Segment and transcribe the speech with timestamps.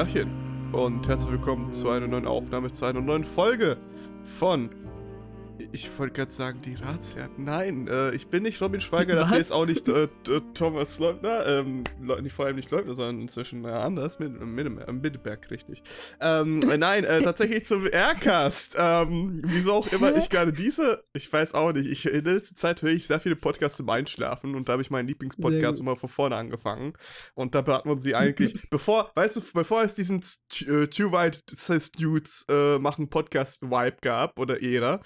[0.00, 0.30] Tachchen
[0.72, 3.76] und herzlich willkommen zu einer neuen Aufnahme, zu einer neuen Folge
[4.22, 4.70] von
[5.72, 7.28] ich wollte gerade sagen, die Razzia.
[7.36, 10.08] Nein, äh, ich bin nicht Robin Schweiger, das hier ist auch nicht äh,
[10.54, 11.46] Thomas Leubner.
[11.46, 11.84] Ähm,
[12.22, 14.18] nicht, vor allem nicht Leubner, sondern inzwischen äh, anders.
[14.18, 15.82] Mit, mit, mit Mittelberg, richtig.
[16.20, 18.76] Ähm, äh, nein, äh, tatsächlich zum Aircast.
[18.78, 21.90] Ähm, wieso auch immer ich gerade diese, ich weiß auch nicht.
[21.90, 24.82] Ich, in der letzten Zeit höre ich sehr viele Podcasts zum Einschlafen und da habe
[24.82, 26.94] ich meinen Lieblingspodcast immer von vorne angefangen.
[27.34, 31.40] Und da hat man sie eigentlich, bevor, weißt du, bevor es diesen äh, Too White
[31.54, 35.00] Cis Dudes äh, machen Podcast-Vibe gab oder Ära,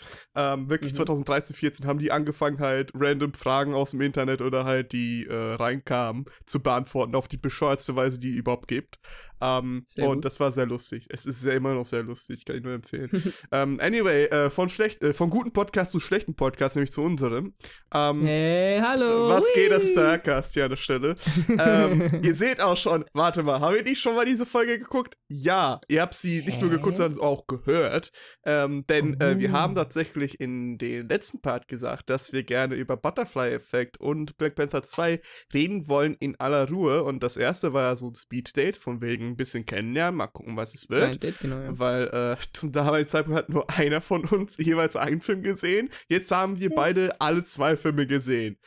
[0.53, 0.97] ähm, wirklich mhm.
[0.97, 5.55] 2013, 14 haben die angefangen halt random Fragen aus dem Internet oder halt die äh,
[5.55, 8.99] reinkamen zu beantworten auf die bescheuertste Weise, die es überhaupt gibt.
[9.41, 10.25] Ähm, und gut.
[10.25, 11.07] das war sehr lustig.
[11.11, 13.11] Es ist sehr, immer noch sehr lustig, kann ich nur empfehlen.
[13.53, 17.55] ähm, anyway, äh, von schlecht, äh, von guten Podcast zu schlechten Podcast, nämlich zu unserem.
[17.93, 19.29] Ähm, hey, hallo.
[19.29, 19.63] Was Whee!
[19.63, 21.17] geht, das ist der Aircast hier an der Stelle.
[21.59, 25.15] ähm, ihr seht auch schon, warte mal, haben wir nicht schon mal diese Folge geguckt?
[25.29, 28.11] Ja, ihr habt sie nicht nur geguckt, sondern auch gehört.
[28.45, 32.97] Ähm, denn äh, wir haben tatsächlich in den letzten Part gesagt, dass wir gerne über
[32.97, 35.21] Butterfly-Effekt und Black Panther 2
[35.53, 37.05] reden wollen in aller Ruhe.
[37.05, 40.27] Und das erste war ja so ein Speed Date, von wegen ein bisschen kennenlernen, mal
[40.27, 41.23] gucken, was es wird.
[41.23, 41.79] Date, genau, ja.
[41.79, 45.91] Weil äh, zum damaligen Zeitpunkt hat nur einer von uns jeweils einen Film gesehen.
[46.09, 48.59] Jetzt haben wir beide alle zwei Filme gesehen.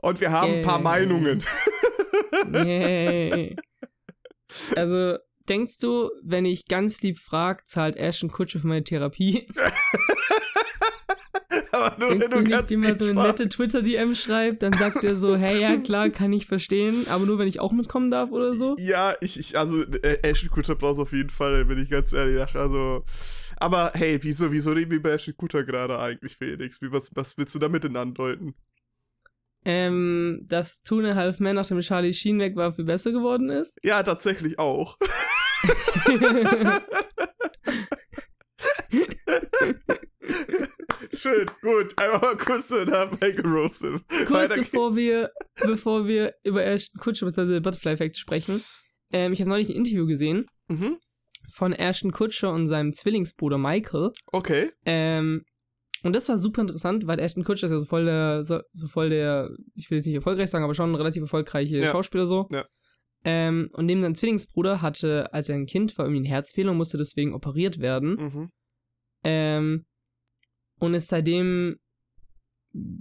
[0.00, 0.58] Und wir haben yeah.
[0.58, 1.42] ein paar Meinungen.
[2.52, 3.56] Yeah.
[4.76, 9.46] Also, denkst du, wenn ich ganz lieb frage, zahlt Ashton Kutscher für meine Therapie?
[11.72, 15.16] Aber nur Denkst wenn du, ganz jemand so eine nette Twitter-DM schreibt, dann sagt er
[15.16, 18.52] so, hey, ja, klar, kann ich verstehen, aber nur wenn ich auch mitkommen darf oder
[18.54, 18.76] so?
[18.78, 22.54] Ja, ich, ich also, äh, Ashton Kutscher brauchst auf jeden Fall, bin ich ganz ehrlich.
[22.54, 23.04] Also,
[23.56, 26.80] aber hey, wieso, wieso reden wir bei Ashton Kutscher gerade eigentlich, Felix?
[26.80, 28.54] Wie, was, was willst du damit denn andeuten?
[29.64, 33.50] Ähm, dass Two and a Half Men, nachdem Charlie Sheen weg war, viel besser geworden
[33.50, 33.78] ist?
[33.82, 34.96] Ja, tatsächlich auch.
[41.18, 41.98] Schön, gut.
[41.98, 44.02] Einmal mal kurz so dabei gerostet.
[44.28, 45.32] Kurz bevor wir,
[45.64, 47.58] bevor wir über Ashton Kutcher bzw.
[47.58, 48.62] Butterfly Effect sprechen.
[49.12, 50.98] Ähm, ich habe neulich ein Interview gesehen mhm.
[51.52, 54.12] von Ashton Kutscher und seinem Zwillingsbruder Michael.
[54.30, 54.70] Okay.
[54.84, 55.42] Ähm,
[56.04, 58.86] und das war super interessant, weil Ashton Kutscher ist ja so voll der, so, so
[58.86, 61.88] voll der, ich will jetzt nicht erfolgreich sagen, aber schon ein relativ erfolgreiche ja.
[61.88, 62.46] Schauspieler so.
[62.52, 62.64] Ja.
[63.24, 66.76] Ähm, und neben seinem Zwillingsbruder hatte, als er ein Kind war, irgendwie eine Herzfehler und
[66.76, 68.14] musste deswegen operiert werden.
[68.14, 68.50] Mhm.
[69.24, 69.84] Ähm,
[70.78, 71.78] und ist seitdem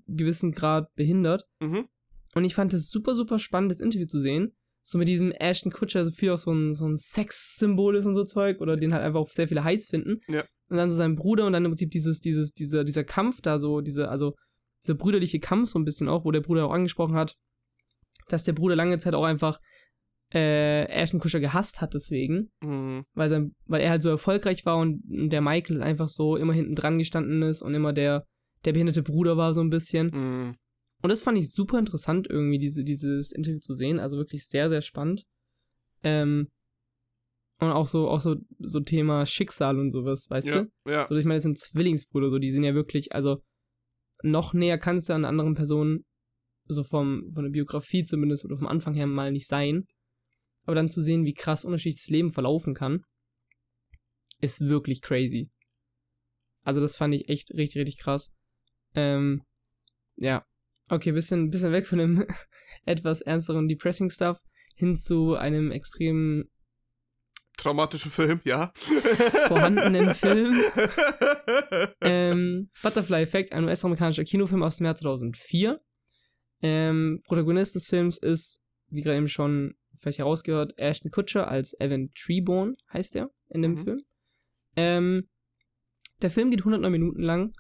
[0.08, 1.46] gewissen Grad behindert.
[1.60, 1.88] Mhm.
[2.34, 4.54] Und ich fand es super, super spannend, das Interview zu sehen.
[4.82, 8.16] So mit diesem Ashton Kutcher, so viel auch so ein, so ein Sex-Symbol ist und
[8.16, 10.22] so Zeug, oder den halt einfach auch sehr viele heiß finden.
[10.30, 10.46] Ja.
[10.70, 13.60] Und dann so sein Bruder und dann im Prinzip dieses, dieses, dieser, dieser Kampf da
[13.60, 14.36] so, diese, also
[14.82, 17.36] dieser brüderliche Kampf so ein bisschen auch, wo der Bruder auch angesprochen hat,
[18.30, 19.60] dass der Bruder lange Zeit auch einfach
[20.34, 23.06] äh, Ashton Kutcher gehasst hat deswegen, mhm.
[23.14, 26.76] weil, sein, weil er halt so erfolgreich war und der Michael einfach so immer hinten
[26.76, 28.26] dran gestanden ist und immer der,
[28.66, 30.08] der behinderte Bruder war so ein bisschen.
[30.08, 30.56] Mhm.
[31.02, 34.68] Und das fand ich super interessant irgendwie, diese, dieses Interview zu sehen, also wirklich sehr,
[34.70, 35.24] sehr spannend.
[36.04, 36.48] Ähm,
[37.60, 40.92] und auch so, auch so, so Thema Schicksal und sowas, weißt ja, du?
[40.92, 41.08] Ja.
[41.08, 43.42] So, ich meine, das sind Zwillingsbrüder, so, die sind ja wirklich, also
[44.24, 46.04] noch näher kannst du an anderen Personen,
[46.68, 49.86] so vom, von der Biografie zumindest oder vom Anfang her mal nicht sein.
[50.68, 53.06] Aber dann zu sehen, wie krass unterschiedlich das Leben verlaufen kann,
[54.42, 55.50] ist wirklich crazy.
[56.62, 58.36] Also das fand ich echt richtig, richtig krass.
[58.94, 59.44] Ähm,
[60.18, 60.46] ja.
[60.90, 62.28] Okay, bisschen, bisschen weg von dem
[62.86, 64.40] etwas ernsteren Depressing Stuff
[64.76, 66.50] hin zu einem extrem
[67.58, 68.74] traumatischen Film, ja.
[69.48, 70.54] vorhandenen Film.
[72.02, 75.80] ähm, Butterfly Effect, ein US-amerikanischer Kinofilm aus dem Jahr 2004.
[76.62, 82.12] Ähm, Protagonist des Films ist, wie gerade eben schon vielleicht herausgehört, Ashton Kutcher als Evan
[82.16, 83.84] Treeborn, heißt er in dem mhm.
[83.84, 84.02] Film.
[84.76, 85.30] Ähm,
[86.22, 87.54] der Film geht 109 Minuten lang,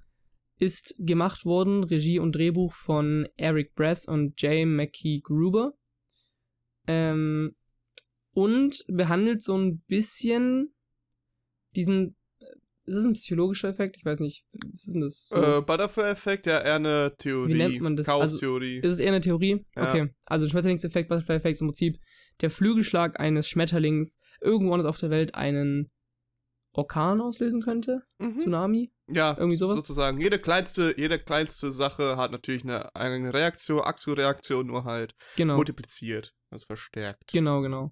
[0.59, 5.73] ist gemacht worden, Regie und Drehbuch von Eric Bress und Jay McKee Gruber.
[6.88, 7.56] Ähm,
[8.31, 10.73] und behandelt so ein bisschen
[11.75, 12.15] diesen
[12.88, 13.97] ist es ein psychologischer Effekt?
[13.97, 14.45] Ich weiß nicht.
[14.71, 15.27] Was ist denn das?
[15.27, 15.35] So?
[15.35, 17.53] Äh, Butterfly-Effekt, ja, eher eine Theorie.
[17.53, 18.06] Wie nennt man das?
[18.06, 18.77] Chaos-Theorie.
[18.77, 19.65] Also, ist es eher eine Theorie?
[19.75, 19.89] Ja.
[19.89, 20.09] Okay.
[20.25, 21.97] Also Schmetterlingseffekt, Butterfly-Effekt im Prinzip
[22.42, 25.89] der Flügelschlag eines Schmetterlings irgendwo anders auf der Welt einen
[26.74, 28.04] Orkan auslösen könnte.
[28.19, 28.39] Mhm.
[28.39, 28.92] Tsunami.
[29.10, 29.78] Ja, irgendwie sowas.
[29.78, 30.19] Sozusagen.
[30.19, 35.56] Jede kleinste, jede kleinste Sache hat natürlich eine, eine Reaktion, Axio-Reaktion, nur halt genau.
[35.56, 37.31] multipliziert, also verstärkt.
[37.31, 37.92] Genau, genau.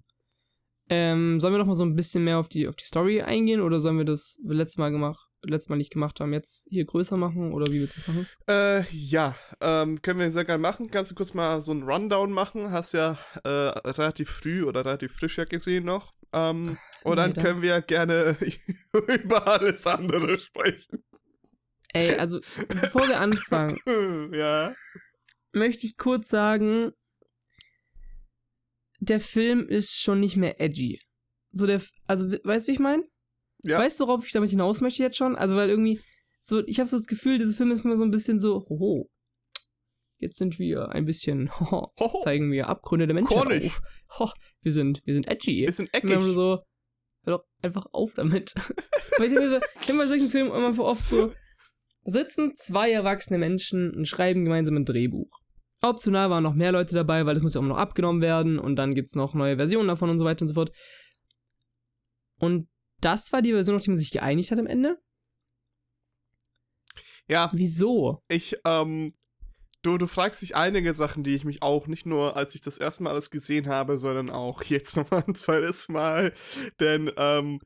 [0.88, 3.60] Ähm, sollen wir noch mal so ein bisschen mehr auf die, auf die Story eingehen
[3.60, 7.16] oder sollen wir das letztes Mal gemacht, letztes Mal nicht gemacht haben, jetzt hier größer
[7.16, 8.26] machen oder wie willst du das machen?
[8.48, 10.90] Äh, ja, ähm, können wir sehr gerne machen.
[10.90, 12.70] Kannst du kurz mal so einen Rundown machen?
[12.70, 16.14] Hast ja äh, relativ früh oder relativ frisch ja gesehen noch.
[16.32, 18.36] Ähm, und dann können wir gerne
[18.92, 21.04] über alles andere sprechen.
[21.92, 23.78] Ey, also bevor wir anfangen,
[24.34, 24.74] ja.
[25.52, 26.92] möchte ich kurz sagen,
[29.00, 31.00] der Film ist schon nicht mehr edgy.
[31.52, 33.04] So der, also weißt du, wie ich meine?
[33.62, 33.78] Ja.
[33.78, 35.36] Weißt du, worauf ich damit hinaus möchte jetzt schon?
[35.36, 36.00] Also weil irgendwie
[36.40, 39.10] so, ich habe so das Gefühl, dieser Film ist mir so ein bisschen so, hoho.
[40.18, 42.20] Jetzt sind wir ein bisschen, hoho, hoho.
[42.22, 43.82] zeigen wir Abgründe der Menschheit auf.
[44.18, 44.30] Ho,
[44.62, 45.62] wir sind, wir sind edgy.
[45.62, 46.16] Wir sind eckig.
[46.16, 46.62] Und so,
[47.24, 48.54] hör doch einfach auf damit.
[49.18, 51.32] Weil ich hab bei solchen Filmen immer oft so,
[52.04, 55.40] sitzen zwei erwachsene Menschen und schreiben gemeinsam ein Drehbuch.
[55.82, 58.76] Optional waren noch mehr Leute dabei, weil das muss ja auch noch abgenommen werden und
[58.76, 60.72] dann gibt es noch neue Versionen davon und so weiter und so fort.
[62.38, 62.68] Und
[63.06, 65.00] das war die Version, auf die man sich geeinigt hat am Ende?
[67.28, 67.50] Ja.
[67.54, 68.20] Wieso?
[68.28, 69.14] Ich, ähm,
[69.82, 72.78] du, du fragst dich einige Sachen, die ich mich auch nicht nur, als ich das
[72.78, 76.32] erste Mal alles gesehen habe, sondern auch jetzt nochmal ein zweites Mal.
[76.80, 77.60] Denn, ähm,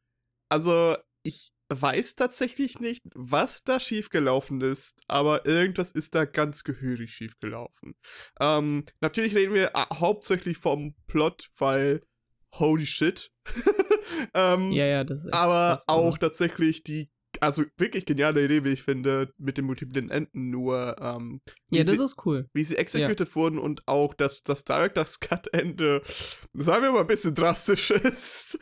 [0.50, 7.14] also, ich weiß tatsächlich nicht, was da schiefgelaufen ist, aber irgendwas ist da ganz gehörig
[7.14, 7.94] schiefgelaufen.
[8.40, 12.02] Ähm, natürlich reden wir äh, hauptsächlich vom Plot, weil
[12.56, 13.31] holy shit.
[14.35, 16.17] ähm, ja, ja, das ist Aber krass, auch also.
[16.19, 20.97] tatsächlich die also wirklich geniale Idee, wie ich finde, mit den multiplen Enden nur.
[21.00, 22.49] Ähm, ja, das sie, ist cool.
[22.52, 23.35] Wie sie executed ja.
[23.35, 26.02] wurden und auch das, das Director's Cut-Ende,
[26.55, 28.58] sagen wir mal, ein bisschen drastisch ist.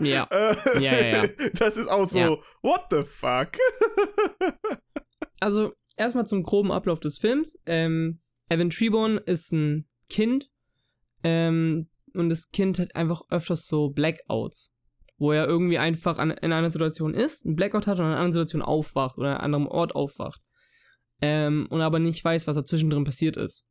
[0.00, 0.28] Ja.
[0.74, 1.28] ja, ja, ja.
[1.54, 2.36] Das ist auch so, ja.
[2.62, 3.52] what the fuck?
[5.40, 7.58] also, erstmal zum groben Ablauf des Films.
[7.66, 10.50] Ähm, Evan Treborn ist ein Kind.
[11.22, 14.70] Ähm, und das Kind hat einfach öfters so Blackouts
[15.20, 18.16] wo er irgendwie einfach an, in einer Situation ist, einen Blackout hat und in einer
[18.16, 20.40] anderen Situation aufwacht oder an einem anderen Ort aufwacht.
[21.20, 23.66] Ähm, und aber nicht weiß, was da zwischendrin passiert ist.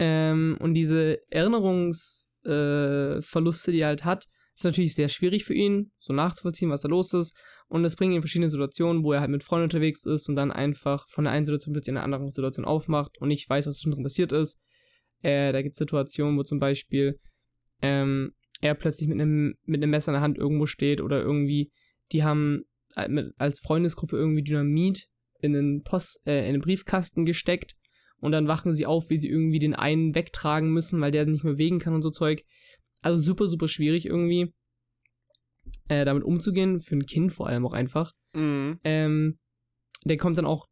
[0.00, 5.92] Ähm, und diese Erinnerungsverluste, äh, die er halt hat, ist natürlich sehr schwierig für ihn,
[6.00, 7.36] so nachzuvollziehen, was da los ist.
[7.68, 10.34] Und es bringt ihn in verschiedene Situationen, wo er halt mit Freunden unterwegs ist und
[10.34, 13.68] dann einfach von der einen Situation plötzlich in eine andere Situation aufmacht und nicht weiß,
[13.68, 14.60] was zwischendrin passiert ist.
[15.22, 17.18] Äh, da gibt es Situationen, wo zum Beispiel
[17.82, 21.70] ähm, er plötzlich mit einem, mit einem Messer in der Hand irgendwo steht oder irgendwie,
[22.12, 22.64] die haben
[22.94, 25.08] als Freundesgruppe irgendwie Dynamit
[25.40, 27.74] in einen Post, äh, in einen Briefkasten gesteckt
[28.18, 31.44] und dann wachen sie auf, wie sie irgendwie den einen wegtragen müssen, weil der nicht
[31.44, 32.42] mehr wegen kann und so Zeug.
[33.02, 34.54] Also super, super schwierig irgendwie
[35.88, 38.12] äh, damit umzugehen, für ein Kind vor allem auch einfach.
[38.34, 38.80] Mhm.
[38.84, 39.38] Ähm,
[40.04, 40.66] der kommt dann auch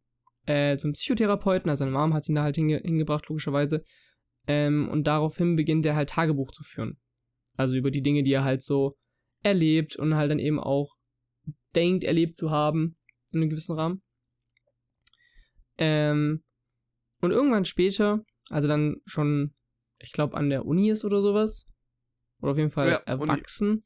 [0.45, 3.83] äh, zum Psychotherapeuten, also seine Mom hat ihn da halt hinge hingebracht, logischerweise.
[4.47, 6.99] Ähm, und daraufhin beginnt er halt Tagebuch zu führen.
[7.57, 8.97] Also über die Dinge, die er halt so
[9.41, 10.95] erlebt und halt dann eben auch
[11.75, 12.97] denkt, erlebt zu haben
[13.31, 14.01] in einem gewissen Rahmen.
[15.77, 16.43] Ähm,
[17.21, 19.53] und irgendwann später, also dann schon,
[19.99, 21.69] ich glaube, an der Uni ist oder sowas,
[22.39, 23.83] oder auf jeden Fall ja, erwachsen,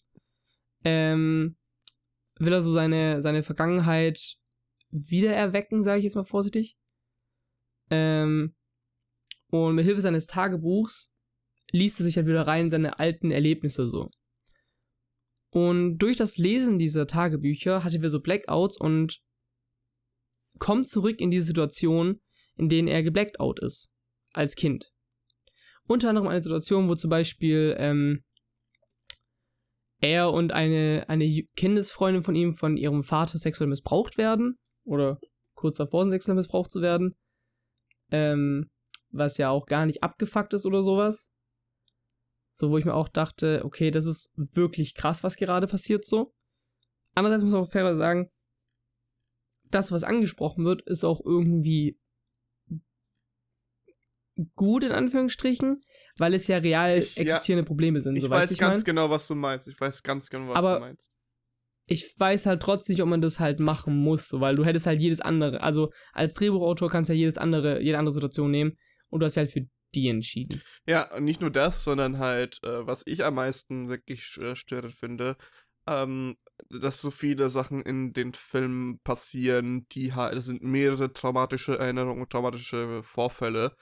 [0.84, 1.58] ähm,
[2.38, 4.38] will er so seine, seine Vergangenheit
[4.92, 6.78] wiedererwecken, sage ich jetzt mal vorsichtig.
[7.90, 8.56] Ähm,
[9.50, 11.14] und mit Hilfe seines Tagebuchs
[11.72, 14.10] liest er sich halt wieder rein seine alten Erlebnisse so.
[15.52, 19.20] Und durch das Lesen dieser Tagebücher hatte wir so Blackouts und
[20.60, 22.22] kommt zurück in die Situation,
[22.56, 23.90] in denen er geblacked ist.
[24.34, 24.92] Als Kind.
[25.88, 28.24] Unter anderem eine Situation, wo zum Beispiel ähm,
[30.02, 34.60] er und eine, eine Kindesfreundin von ihm von ihrem Vater sexuell missbraucht werden.
[34.84, 35.20] Oder
[35.56, 37.16] kurz davor sexuell missbraucht zu werden.
[38.12, 38.70] Ähm,
[39.12, 41.30] was ja auch gar nicht abgefuckt ist oder sowas.
[42.54, 46.34] So, wo ich mir auch dachte, okay, das ist wirklich krass, was gerade passiert so.
[47.16, 48.30] Andererseits muss man auch fairerweise sagen,
[49.72, 52.00] das, was angesprochen wird, ist auch irgendwie
[54.56, 55.82] gut in Anführungsstrichen,
[56.18, 58.16] weil es ja real ich, existierende ja, Probleme sind.
[58.16, 58.86] Ich so weiß ich ganz mein.
[58.86, 59.68] genau, was du meinst.
[59.68, 61.12] Ich weiß ganz genau, was Aber du meinst.
[61.86, 64.86] Ich weiß halt trotzdem nicht, ob man das halt machen muss, so, weil du hättest
[64.86, 68.78] halt jedes andere, also als Drehbuchautor kannst du ja jedes andere, jede andere Situation nehmen
[69.10, 70.62] und du hast halt für die entschieden.
[70.88, 74.94] Ja, und nicht nur das, sondern halt, äh, was ich am meisten wirklich äh, störend
[74.94, 75.36] finde,
[75.88, 76.38] ähm,
[76.70, 82.30] dass so viele Sachen in den Filmen passieren, die halt, es sind mehrere traumatische Erinnerungen,
[82.30, 83.76] traumatische Vorfälle,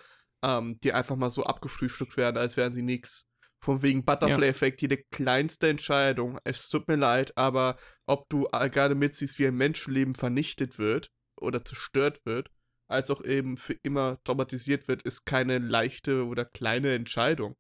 [0.44, 3.26] ähm, die einfach mal so abgefrühstückt werden, als wären sie nichts.
[3.60, 6.38] Von wegen Butterfly-Effekt, jede kleinste Entscheidung.
[6.44, 11.10] Es tut mir leid, aber ob du äh, gerade mitsiehst, wie ein Menschenleben vernichtet wird
[11.42, 12.52] oder zerstört wird,
[12.88, 17.56] als auch eben für immer traumatisiert wird, ist keine leichte oder kleine Entscheidung.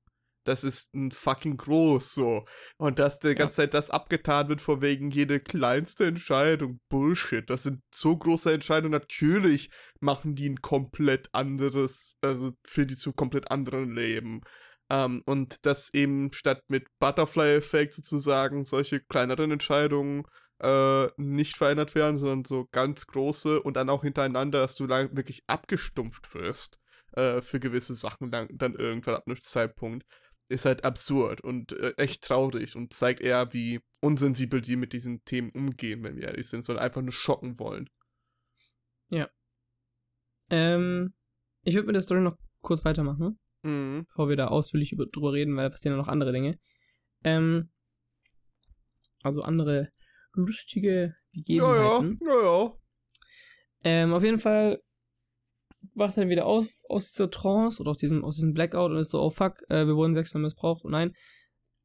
[0.47, 2.45] das ist ein fucking groß so.
[2.77, 3.65] Und dass die ganze ja.
[3.65, 6.79] Zeit das abgetan wird, vor wegen jede kleinste Entscheidung.
[6.89, 7.49] Bullshit.
[7.49, 8.93] Das sind so große Entscheidungen.
[8.93, 9.69] Natürlich
[9.99, 14.41] machen die ein komplett anderes, also für die zu komplett anderen Leben.
[14.89, 20.23] Um, ähm, und dass eben statt mit Butterfly-Effekt sozusagen solche kleineren Entscheidungen
[20.59, 25.15] äh, nicht verändert werden, sondern so ganz große und dann auch hintereinander, dass du lang
[25.15, 26.79] wirklich abgestumpft wirst
[27.13, 30.05] äh, für gewisse Sachen dann, dann irgendwann ab einem Zeitpunkt
[30.49, 35.23] ist halt absurd und äh, echt traurig und zeigt eher, wie unsensibel die mit diesen
[35.25, 37.89] Themen umgehen, wenn wir ehrlich sind, sondern einfach nur schocken wollen.
[39.09, 39.29] Ja.
[40.49, 41.13] Ähm,
[41.63, 44.05] ich würde mit der Story noch kurz weitermachen, mhm.
[44.07, 46.57] bevor wir da ausführlich über, drüber reden, weil da passieren ja noch andere Dinge.
[47.23, 47.69] Ähm,
[49.23, 49.91] also andere
[50.37, 52.19] lustige Gegebenheiten.
[52.21, 52.73] Ja, ja, ja, ja.
[53.83, 54.81] Ähm, auf jeden Fall
[55.93, 59.11] wacht dann wieder auf aus dieser Trance oder aus diesem, aus diesem Blackout und ist
[59.11, 61.13] so, oh fuck, äh, wir wurden sexuell missbraucht, oh nein.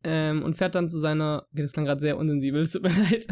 [0.05, 2.89] Ähm, und fährt dann zu seiner, okay, das klang gerade sehr unsensibel, es tut mir
[3.11, 3.27] leid.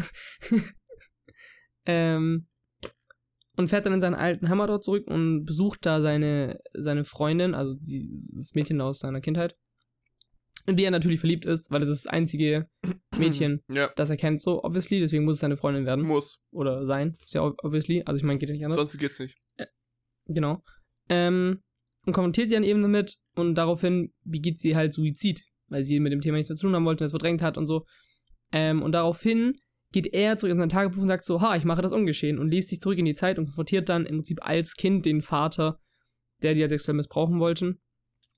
[1.85, 2.47] ähm,
[3.57, 7.53] und fährt dann in seinen alten Hammer dort zurück und besucht da seine, seine Freundin,
[7.53, 9.55] also die, das Mädchen aus seiner Kindheit.
[10.65, 12.67] In die er natürlich verliebt ist, weil es ist das einzige
[13.17, 13.89] Mädchen, ja.
[13.95, 16.05] das er kennt, so obviously, deswegen muss es seine Freundin werden.
[16.05, 16.39] Muss.
[16.51, 17.17] Oder sein.
[17.25, 18.03] Ist ja obviously.
[18.05, 18.79] Also ich meine, geht ja nicht anders.
[18.79, 19.37] Sonst geht's nicht.
[19.57, 19.65] Äh,
[20.27, 20.63] Genau.
[21.09, 21.61] Ähm,
[22.05, 26.11] und kommentiert sie dann eben damit und daraufhin begeht sie halt Suizid, weil sie mit
[26.11, 27.85] dem Thema nichts mehr zu tun haben wollte und es verdrängt hat und so.
[28.51, 29.53] Ähm, und daraufhin
[29.91, 32.49] geht er zurück in sein Tagebuch und sagt so, ha, ich mache das ungeschehen und
[32.49, 35.79] liest sich zurück in die Zeit und konfrontiert dann im Prinzip als Kind den Vater,
[36.41, 37.81] der die halt sexuell missbrauchen wollten.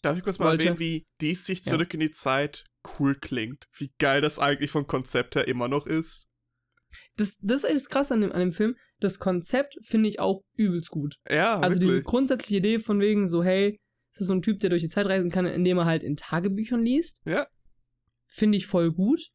[0.03, 0.65] Darf ich kurz mal wollte.
[0.65, 1.95] erwähnen, wie dies sich zurück ja.
[1.95, 2.65] in die Zeit
[2.99, 3.65] cool klingt?
[3.77, 6.27] Wie geil das eigentlich vom Konzept her immer noch ist?
[7.15, 10.89] Das, das ist krass an dem, an dem Film das Konzept finde ich auch übelst
[10.89, 11.17] gut.
[11.29, 11.99] Ja, Also wirklich.
[11.99, 13.79] die grundsätzliche Idee von wegen so, hey,
[14.13, 16.15] das ist so ein Typ, der durch die Zeit reisen kann, indem er halt in
[16.15, 17.19] Tagebüchern liest.
[17.25, 17.47] Ja.
[18.27, 19.29] Finde ich voll gut.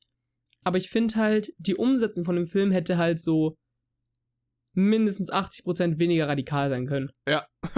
[0.64, 3.56] Aber ich finde halt, die Umsetzung von dem Film hätte halt so
[4.72, 7.10] mindestens 80% weniger radikal sein können.
[7.28, 7.46] Ja.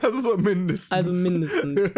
[0.00, 0.92] also so mindestens.
[0.92, 1.92] Also mindestens.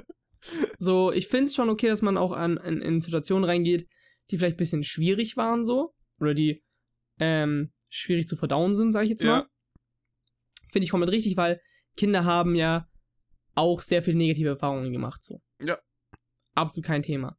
[0.78, 3.88] so, ich finde es schon okay, dass man auch an, in, in Situationen reingeht,
[4.30, 5.94] die vielleicht ein bisschen schwierig waren, so.
[6.20, 6.62] Oder die
[7.18, 9.40] ähm, schwierig zu verdauen sind, sage ich jetzt mal.
[9.40, 9.48] Ja.
[10.70, 11.60] Finde ich komplett richtig, weil
[11.96, 12.88] Kinder haben ja
[13.54, 15.40] auch sehr viele negative Erfahrungen gemacht, so.
[15.62, 15.78] Ja.
[16.54, 17.38] Absolut kein Thema.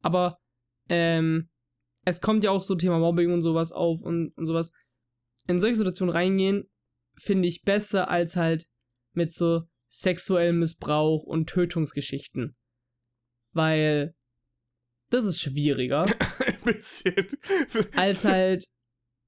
[0.00, 0.38] Aber
[0.88, 1.50] ähm,
[2.04, 4.72] es kommt ja auch so Thema Mobbing und sowas auf und, und sowas.
[5.46, 6.70] In solche Situationen reingehen,
[7.16, 8.66] finde ich besser als halt
[9.12, 12.56] mit so sexuellem Missbrauch und Tötungsgeschichten.
[13.52, 14.14] Weil
[15.10, 16.04] das ist schwieriger.
[16.46, 17.26] Ein bisschen.
[17.96, 18.66] als halt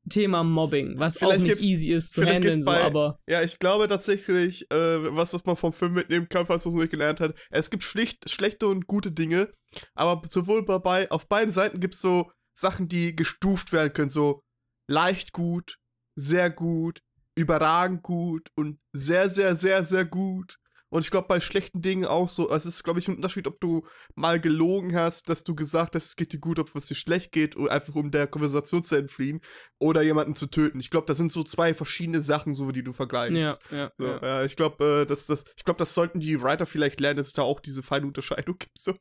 [0.08, 3.20] Thema Mobbing, was vielleicht auch nicht easy ist zu handeln, so, aber.
[3.28, 6.80] Ja, ich glaube tatsächlich, äh, was, was man vom Film mitnehmen kann, falls man es
[6.80, 9.52] nicht gelernt hat, es gibt schlicht schlechte und gute Dinge,
[9.94, 14.42] aber sowohl bei, auf beiden Seiten gibt es so Sachen, die gestuft werden können, so
[14.88, 15.78] leicht gut,
[16.16, 17.00] sehr gut,
[17.34, 20.58] überragend gut und sehr, sehr, sehr, sehr gut.
[20.92, 23.58] Und ich glaube, bei schlechten Dingen auch so, es ist, glaube ich, ein Unterschied, ob
[23.60, 26.94] du mal gelogen hast, dass du gesagt hast, es geht dir gut, ob es dir
[26.94, 29.40] schlecht geht, oder einfach um der Konversation zu entfliehen,
[29.78, 30.80] oder jemanden zu töten.
[30.80, 33.62] Ich glaube, das sind so zwei verschiedene Sachen, so die du vergleichst.
[33.70, 33.92] Ja, ja.
[33.96, 34.20] So, ja.
[34.22, 37.32] ja ich glaube, äh, das, das, ich das sollten die Writer vielleicht lernen, dass es
[37.32, 38.78] da auch diese feine Unterscheidung gibt.
[38.78, 38.94] So.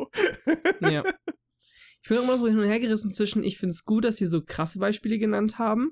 [0.80, 1.04] Ja.
[2.04, 4.26] Ich bin immer so hin und her gerissen zwischen, ich finde es gut, dass sie
[4.26, 5.92] so krasse Beispiele genannt haben.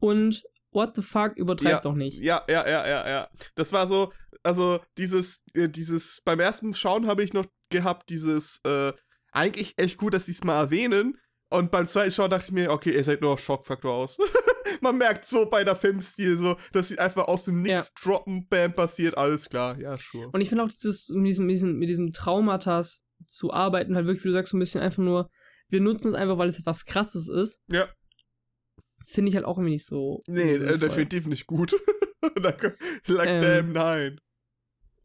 [0.00, 0.42] Und
[0.72, 2.18] what the fuck, übertreibt ja, doch nicht.
[2.18, 3.28] Ja, ja, ja, ja, ja.
[3.54, 4.12] Das war so,
[4.42, 8.92] also dieses, äh, dieses, beim ersten Schauen habe ich noch gehabt, dieses, äh,
[9.32, 11.18] eigentlich echt gut, dass sie es mal erwähnen.
[11.50, 14.18] Und beim zweiten Schauen dachte ich mir, okay, ihr seid nur auf Schockfaktor aus.
[14.80, 18.02] Man merkt so bei der Filmstil so, dass sie einfach aus dem Nix ja.
[18.02, 20.30] droppen, bam, passiert, alles klar, ja, sure.
[20.32, 24.06] Und ich finde auch dieses, mit diesem, mit diesem, mit diesem Traumatas zu arbeiten, halt
[24.06, 25.28] wirklich, wie du sagst, so ein bisschen einfach nur,
[25.68, 27.62] wir nutzen es einfach, weil es etwas krasses ist.
[27.68, 27.88] Ja.
[29.10, 30.22] Finde ich halt auch irgendwie nicht so.
[30.28, 31.74] Nee, äh, definitiv nicht gut.
[32.42, 34.20] like, ähm, damn, nein.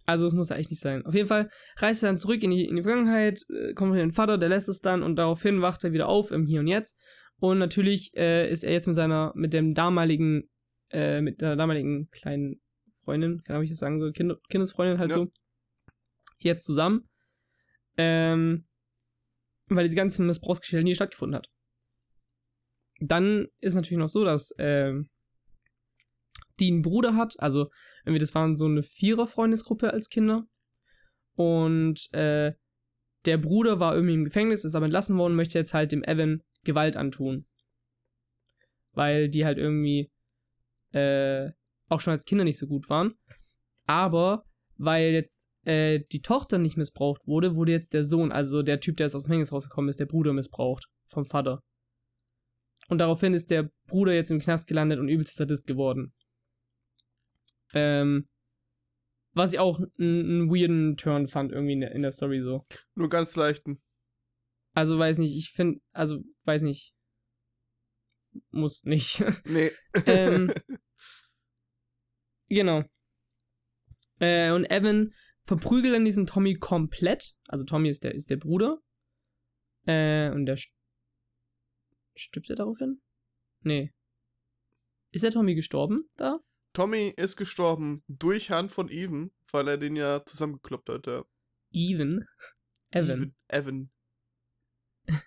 [0.05, 1.03] Also es muss ja eigentlich nicht sein.
[1.05, 4.01] Auf jeden Fall reist er dann zurück in die, in die Vergangenheit, äh, kommt mit
[4.01, 6.67] dem Vater, der lässt es dann und daraufhin wacht er wieder auf im Hier und
[6.67, 6.99] Jetzt.
[7.37, 10.49] Und natürlich äh, ist er jetzt mit seiner, mit dem damaligen,
[10.91, 12.61] äh, mit der damaligen kleinen
[13.03, 15.15] Freundin, kann ich das sagen, so kind Kindesfreundin halt ja.
[15.15, 15.27] so,
[16.37, 17.09] jetzt zusammen.
[17.97, 18.65] Ähm,
[19.67, 21.47] weil diese ganze Missbrauchsgeschichte nie stattgefunden hat.
[22.99, 24.93] Dann ist natürlich noch so, dass äh,
[26.59, 27.35] die einen Bruder hat.
[27.39, 27.69] Also,
[28.05, 30.47] irgendwie, das waren so eine Vierer-Freundesgruppe als Kinder.
[31.35, 32.53] Und äh,
[33.25, 36.43] der Bruder war irgendwie im Gefängnis, ist aber entlassen worden, möchte jetzt halt dem Evan
[36.63, 37.45] Gewalt antun.
[38.93, 40.11] Weil die halt irgendwie
[40.91, 41.51] äh,
[41.89, 43.15] auch schon als Kinder nicht so gut waren.
[43.85, 44.45] Aber
[44.77, 48.97] weil jetzt äh, die Tochter nicht missbraucht wurde, wurde jetzt der Sohn, also der Typ,
[48.97, 51.61] der jetzt aus dem Gefängnis rausgekommen ist, der Bruder missbraucht vom Vater.
[52.87, 56.13] Und daraufhin ist der Bruder jetzt im Knast gelandet und übelst Sadist geworden.
[57.73, 58.27] Ähm,
[59.33, 62.65] was ich auch einen weirden Turn fand, irgendwie in der, in der Story so.
[62.95, 63.81] Nur ganz leichten.
[64.73, 66.93] Also weiß nicht, ich finde, also weiß nicht.
[68.51, 69.23] Muss nicht.
[69.45, 69.71] Nee.
[70.05, 70.53] ähm,
[72.49, 72.83] genau.
[74.19, 75.13] Äh, und Evan
[75.43, 77.33] verprügelt dann diesen Tommy komplett.
[77.47, 78.79] Also Tommy ist der, ist der Bruder.
[79.85, 80.57] Äh, und der
[82.15, 83.01] stirbt er daraufhin?
[83.61, 83.93] Nee.
[85.11, 86.39] Ist der Tommy gestorben da?
[86.73, 91.23] Tommy ist gestorben durch Hand von Even, weil er den ja zusammengekloppt hat, ja.
[91.71, 92.27] Even?
[92.91, 93.35] Evan.
[93.47, 93.91] Evan.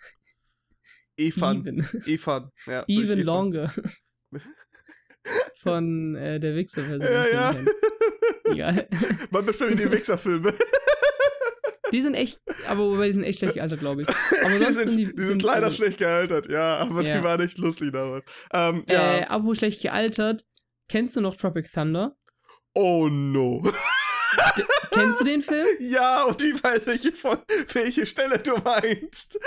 [1.16, 1.60] Evan.
[1.60, 1.86] Even.
[2.06, 2.50] Evan.
[2.66, 3.72] Ja, Even Longer.
[5.56, 7.00] Von äh, der Wichser-Version.
[7.02, 7.54] Ja, ja.
[8.44, 8.88] Egal.
[9.30, 10.54] Man bestimmt die Wichser-Filme.
[11.92, 14.08] Die sind echt, aber wobei die sind echt schlecht gealtert, glaube ich.
[14.44, 17.16] Aber die sind, die, die sind, leider also, schlecht gealtert, ja, aber ja.
[17.16, 18.24] die waren echt lustig damals.
[18.52, 19.18] Ähm, ja.
[19.18, 20.44] Äh, aber schlecht gealtert,
[20.88, 22.16] kennst du noch Tropic Thunder?
[22.74, 23.62] Oh no.
[24.90, 25.66] Kennst du den Film?
[25.80, 27.38] Ja, und ich weiß, welche, von,
[27.72, 29.38] welche Stelle du meinst.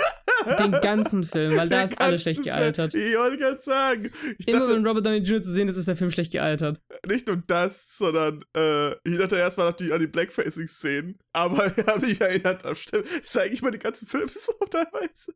[0.58, 2.92] Den ganzen Film, weil da ist alles schlecht gealtert.
[2.92, 3.06] Film.
[3.06, 4.10] Ich wollte gerade sagen.
[4.38, 5.42] Ich Immer dachte, wenn Robert Downey Jr.
[5.42, 6.80] zu sehen ist, ist der Film schlecht gealtert.
[7.06, 11.18] Nicht nur das, sondern äh, ich dachte erstmal an die, an die Blackfacing-Szenen.
[11.32, 13.06] Aber ich habe mich erinnert, stimmt.
[13.08, 15.32] ist eigentlich mal die ganzen Filme so teilweise.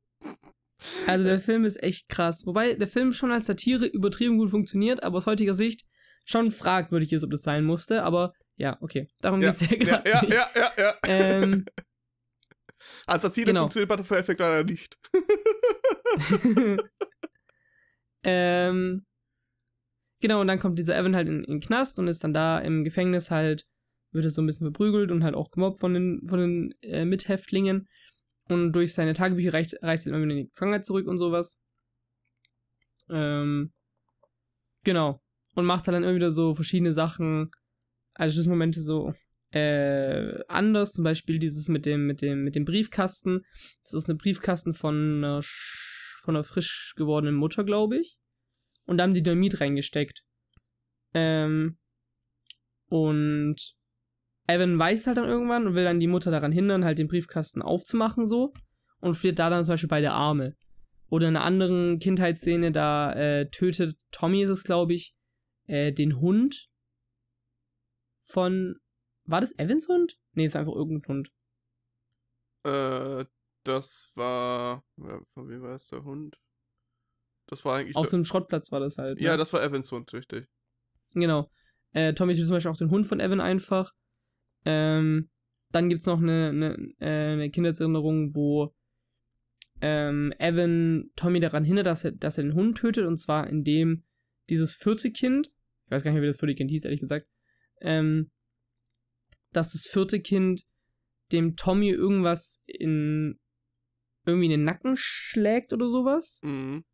[1.07, 2.47] Also der Film ist echt krass.
[2.47, 5.87] Wobei der Film schon als Satire übertrieben gut funktioniert, aber aus heutiger Sicht
[6.25, 8.03] schon fragwürdig ist, ob das sein musste.
[8.03, 9.09] Aber ja, okay.
[9.21, 10.11] Darum ja, geht's ja gerade.
[10.11, 10.95] Ja, ja, ja, ja.
[11.07, 11.65] Ähm,
[13.07, 13.61] Als Erzieher genau.
[13.61, 14.99] funktioniert Butterfly Effect leider nicht.
[18.23, 19.07] ähm,
[20.21, 22.59] genau, und dann kommt dieser Evan halt in, in den Knast und ist dann da
[22.59, 23.67] im Gefängnis halt,
[24.13, 27.05] wird er so ein bisschen verprügelt und halt auch gemobbt von den, von den äh,
[27.05, 27.89] Mithäftlingen.
[28.49, 31.59] Und durch seine Tagebücher reist, reist er immer wieder in die Gefangenschaft zurück und sowas.
[33.09, 33.73] Ähm,
[34.85, 35.21] genau.
[35.55, 37.51] Und macht dann immer wieder so verschiedene Sachen,
[38.15, 39.15] also Schlüsselmomente so
[39.57, 40.93] äh, anders.
[40.93, 43.43] Zum Beispiel dieses mit dem, mit dem, mit dem Briefkasten.
[43.83, 45.41] Das ist eine Briefkasten von einer,
[46.23, 48.19] von einer frisch gewordenen Mutter, glaube ich.
[48.87, 50.23] Und da haben die Dynamit reingesteckt.
[51.15, 51.79] Ähm,
[52.89, 53.57] und
[54.47, 57.63] Evan weiß halt dann irgendwann und will dann die Mutter daran hindern, halt den Briefkasten
[57.63, 58.53] aufzumachen, so.
[59.01, 60.55] Und verliert da dann zum Beispiel beide Arme.
[61.09, 65.15] Oder in einer anderen Kindheitsszene, da äh, tötet Tommy, ist es, glaube ich,
[65.67, 66.69] äh, den Hund
[68.23, 68.77] von.
[69.27, 70.19] War das Evans Hund?
[70.33, 71.33] Nee, ist einfach irgendein Hund.
[72.65, 73.25] Äh,
[73.65, 74.85] das war.
[75.35, 76.39] Von wem war es der Hund?
[77.47, 77.97] Das war eigentlich.
[77.97, 79.21] Auf so einem Schrottplatz war das halt.
[79.21, 79.39] Ja, ne?
[79.39, 80.49] das war Evans Hund, richtig.
[81.13, 81.51] Genau.
[81.93, 83.93] Äh, Tommy sieht zum Beispiel auch den Hund von Evan einfach.
[84.65, 85.31] Ähm,
[85.71, 88.75] dann gibt es noch eine, eine, äh, eine Kindheitserinnerung, wo
[89.81, 93.07] ähm, Evan Tommy daran hindert, dass er, dass er den Hund tötet.
[93.07, 94.05] Und zwar indem
[94.49, 95.53] dieses vierte Kind,
[95.87, 97.29] ich weiß gar nicht mehr, wie das vierte Kind hieß, ehrlich gesagt,
[97.81, 98.31] ähm,
[99.57, 100.63] dass das vierte Kind
[101.33, 103.41] dem Tommy irgendwas in
[104.25, 106.41] irgendwie in den Nacken schlägt oder sowas.
[106.43, 106.85] Mhm.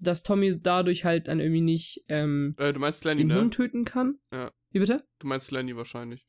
[0.00, 3.40] Dass Tommy dadurch halt dann irgendwie nicht ähm, äh, du meinst Lenny, den ne?
[3.40, 4.18] Hund töten kann.
[4.32, 4.52] Ja.
[4.70, 5.06] Wie bitte?
[5.20, 6.26] Du meinst Lenny wahrscheinlich.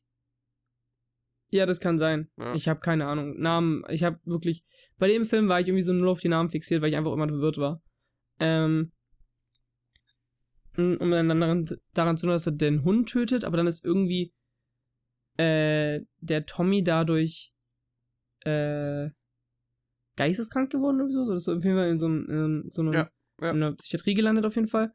[1.50, 2.30] Ja, das kann sein.
[2.38, 2.54] Ja.
[2.54, 3.38] Ich habe keine Ahnung.
[3.38, 4.64] Namen, ich habe wirklich.
[4.98, 7.12] Bei dem Film war ich irgendwie so nur auf die Namen fixiert, weil ich einfach
[7.12, 7.82] immer verwirrt war.
[8.38, 8.92] Ähm,
[10.76, 14.32] um dann daran, daran zu tun, dass er den Hund tötet, aber dann ist irgendwie
[15.36, 17.52] äh, der Tommy dadurch
[18.40, 19.10] äh,
[20.16, 21.22] geisteskrank geworden oder so.
[21.22, 23.50] Oder ist auf jeden Fall in so, in, so einer, ja, ja.
[23.50, 24.92] in einer Psychiatrie gelandet auf jeden Fall.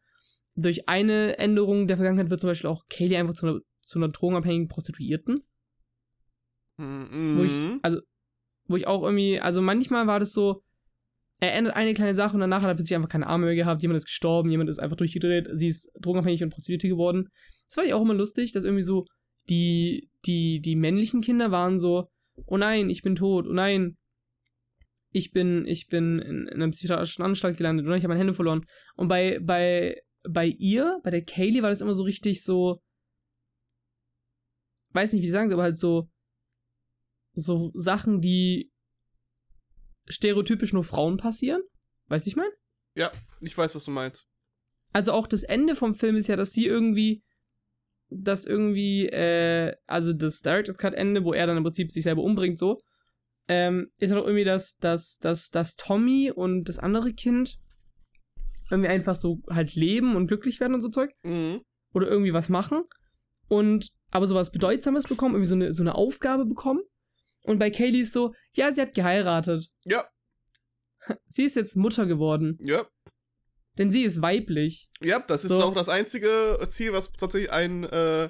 [0.55, 4.09] Durch eine Änderung der Vergangenheit wird zum Beispiel auch Kaylee einfach zu einer, zu einer
[4.09, 5.43] drogenabhängigen Prostituierten.
[6.77, 7.37] Mhm.
[7.37, 8.01] Wo ich, also,
[8.65, 10.63] wo ich auch irgendwie, also manchmal war das so,
[11.39, 13.81] er ändert eine kleine Sache und danach hat er plötzlich einfach keine Arme mehr gehabt,
[13.81, 17.29] jemand ist gestorben, jemand ist einfach durchgedreht, sie ist drogenabhängig und Prostituierte geworden.
[17.67, 19.05] Das fand ich auch immer lustig, dass irgendwie so
[19.49, 22.09] die, die, die männlichen Kinder waren so,
[22.45, 23.97] oh nein, ich bin tot, oh nein,
[25.11, 28.33] ich bin, ich bin in, in einer psychiatrischen Anstalt gelandet, oder ich habe meine Hände
[28.33, 28.65] verloren.
[28.95, 32.81] Und bei, bei, bei ihr, bei der Kaylee, war das immer so richtig so,
[34.93, 36.09] weiß nicht, wie ich sagen, aber halt so,
[37.33, 38.71] so Sachen, die
[40.07, 41.61] stereotypisch nur Frauen passieren.
[42.07, 42.51] Weißt du, ich meine?
[42.95, 44.27] Ja, ich weiß, was du meinst.
[44.91, 47.23] Also auch das Ende vom Film ist ja, dass sie irgendwie,
[48.11, 52.21] dass irgendwie, äh, also das Director's Cut Ende, wo er dann im Prinzip sich selber
[52.21, 52.77] umbringt, so,
[53.47, 57.57] ähm, ist auch irgendwie, dass, dass, dass, dass Tommy und das andere Kind
[58.69, 61.11] irgendwie einfach so halt leben und glücklich werden und so Zeug.
[61.23, 61.61] Mhm.
[61.93, 62.83] Oder irgendwie was machen.
[63.47, 66.81] Und aber sowas Bedeutsames bekommen, irgendwie so eine, so eine Aufgabe bekommen.
[67.43, 69.69] Und bei Kaylee ist so, ja, sie hat geheiratet.
[69.85, 70.05] Ja.
[71.27, 72.57] Sie ist jetzt Mutter geworden.
[72.61, 72.85] Ja.
[73.81, 74.91] Denn sie ist weiblich.
[75.01, 75.63] Ja, das ist so.
[75.63, 78.29] auch das einzige Ziel, was tatsächlich ein, äh,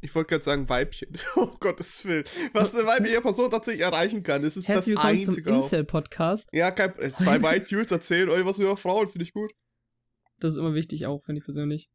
[0.00, 4.42] ich wollte gerade sagen Weibchen, oh Gottes Willen, was eine weibliche Person tatsächlich erreichen kann.
[4.42, 5.42] Das ist Herzlich das einzige.
[5.42, 6.50] Zum Incel-Podcast.
[6.52, 9.50] Ja, kein, zwei White Dudes erzählen euch was über Frauen, finde ich gut.
[10.38, 11.90] Das ist immer wichtig auch, finde ich persönlich.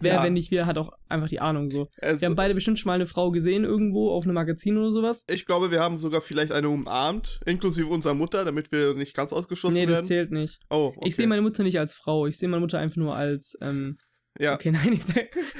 [0.00, 0.22] Wer, ja.
[0.22, 1.88] wenn nicht wir, hat auch einfach die Ahnung so.
[1.96, 4.92] Es wir haben beide bestimmt schon mal eine Frau gesehen irgendwo auf einem Magazin oder
[4.92, 5.24] sowas.
[5.30, 9.32] Ich glaube, wir haben sogar vielleicht eine umarmt, inklusive unserer Mutter, damit wir nicht ganz
[9.32, 9.90] ausgeschlossen werden.
[9.90, 10.60] Nee, das zählt nicht.
[10.70, 11.08] Oh, okay.
[11.08, 13.98] Ich sehe meine Mutter nicht als Frau, ich sehe meine Mutter einfach nur als, ähm,
[14.38, 14.54] ja.
[14.54, 15.04] Okay, nein, ich,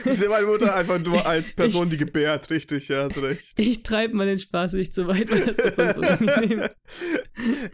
[0.04, 3.44] ich sehe meine Mutter einfach nur als Person, ich, die gebärt, richtig, ja, hast recht.
[3.58, 6.68] Ich treibe mal den Spaß nicht zu weit, weil das wird sonst unangenehm.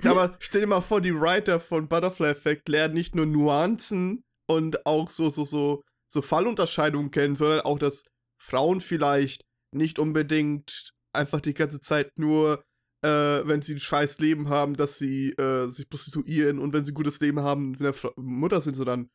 [0.04, 4.86] Aber stell dir mal vor, die Writer von Butterfly Effect lernen nicht nur Nuancen und
[4.86, 8.04] auch so, so, so so Fallunterscheidungen kennen, sondern auch, dass
[8.38, 9.44] Frauen vielleicht
[9.74, 12.62] nicht unbedingt einfach die ganze Zeit nur,
[13.02, 16.92] äh, wenn sie ein scheiß Leben haben, dass sie äh, sich prostituieren und wenn sie
[16.92, 19.08] ein gutes Leben haben, wenn sie Mutter sind, sondern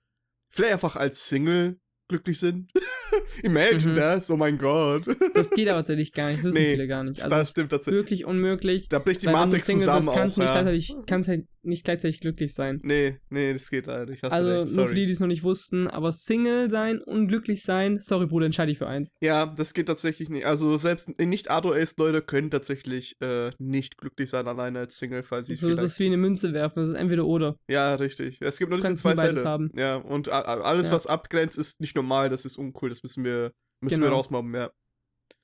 [0.52, 1.80] vielleicht einfach als Single
[2.10, 2.72] glücklich sind.
[3.44, 3.96] Imagine mhm.
[3.96, 5.06] das, oh mein Gott.
[5.34, 7.22] das geht aber tatsächlich gar nicht, das wissen nee, viele gar nicht.
[7.22, 8.00] Also das stimmt tatsächlich.
[8.00, 8.90] Wirklich unmöglich.
[8.90, 12.22] Da bricht die Matrix zusammen bist, kannst auch, du nicht, gleichzeitig, kannst halt nicht gleichzeitig
[12.22, 12.80] glücklich sein.
[12.84, 14.24] Nee, nee, das geht leider nicht.
[14.24, 18.28] Also nur für die, die es noch nicht wussten, aber Single sein, unglücklich sein, sorry
[18.28, 19.10] Bruder, entscheide ich für eins.
[19.22, 20.46] Ja, das geht tatsächlich nicht.
[20.46, 25.54] Also selbst nicht Ado-Ace-Leute können tatsächlich äh, nicht glücklich sein alleine als Single, falls sie
[25.54, 27.58] es also, Das ist wie eine Münze werfen, das ist entweder oder.
[27.68, 28.38] Ja, richtig.
[28.42, 29.38] Es gibt nur diese zwei Fälle.
[29.44, 29.70] Haben.
[29.78, 30.94] Ja, und alles, ja.
[30.94, 33.52] was abgrenzt, ist nicht normal, das ist uncool, das müssen wir
[33.82, 34.08] Müssen genau.
[34.08, 34.72] wir rausmobben, ja.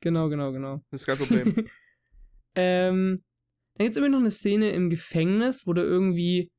[0.01, 0.81] Genau, genau, genau.
[0.89, 1.69] Das ist kein Problem.
[2.55, 3.23] ähm,
[3.75, 6.51] dann gibt es irgendwie noch eine Szene im Gefängnis, wo der irgendwie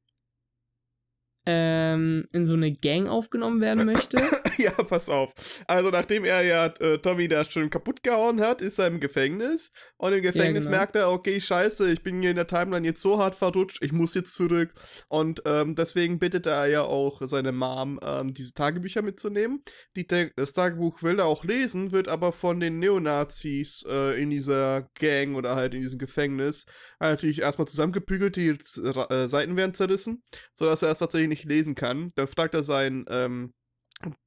[1.47, 4.19] ähm, in so eine Gang aufgenommen werden möchte.
[4.59, 5.33] ja, pass auf.
[5.67, 9.71] Also nachdem er ja äh, Tommy da schon kaputt gehauen hat, ist er im Gefängnis.
[9.97, 10.81] Und im Gefängnis ja, genau.
[10.81, 13.93] merkt er, okay, scheiße, ich bin hier in der Timeline jetzt so hart verrutscht, ich
[13.93, 14.73] muss jetzt zurück.
[15.09, 19.63] Und ähm, deswegen bittet er ja auch seine Mom, ähm, diese Tagebücher mitzunehmen.
[19.97, 24.89] Die, das Tagebuch will er auch lesen, wird aber von den Neonazis äh, in dieser
[24.99, 26.67] Gang oder halt in diesem Gefängnis
[27.01, 30.23] natürlich erstmal zusammengepügelt, die äh, Seiten werden zerrissen,
[30.55, 32.11] sodass er es tatsächlich nicht lesen kann.
[32.15, 33.53] Dann fragt er seinen ähm,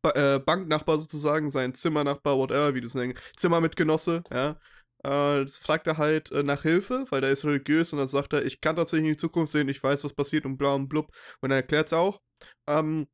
[0.01, 4.59] ba äh, Banknachbar sozusagen, seinen Zimmernachbar, whatever, wie du es nennst, Zimmermitgenosse, ja.
[5.03, 8.43] Äh, fragt er halt äh, nach Hilfe, weil der ist religiös und dann sagt er,
[8.45, 11.11] ich kann tatsächlich in die Zukunft sehen, ich weiß, was passiert und bla und blub.
[11.41, 12.19] Und dann erklärt es auch.
[12.67, 13.07] Ähm,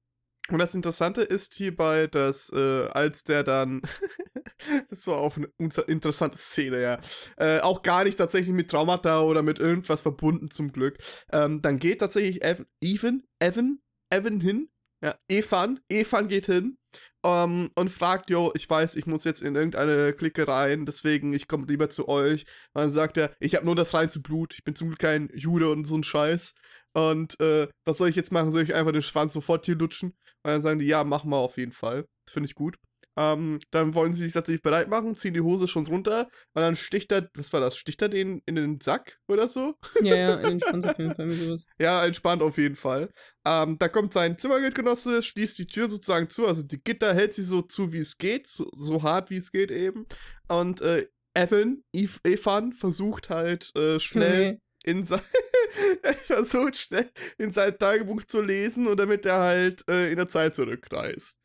[0.49, 3.81] und das Interessante ist hierbei, dass äh, als der dann,
[4.89, 5.49] das war auch eine
[5.87, 6.99] interessante Szene, ja,
[7.37, 10.97] äh, auch gar nicht tatsächlich mit Traumata oder mit irgendwas verbunden zum Glück,
[11.31, 13.79] ähm, dann geht tatsächlich Evan, Evan, Evan
[14.13, 14.69] Evan hin,
[15.03, 16.77] ja, Evan, Evan geht hin
[17.25, 21.47] ähm, und fragt, jo, ich weiß, ich muss jetzt in irgendeine Clique rein, deswegen, ich
[21.47, 22.45] komme lieber zu euch.
[22.73, 25.29] Und dann sagt er, ich habe nur das reinste Blut, ich bin zum Glück kein
[25.33, 26.53] Jude und so ein Scheiß.
[26.93, 28.51] Und äh, was soll ich jetzt machen?
[28.51, 30.09] Soll ich einfach den Schwanz sofort hier lutschen?
[30.43, 32.05] Und dann sagen die, ja, mach mal auf jeden Fall.
[32.29, 32.77] Finde ich gut.
[33.15, 36.75] Ähm, dann wollen sie sich tatsächlich bereit machen, ziehen die Hose schon runter und dann
[36.75, 39.75] sticht er, was war das, sticht er den in den Sack oder so?
[40.01, 41.65] Ja, ja, entspannt auf jeden Fall mit sowas.
[41.77, 43.11] Ja, entspannt auf jeden Fall.
[43.45, 47.43] Ähm, da kommt sein Zimmergeldgenosse, schließt die Tür sozusagen zu, also die Gitter hält sie
[47.43, 50.07] so zu, wie es geht, so, so hart wie es geht eben.
[50.47, 54.53] Und äh, Evan, Eve, Evan versucht halt äh, schnell.
[54.53, 55.21] Okay in sein
[56.25, 60.55] versucht schnell in sein Tagebuch zu lesen und damit er halt äh, in der Zeit
[60.55, 61.37] zurückreist.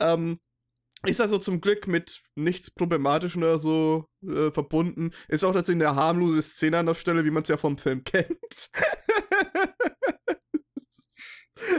[0.00, 0.38] Ähm,
[1.04, 5.12] ist also zum Glück mit nichts problematisch oder so äh, verbunden.
[5.28, 8.02] Ist auch tatsächlich eine harmlose Szene an der Stelle, wie man es ja vom Film
[8.02, 8.70] kennt.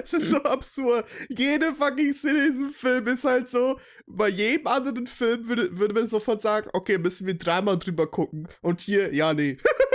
[0.02, 1.08] das ist so absurd.
[1.30, 5.96] Jede fucking Szene in diesem Film ist halt so, bei jedem anderen Film würde, würde
[5.96, 8.48] man sofort sagen, okay, müssen wir dreimal drüber gucken.
[8.62, 9.58] Und hier, ja, nee.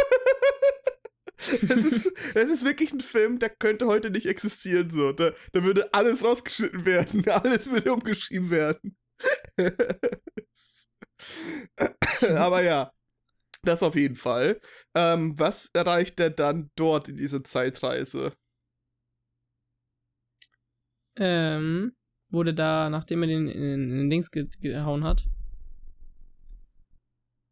[1.63, 4.91] Das ist, das ist wirklich ein Film, der könnte heute nicht existieren.
[4.91, 5.13] So.
[5.13, 7.25] Da, da würde alles rausgeschnitten werden.
[7.29, 8.97] Alles würde umgeschrieben werden.
[12.37, 12.93] Aber ja,
[13.63, 14.61] das auf jeden Fall.
[14.95, 18.35] Ähm, was erreicht er dann dort in dieser Zeitreise?
[21.17, 21.95] Ähm,
[22.31, 25.27] wurde da, nachdem er den in, den Dings ge gehauen hat.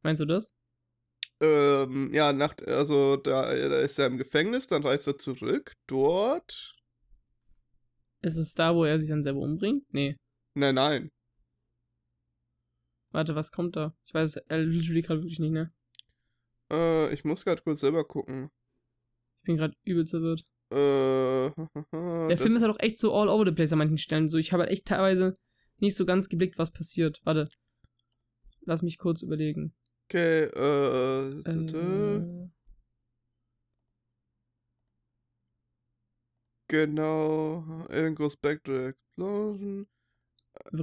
[0.02, 0.52] Meinst du das?
[1.40, 5.74] Ähm, ja, nach, also da, da ist er im Gefängnis, dann reist er zurück.
[5.86, 6.74] Dort.
[8.22, 9.84] Ist es da, wo er sich dann selber umbringt?
[9.92, 10.16] Nee.
[10.54, 11.10] Nein, nein.
[13.12, 13.94] Warte, was kommt da?
[14.04, 15.72] Ich weiß es literally gerade wirklich nicht, ne?
[16.70, 18.50] Äh, ich muss gerade kurz selber gucken.
[19.36, 20.44] Ich bin gerade übel zerwirrt.
[20.70, 21.50] Äh,
[22.28, 24.28] Der Film ist halt auch echt so all over the place an manchen Stellen.
[24.28, 25.34] So, ich habe halt echt teilweise
[25.78, 27.20] nicht so ganz geblickt, was passiert.
[27.24, 27.48] Warte.
[28.66, 29.74] lass mich kurz überlegen.
[30.12, 31.28] Okay, äh.
[31.48, 32.48] äh
[36.66, 37.64] genau.
[37.90, 39.86] Aaron goes back to the explosion.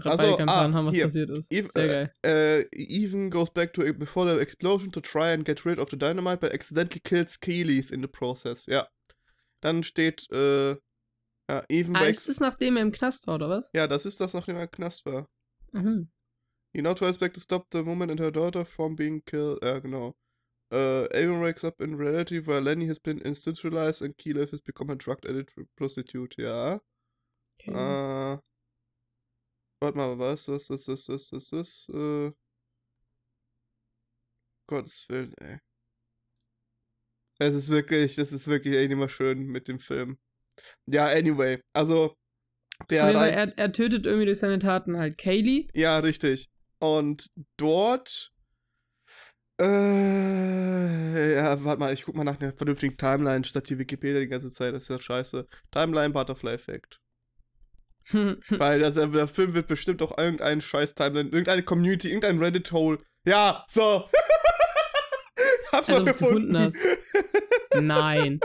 [0.05, 1.03] Also, ah, haben, was hier.
[1.03, 1.51] passiert ist.
[1.51, 2.63] Eve, Sehr geil.
[2.65, 5.97] Uh, even goes back to before the explosion to try and get rid of the
[5.97, 8.65] dynamite, but accidentally kills Keelys in the process.
[8.65, 8.87] Ja.
[9.61, 10.77] Dann steht, äh,
[11.49, 13.71] ja, Even ah, ist das nachdem er im Knast war, oder was?
[13.73, 15.29] Ja, das ist das, nachdem er im Knast war.
[15.73, 16.09] Mhm.
[16.73, 19.59] He now tries back to stop the woman and her daughter from being killed.
[19.61, 20.15] Ja, genau.
[20.71, 24.89] Uh, Aaron wakes up in reality where Lenny has been institutionalized and Keyleth has become
[24.89, 26.35] a drug addict prostitute.
[26.37, 26.79] Ja.
[27.59, 27.73] Okay.
[27.73, 28.37] Uh,
[29.81, 30.45] warte mal, was?
[30.45, 32.31] Das, das, das, das, das, das, äh.
[34.69, 35.59] Gottes Willen, ey.
[37.39, 40.17] Es ist wirklich, das ist wirklich echt immer schön mit dem Film.
[40.85, 42.15] Ja, anyway, also
[42.89, 45.67] der er, er tötet irgendwie durch seine Taten halt Kaylee.
[45.73, 46.49] Ja, richtig.
[46.79, 48.31] Und dort
[49.59, 54.27] äh, ja, warte mal, ich guck mal nach einer vernünftigen Timeline statt die Wikipedia die
[54.27, 54.73] ganze Zeit.
[54.73, 55.47] Das ist ja scheiße.
[55.71, 56.99] Timeline Butterfly Effect.
[58.11, 62.99] Weil das, der Film wird bestimmt auch irgendeinen scheiß Timeline, irgendeine Community, irgendein Reddit-Hole.
[63.25, 64.07] Ja, so.
[65.71, 66.53] Hab's also, gefunden.
[66.53, 66.75] gefunden hast.
[67.81, 68.39] Nein.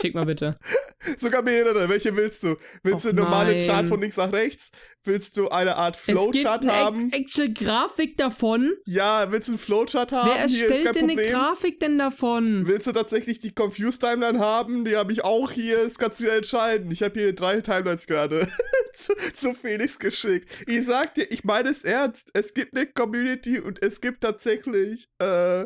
[0.00, 0.58] Schick mal bitte.
[1.18, 1.88] Sogar mehrere.
[1.88, 2.56] Welche willst du?
[2.82, 4.70] Willst Och, du einen normalen Chart von links nach rechts?
[5.04, 7.10] Willst du eine Art Flowchart haben?
[7.12, 8.74] Es gibt eine Grafik davon.
[8.84, 10.30] Ja, willst du einen Flowchart haben?
[10.30, 12.66] Wer erstellt denn eine Grafik denn davon?
[12.66, 14.84] Willst du tatsächlich die Confused Timeline haben?
[14.84, 15.82] Die habe ich auch hier.
[15.84, 16.90] Das kannst du ja entscheiden.
[16.90, 18.48] Ich habe hier drei Timelines gerade
[18.92, 20.48] zu, zu Felix geschickt.
[20.66, 22.30] Ich sag dir, ich meine es ernst.
[22.34, 25.64] Es gibt eine Community und es gibt tatsächlich äh,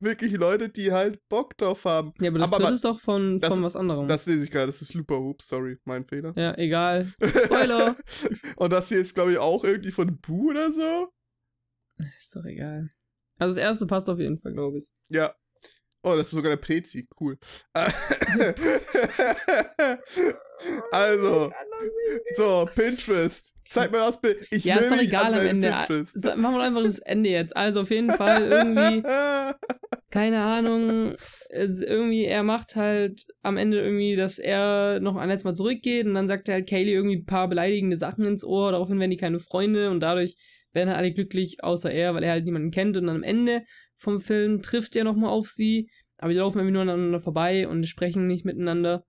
[0.00, 2.12] wirklich Leute, die halt Bock drauf haben.
[2.20, 4.06] Ja, aber das aber, ist doch von, das, von was anderem.
[4.08, 6.32] Das lese ich gerade, das ist Looper Hoops, sorry, mein Fehler.
[6.36, 7.04] Ja, egal.
[7.44, 7.96] Spoiler!
[8.56, 11.08] Und das hier ist, glaube ich, auch irgendwie von Boo oder so.
[12.16, 12.88] Ist doch egal.
[13.38, 14.84] Also das erste passt auf jeden Fall, glaube ich.
[15.08, 15.34] Ja.
[16.08, 17.36] Oh, das ist sogar der Prezi, cool.
[20.90, 21.52] also,
[22.34, 23.54] so, Pinterest.
[23.68, 24.46] Zeig mir das Bild.
[24.50, 25.70] Ich ja, ist doch egal am Ende.
[25.70, 26.24] Pinterest.
[26.36, 27.54] Machen wir einfach das Ende jetzt.
[27.54, 29.02] Also auf jeden Fall irgendwie,
[30.10, 31.14] keine Ahnung,
[31.50, 36.14] irgendwie, er macht halt am Ende irgendwie, dass er noch ein letztes Mal zurückgeht und
[36.14, 39.18] dann sagt er halt Kaylee irgendwie ein paar beleidigende Sachen ins Ohr, daraufhin werden die
[39.18, 40.36] keine Freunde und dadurch
[40.72, 43.64] werden halt alle glücklich, außer er, weil er halt niemanden kennt und dann am Ende
[43.98, 47.86] vom Film trifft er nochmal auf sie, aber die laufen irgendwie nur aneinander vorbei und
[47.86, 49.04] sprechen nicht miteinander.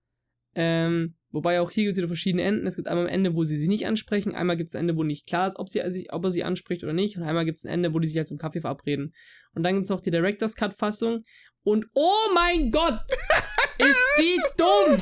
[0.54, 2.66] Ähm, Wobei auch hier gibt es wieder verschiedene Enden.
[2.66, 4.96] Es gibt einmal ein Ende, wo sie sich nicht ansprechen, einmal gibt es ein Ende,
[4.96, 7.58] wo nicht klar ist, ob, sie, ob er sie anspricht oder nicht, und einmal gibt
[7.58, 9.14] es ein Ende, wo die sich halt zum Kaffee verabreden.
[9.54, 11.24] Und dann gibt es noch die Director's Cut-Fassung.
[11.62, 13.00] Und oh mein Gott!
[13.78, 14.96] ist die dumm!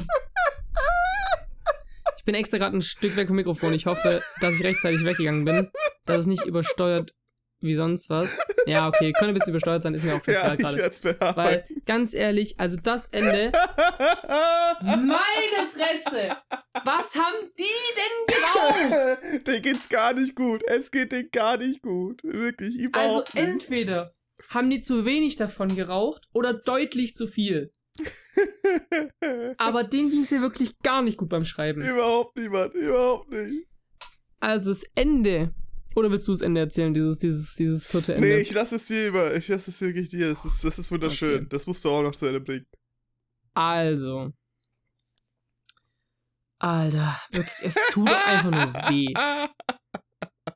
[2.19, 3.73] Ich bin extra gerade ein Stück weg vom Mikrofon.
[3.73, 5.71] Ich hoffe, dass ich rechtzeitig weggegangen bin,
[6.05, 7.15] dass es nicht übersteuert
[7.61, 8.39] wie sonst was.
[8.67, 10.91] Ja, okay, könnte ein bisschen übersteuert sein, ist mir auch ja, gerade.
[11.37, 13.51] Weil, ganz ehrlich, also das Ende.
[14.83, 16.37] meine Fresse!
[16.85, 17.65] Was haben die
[17.97, 19.47] denn geraucht?
[19.47, 20.63] denen geht's gar nicht gut.
[20.67, 22.23] Es geht denen gar nicht gut.
[22.25, 24.13] Wirklich, überhaupt Also entweder
[24.51, 27.73] haben die zu wenig davon geraucht oder deutlich zu viel.
[29.59, 31.81] Aber denen ging es ja wirklich gar nicht gut beim Schreiben.
[31.81, 33.67] Überhaupt niemand, überhaupt nicht.
[34.41, 35.55] Also das Ende
[35.99, 38.27] oder willst du das Ende erzählen, dieses, dieses, dieses vierte Ende?
[38.27, 39.35] Nee, ich lasse es dir über.
[39.35, 40.29] Ich lasse es wirklich dir.
[40.31, 41.41] Das ist, das ist wunderschön.
[41.41, 41.47] Okay.
[41.51, 42.67] Das musst du auch noch zu Ende bringen.
[43.55, 44.33] Also.
[46.61, 49.15] Alter, wirklich, es tut einfach nur weh.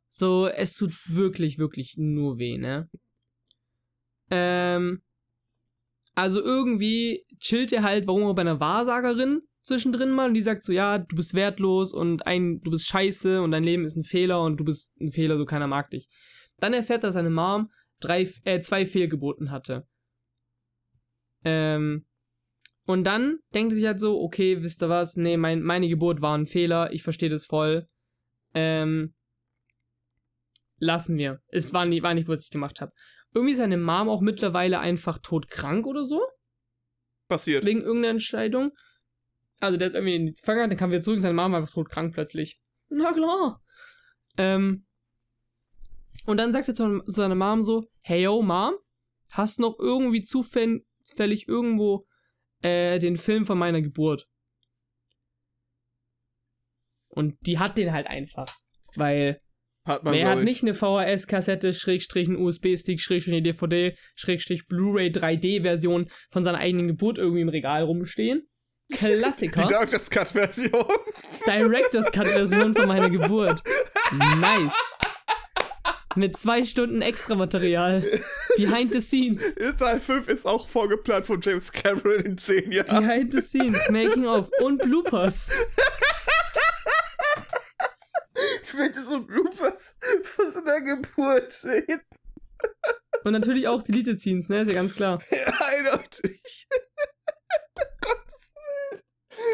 [0.08, 2.88] So, es tut wirklich, wirklich nur weh, ne?
[4.30, 5.02] Ähm.
[6.14, 10.64] Also irgendwie chillt er halt, warum auch bei einer Wahrsagerin zwischendrin mal und die sagt
[10.64, 14.04] so, ja, du bist wertlos und ein, du bist scheiße und dein Leben ist ein
[14.04, 16.08] Fehler und du bist ein Fehler, so keiner mag dich.
[16.58, 17.70] Dann erfährt er, dass seine Mom
[18.00, 19.86] drei, äh, zwei Fehlgeburten hatte.
[21.44, 22.06] Ähm,
[22.84, 26.20] und dann denkt er sich halt so, okay, wisst ihr was, nee, mein, meine Geburt
[26.20, 27.88] war ein Fehler, ich verstehe das voll.
[28.54, 29.14] Ähm,
[30.78, 31.40] lassen wir.
[31.48, 32.92] Es war nicht, war nicht, was ich gemacht habe.
[33.34, 36.20] Irgendwie ist seine Mom auch mittlerweile einfach todkrank oder so.
[37.28, 37.64] Passiert.
[37.64, 38.72] Wegen irgendeiner Entscheidung.
[39.62, 41.72] Also der ist irgendwie in die Vergangenheit, dann kam wieder zurück, seine Mama war einfach
[41.72, 42.60] tot krank plötzlich.
[42.88, 43.62] Na klar.
[44.36, 44.86] Ähm,
[46.26, 48.74] und dann sagt er zu, seiner Mom so, hey yo, Mom,
[49.30, 52.08] hast noch irgendwie zufällig irgendwo
[52.62, 54.26] äh, den Film von meiner Geburt?
[57.06, 58.52] Und die hat den halt einfach.
[58.96, 59.38] Weil
[59.84, 65.10] hat man, wer hat nicht eine VHS-Kassette, Schrägstrich, ein USB-Stick, Schrägstrich, eine DVD, Schrägstrich, Blu-ray
[65.10, 68.48] 3D-Version von seiner eigenen Geburt irgendwie im Regal rumstehen?
[68.92, 69.62] Klassiker.
[69.62, 70.84] Die Director's Cut-Version.
[71.46, 73.62] Director's Cut-Version von meiner Geburt.
[74.38, 74.74] Nice.
[76.14, 78.04] Mit zwei Stunden Extra-Material.
[78.56, 79.54] Behind the scenes.
[79.78, 83.06] Teil 5 ist auch vorgeplant von James Cameron in 10 Jahren.
[83.06, 85.50] Behind the scenes, Making of und Bloopers.
[88.62, 92.00] Ich möchte so Bloopers von seiner Geburt sehen.
[93.24, 94.60] Und natürlich auch Deleted Scenes, ne?
[94.60, 95.22] Ist ja ganz klar.
[95.30, 96.66] Ja, eindeutig.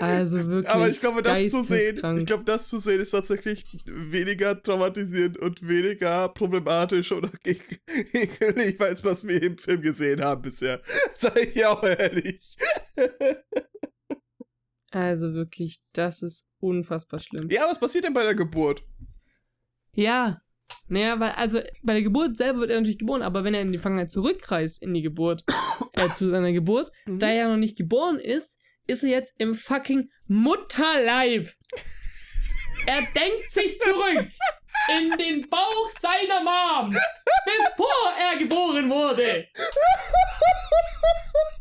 [0.00, 0.74] Also wirklich.
[0.74, 5.38] Aber ich glaube, das zu sehen, ich glaube, das zu sehen ist tatsächlich weniger traumatisierend
[5.38, 10.80] und weniger problematisch oder ekelig, als was wir im Film gesehen haben bisher.
[11.14, 12.56] Sei ich auch ehrlich.
[14.90, 17.48] Also wirklich, das ist unfassbar schlimm.
[17.50, 18.82] Ja, was passiert denn bei der Geburt?
[19.92, 20.40] Ja,
[20.88, 23.72] naja, weil, also bei der Geburt selber wird er natürlich geboren, aber wenn er in
[23.72, 25.44] die Vergangenheit zurückreist in die Geburt,
[25.92, 27.18] äh, zu seiner Geburt, mhm.
[27.18, 31.52] da er ja noch nicht geboren ist, ist er jetzt im fucking Mutterleib.
[32.86, 34.26] Er denkt sich zurück
[34.98, 36.90] in den Bauch seiner Mom,
[37.44, 39.46] bevor er geboren wurde.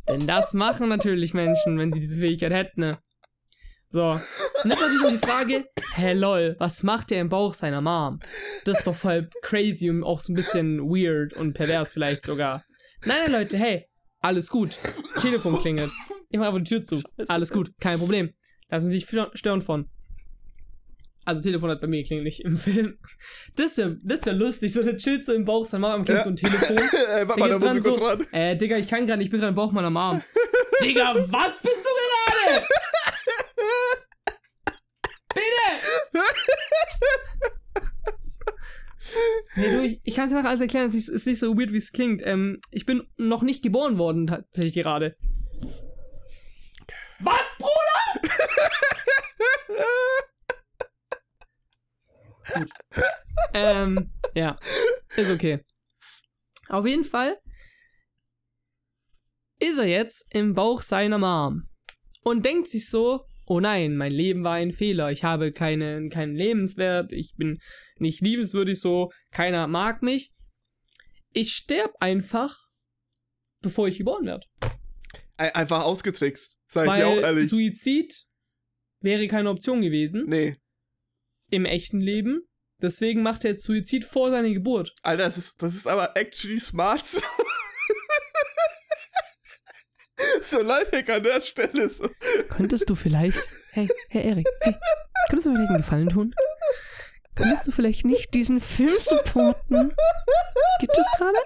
[0.08, 2.82] Denn das machen natürlich Menschen, wenn sie diese Fähigkeit hätten.
[2.82, 2.98] Ne?
[3.90, 4.12] So.
[4.12, 4.22] Und
[4.70, 8.20] jetzt natürlich die Frage, hä lol, was macht der im Bauch seiner Mom?
[8.64, 12.64] Das ist doch voll crazy und auch so ein bisschen weird und pervers vielleicht sogar.
[13.06, 13.90] Nein, nein, Leute, hey,
[14.22, 14.78] alles gut.
[15.20, 15.92] Telefon klingelt.
[16.30, 17.02] Ich mach einfach die Tür zu.
[17.28, 18.34] Alles gut, kein Problem.
[18.70, 19.90] Lass uns nicht stören von.
[21.28, 22.98] Also Telefon hat bei mir geklingelt, nicht im Film.
[23.56, 26.24] Das wäre das wär lustig, so der chillt so im Bauch, sein Mama klingt ja.
[26.24, 26.78] so ein Telefon.
[27.18, 28.26] äh, warte mal, da muss ich kurz so, ran.
[28.32, 30.22] Äh, Digga, ich kann gerade ich bin gerade im Bauch meiner Mom.
[30.84, 31.90] Digga, was bist du
[32.46, 32.66] gerade?
[35.34, 36.24] Bitte!
[39.58, 41.58] nee, du, ich, ich kann es dir noch alles erklären, es ist, ist, nicht so
[41.58, 42.22] weird, wie es klingt.
[42.24, 45.18] Ähm, ich bin noch nicht geboren worden, tatsächlich gerade.
[47.20, 48.28] Was, Bruder?
[52.54, 52.70] Gut.
[53.54, 54.58] ähm, ja.
[55.16, 55.60] Ist okay.
[56.70, 57.36] Auf jeden Fall
[59.60, 61.68] ist er jetzt im Bauch seiner Mom
[62.22, 66.36] und denkt sich so, oh nein, mein Leben war ein Fehler, ich habe keinen, keinen
[66.36, 67.60] Lebenswert, ich bin
[67.98, 70.34] nicht liebenswürdig so, keiner mag mich.
[71.34, 72.68] Ich sterb einfach,
[73.62, 74.46] bevor ich geboren werde.
[75.38, 77.50] Einfach ausgetrickst, sag ich dir auch ehrlich.
[77.50, 78.26] Suizid
[79.02, 80.26] wäre keine Option gewesen.
[80.28, 80.58] Nee.
[81.50, 82.42] Im echten Leben.
[82.82, 84.94] Deswegen macht er jetzt Suizid vor seiner Geburt.
[85.02, 87.22] Alter, das ist, das ist aber actually smart so.
[90.42, 91.90] so Lifehack an der Stelle.
[91.90, 92.10] So.
[92.50, 94.76] Könntest du vielleicht, hey, Herr Erik, hey,
[95.30, 96.36] könntest du mir vielleicht einen Gefallen tun?
[97.36, 99.96] Könntest du vielleicht nicht diesen Film supporten?
[100.80, 101.38] Gibt es gerade?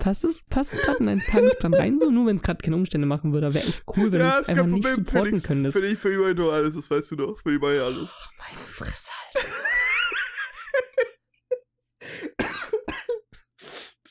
[0.00, 1.98] Passt es, passt es gerade in deinen Tagesplan rein?
[1.98, 3.52] So, nur wenn es gerade keine Umstände machen würde.
[3.52, 5.76] Wäre echt cool, wenn ja, du es einfach nicht supporten könntest.
[5.76, 7.40] Für dich, für die nur alles, das weißt du doch.
[7.40, 8.10] Für die Mai alles.
[8.10, 9.48] Oh, meine Fresse, Alter.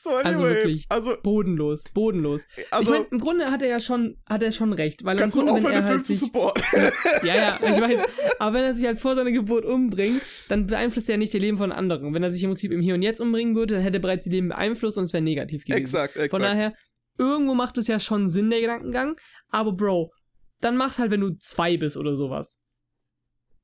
[0.06, 2.46] so, anyway, also wirklich also, bodenlos, bodenlos.
[2.70, 5.36] Also, ich meine, im Grunde hat er ja schon, hat er schon recht, weil kannst
[5.36, 6.60] im Grunde, du auch wenn er halt sich, Support.
[7.24, 8.08] ja, ja, ich weiß.
[8.38, 11.40] Aber wenn er sich halt vor seiner Geburt umbringt, dann beeinflusst er ja nicht das
[11.40, 12.14] Leben von anderen.
[12.14, 14.24] Wenn er sich im Prinzip im Hier und Jetzt umbringen würde, dann hätte er bereits
[14.24, 15.78] die Leben beeinflusst und es wäre negativ gewesen.
[15.78, 16.30] Exakt, exakt.
[16.30, 16.74] Von daher,
[17.18, 19.16] irgendwo macht es ja schon Sinn, der Gedankengang.
[19.50, 20.12] Aber Bro,
[20.60, 22.60] dann mach's halt, wenn du zwei bist oder sowas.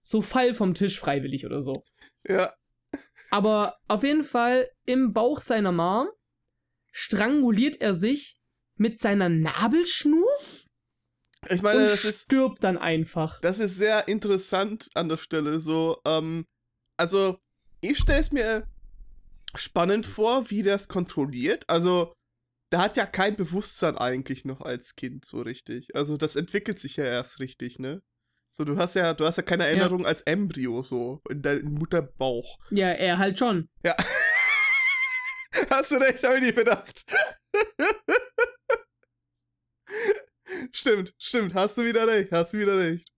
[0.03, 1.85] So Fall vom Tisch freiwillig oder so.
[2.27, 2.53] Ja.
[3.31, 6.09] Aber auf jeden Fall im Bauch seiner Mom
[6.93, 8.37] stranguliert er sich
[8.77, 10.29] mit seiner Nabelschnur.
[11.49, 12.23] Ich meine, das ist.
[12.23, 13.41] Stirbt dann einfach.
[13.41, 15.61] Das ist sehr interessant an der Stelle.
[15.61, 16.45] So, ähm,
[16.97, 17.39] also,
[17.81, 18.69] ich stelle es mir
[19.55, 21.65] spannend vor, wie das kontrolliert.
[21.69, 22.13] Also,
[22.71, 25.89] der hat ja kein Bewusstsein eigentlich noch als Kind so richtig.
[25.95, 28.03] Also, das entwickelt sich ja erst richtig, ne?
[28.55, 30.09] So, du hast ja, du hast ja keine Erinnerung ja.
[30.09, 32.59] als Embryo so in deinem Mutterbauch.
[32.71, 33.69] Ja, er halt schon.
[33.83, 33.97] Ja.
[35.73, 37.05] Hast du recht, habe ich nicht bedacht.
[40.71, 43.11] stimmt, stimmt, hast du wieder recht, hast du wieder recht.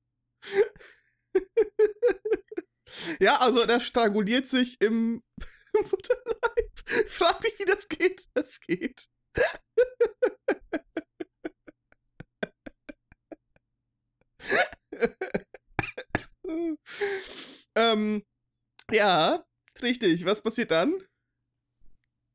[3.18, 5.24] ja, also der stranguliert sich im
[5.74, 7.08] Mutterleib.
[7.08, 8.28] Frag dich, wie das geht.
[8.34, 9.08] Das geht.
[17.74, 18.22] ähm,
[18.92, 19.44] ja,
[19.82, 20.24] richtig.
[20.24, 21.04] Was passiert dann?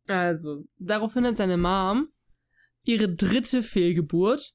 [0.10, 2.10] Also, daraufhin hat seine Mom
[2.84, 4.54] ihre dritte Fehlgeburt,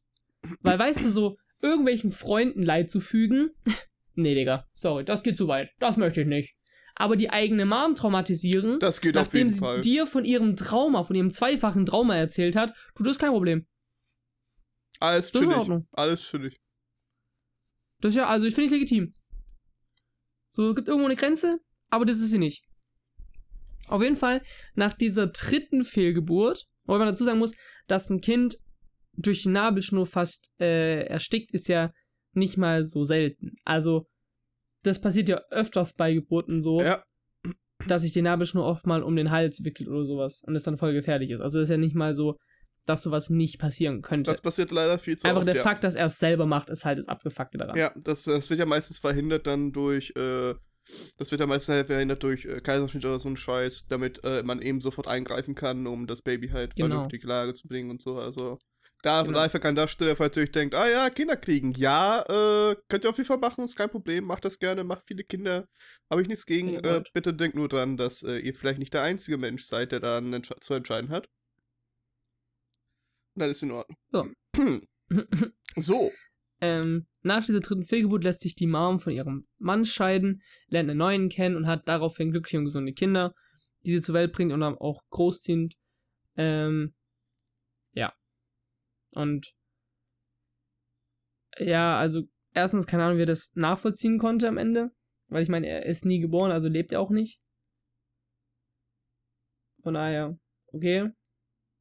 [0.60, 3.50] weil, weißt du, so irgendwelchen Freunden Leid zu fügen,
[4.14, 6.56] nee, Digga, sorry, das geht zu weit, das möchte ich nicht.
[6.96, 9.80] Aber die eigene Mom traumatisieren, das geht nachdem auf jeden sie Fall.
[9.80, 13.66] dir von ihrem Trauma, von ihrem zweifachen Trauma erzählt hat, du, das ist kein Problem.
[15.00, 15.82] Alles das chillig.
[15.92, 16.60] Alles chillig.
[18.00, 19.14] Das ist ja, also ich finde ich legitim.
[20.48, 22.64] So, gibt irgendwo eine Grenze, aber das ist sie nicht.
[23.88, 24.42] Auf jeden Fall,
[24.74, 27.54] nach dieser dritten Fehlgeburt, wobei man dazu sagen muss,
[27.86, 28.56] dass ein Kind
[29.16, 31.92] durch die Nabelschnur fast äh, erstickt, ist ja
[32.32, 33.56] nicht mal so selten.
[33.64, 34.06] Also,
[34.82, 37.02] das passiert ja öfters bei Geburten so, ja.
[37.86, 40.78] dass sich die Nabelschnur oft mal um den Hals wickelt oder sowas und es dann
[40.78, 41.40] voll gefährlich ist.
[41.40, 42.38] Also, das ist ja nicht mal so,
[42.86, 44.30] dass sowas nicht passieren könnte.
[44.30, 45.62] Das passiert leider viel zu Einfach oft, der ja.
[45.62, 47.76] Fakt, dass er es selber macht, ist halt das Abgefuckte daran.
[47.76, 50.54] Ja, das, das wird ja meistens verhindert dann durch, äh,
[51.16, 54.42] das wird ja meistens halt verhindert durch äh, Kaiserschnitt oder so ein Scheiß, damit äh,
[54.42, 56.88] man eben sofort eingreifen kann, um das Baby halt genau.
[56.88, 58.18] vernünftig Lage zu bringen und so.
[58.18, 58.58] Also
[59.04, 59.38] da genau.
[59.38, 63.04] einfach an der Stelle, falls ihr euch denkt, ah ja, Kinder kriegen, ja, äh, könnt
[63.04, 65.68] ihr auf jeden Fall machen, ist kein Problem, macht das gerne, macht viele Kinder,
[66.10, 66.76] habe ich nichts gegen.
[66.76, 70.00] Äh, bitte denkt nur dran, dass äh, ihr vielleicht nicht der einzige Mensch seid, der
[70.00, 71.28] da entsch zu entscheiden hat.
[73.34, 73.98] Dann ist in Ordnung.
[74.10, 74.80] So.
[75.76, 76.12] so.
[76.60, 80.98] Ähm, nach dieser dritten Fehlgeburt lässt sich die Mom von ihrem Mann scheiden, lernt einen
[80.98, 83.34] neuen kennen und hat daraufhin glückliche und gesunde Kinder,
[83.84, 85.74] die sie zur Welt bringt und dann auch großzieht.
[86.36, 86.94] Ähm,
[87.92, 88.12] ja.
[89.12, 89.54] Und
[91.58, 94.90] ja, also erstens, keine Ahnung, wie er das nachvollziehen konnte am Ende.
[95.28, 97.40] Weil ich meine, er ist nie geboren, also lebt er auch nicht.
[99.82, 100.38] Von daher,
[100.72, 101.10] okay.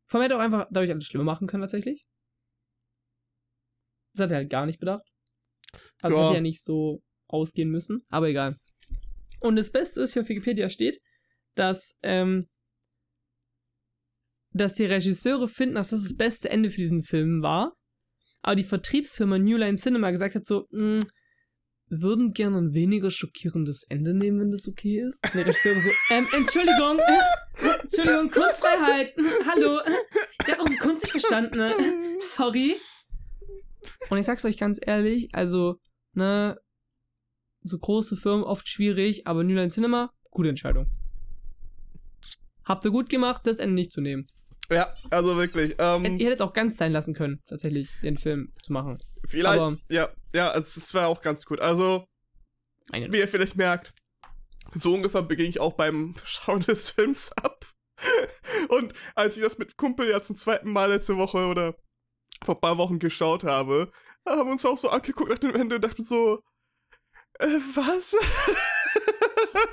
[0.08, 2.08] Vor allem hätte auch einfach dadurch alles schlimmer machen können, tatsächlich.
[4.14, 5.08] Das hat er halt gar nicht bedacht.
[6.02, 6.24] Also ja.
[6.26, 8.58] hätte ja nicht so ausgehen müssen, aber egal.
[9.40, 11.02] Und das Beste ist, hier auf Wikipedia steht,
[11.56, 12.48] dass, ähm,
[14.52, 17.76] dass die Regisseure finden, dass das das beste Ende für diesen Film war.
[18.42, 21.10] Aber die Vertriebsfirma New Line Cinema gesagt hat so, mh, hm,
[21.90, 25.24] würden gerne ein weniger schockierendes Ende nehmen, wenn das okay ist.
[25.26, 29.14] Und der Regisseur so, ähm, Entschuldigung, äh, Entschuldigung, Kunstfreiheit,
[29.46, 29.80] hallo,
[30.48, 31.74] ihr habt unsere Kunst nicht verstanden, ne?
[32.20, 32.76] sorry.
[34.10, 35.80] Und ich sag's euch ganz ehrlich, also,
[36.14, 36.58] ne,
[37.62, 40.88] so große Firmen oft schwierig, aber New Line Cinema, gute Entscheidung.
[42.66, 44.28] Habt ihr gut gemacht, das Ende nicht zu nehmen.
[44.70, 45.76] Ja, also wirklich.
[45.78, 48.98] Ähm, ihr hättet es auch ganz sein lassen können, tatsächlich, den Film zu machen.
[49.26, 51.60] Vielleicht, Aber, ja, ja, es wäre auch ganz gut.
[51.60, 52.06] Also,
[52.92, 53.94] wie ihr vielleicht merkt,
[54.74, 57.66] so ungefähr beginne ich auch beim Schauen des Films ab.
[58.70, 61.76] Und als ich das mit Kumpel ja zum zweiten Mal letzte Woche oder
[62.44, 63.92] vor ein paar Wochen geschaut habe,
[64.28, 66.42] haben uns auch so angeguckt nach dem Ende und dachten so,
[67.40, 68.16] äh, was?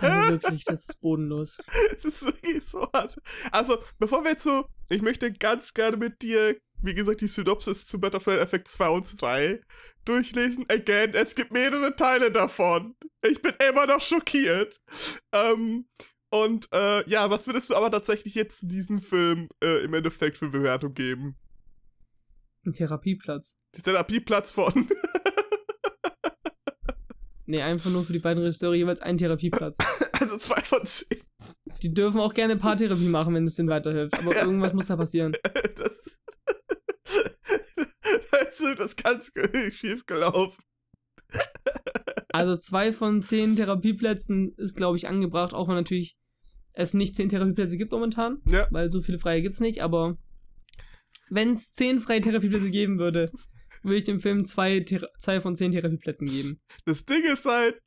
[0.01, 1.59] Also wirklich, das ist bodenlos.
[1.93, 3.17] Das ist wirklich so hart.
[3.53, 7.87] Also, bevor wir jetzt so, ich möchte ganz gerne mit dir, wie gesagt, die Synopsis
[7.87, 9.61] zu Butterfly Effect 2 und 3
[10.05, 10.65] durchlesen.
[10.69, 12.97] Again, es gibt mehrere Teile davon.
[13.23, 14.81] Ich bin immer noch schockiert.
[15.33, 15.87] Ähm,
[16.31, 20.49] und äh, ja, was würdest du aber tatsächlich jetzt diesen Film äh, im Endeffekt für
[20.49, 21.37] Bewertung geben?
[22.67, 23.57] Ein Therapieplatz.
[23.77, 24.89] Der Therapieplatz von.
[27.51, 29.77] Nee, einfach nur für die beiden Regisseure jeweils einen Therapieplatz.
[30.21, 31.19] Also zwei von zehn.
[31.83, 34.19] Die dürfen auch gerne Paartherapie machen, wenn es denen weiterhilft.
[34.19, 35.33] Aber irgendwas muss da passieren.
[35.77, 36.21] Das.
[38.31, 39.33] Weißt du, das ganz
[39.71, 40.63] schief gelaufen.
[42.29, 46.19] Also zwei von zehn Therapieplätzen ist, glaube ich, angebracht, auch wenn natürlich
[46.75, 48.43] es nicht zehn Therapieplätze gibt momentan.
[48.47, 48.69] Ja.
[48.71, 50.19] Weil so viele freie gibt es nicht, aber
[51.31, 53.31] wenn es zehn freie Therapieplätze geben würde,
[53.83, 54.85] würde ich dem Film zwei,
[55.19, 56.61] zwei von zehn Therapieplätzen geben.
[56.85, 57.81] Das Ding ist halt,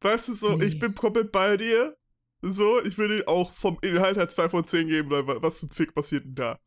[0.00, 0.64] weißt du so, nee.
[0.64, 1.96] ich bin komplett bei dir.
[2.40, 5.94] So, ich würde auch vom Inhalt halt zwei von zehn geben, weil was zum Fick
[5.94, 6.60] passiert denn da?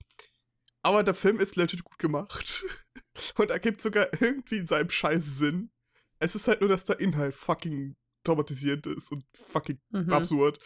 [0.84, 2.66] Aber der Film ist legit gut gemacht.
[3.38, 5.72] Und er gibt sogar irgendwie in seinem Scheiß Sinn.
[6.20, 10.12] Es ist halt nur, dass der Inhalt fucking traumatisierend ist und fucking mhm.
[10.14, 10.60] absurd.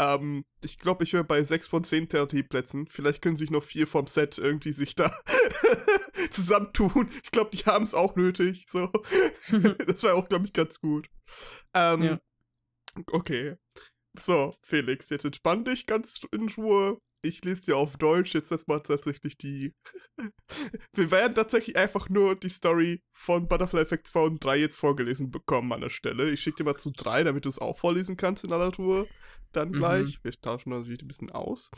[0.00, 2.86] Ähm, ich glaube, ich wäre bei 6 von 10 Therapieplätzen.
[2.88, 5.14] Vielleicht können sich noch vier vom Set irgendwie sich da
[6.30, 7.10] zusammentun.
[7.22, 8.64] Ich glaube, die haben es auch nötig.
[8.66, 8.86] So.
[9.86, 11.10] das wäre auch, glaube ich, ganz gut.
[11.74, 12.20] Ähm, ja.
[13.12, 13.56] Okay.
[14.18, 18.80] So, Felix, jetzt entspann dich ganz in Ruhe ich lese dir auf Deutsch jetzt erstmal
[18.80, 19.74] tatsächlich die.
[20.94, 25.30] Wir werden tatsächlich einfach nur die Story von Butterfly Effect 2 und 3 jetzt vorgelesen
[25.30, 26.30] bekommen an der Stelle.
[26.30, 29.06] Ich schicke dir mal zu 3, damit du es auch vorlesen kannst in aller Ruhe.
[29.52, 29.72] Dann mhm.
[29.72, 30.18] gleich.
[30.18, 30.20] Mhm.
[30.22, 31.70] Wir tauschen wieder ein bisschen aus.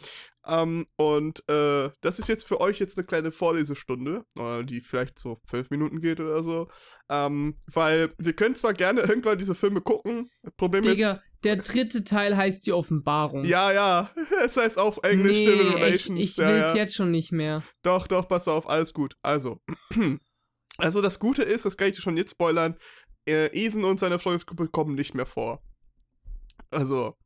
[0.47, 5.19] Ähm, und äh, das ist jetzt für euch jetzt eine kleine Vorlesestunde, äh, die vielleicht
[5.19, 6.69] so fünf Minuten geht oder so.
[7.09, 10.31] Ähm, weil wir können zwar gerne irgendwann diese Filme gucken.
[10.57, 11.32] Problem Digga, ist.
[11.45, 13.45] Der dritte Teil heißt die Offenbarung.
[13.45, 14.11] Ja, ja.
[14.45, 16.19] Es heißt auf Englisch nee, Revelations.
[16.19, 16.81] Ich, ich ja, will's ja.
[16.81, 17.63] jetzt schon nicht mehr.
[17.83, 19.17] Doch, doch, pass auf, alles gut.
[19.23, 19.61] Also.
[20.79, 22.77] Also das Gute ist, das kann ich dir schon jetzt spoilern,
[23.29, 25.63] äh, Ethan und seine Freundesgruppe kommen nicht mehr vor.
[26.71, 27.19] Also,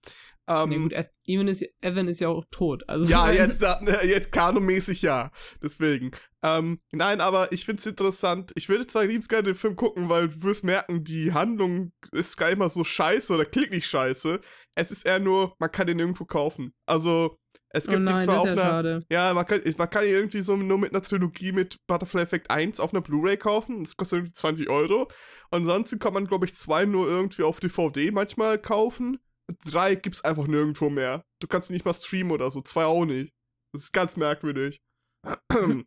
[0.49, 0.94] ähm, nee, gut,
[1.24, 2.88] Evan ist, Evan ist ja auch tot.
[2.88, 5.30] Also ja, jetzt, ne, jetzt kanomäßig ja.
[5.62, 6.12] Deswegen.
[6.42, 8.53] Ähm, nein, aber ich finde es interessant.
[8.55, 12.36] Ich würde zwar liebst gerne den Film gucken, weil du wirst merken, die Handlung ist
[12.36, 14.40] gar nicht mal so scheiße oder klingt nicht scheiße.
[14.76, 16.72] Es ist eher nur, man kann den irgendwo kaufen.
[16.86, 17.38] Also,
[17.70, 18.62] es oh gibt oh nein, zwar auf ja einer.
[18.62, 18.99] Schade.
[19.11, 22.51] Ja, man kann, man kann ihn irgendwie so nur mit einer Trilogie mit Butterfly Effect
[22.51, 23.82] 1 auf einer Blu-ray kaufen.
[23.82, 25.09] Das kostet irgendwie 20 Euro.
[25.51, 29.18] Ansonsten kann man, glaube ich, zwei nur irgendwie auf DVD manchmal kaufen.
[29.64, 31.24] Drei gibt's einfach nirgendwo mehr.
[31.40, 32.61] Du kannst nicht mal streamen oder so.
[32.62, 33.32] Zwei auch nicht.
[33.72, 34.80] Das ist ganz merkwürdig.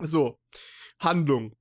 [0.00, 0.38] so.
[1.00, 1.56] Handlung.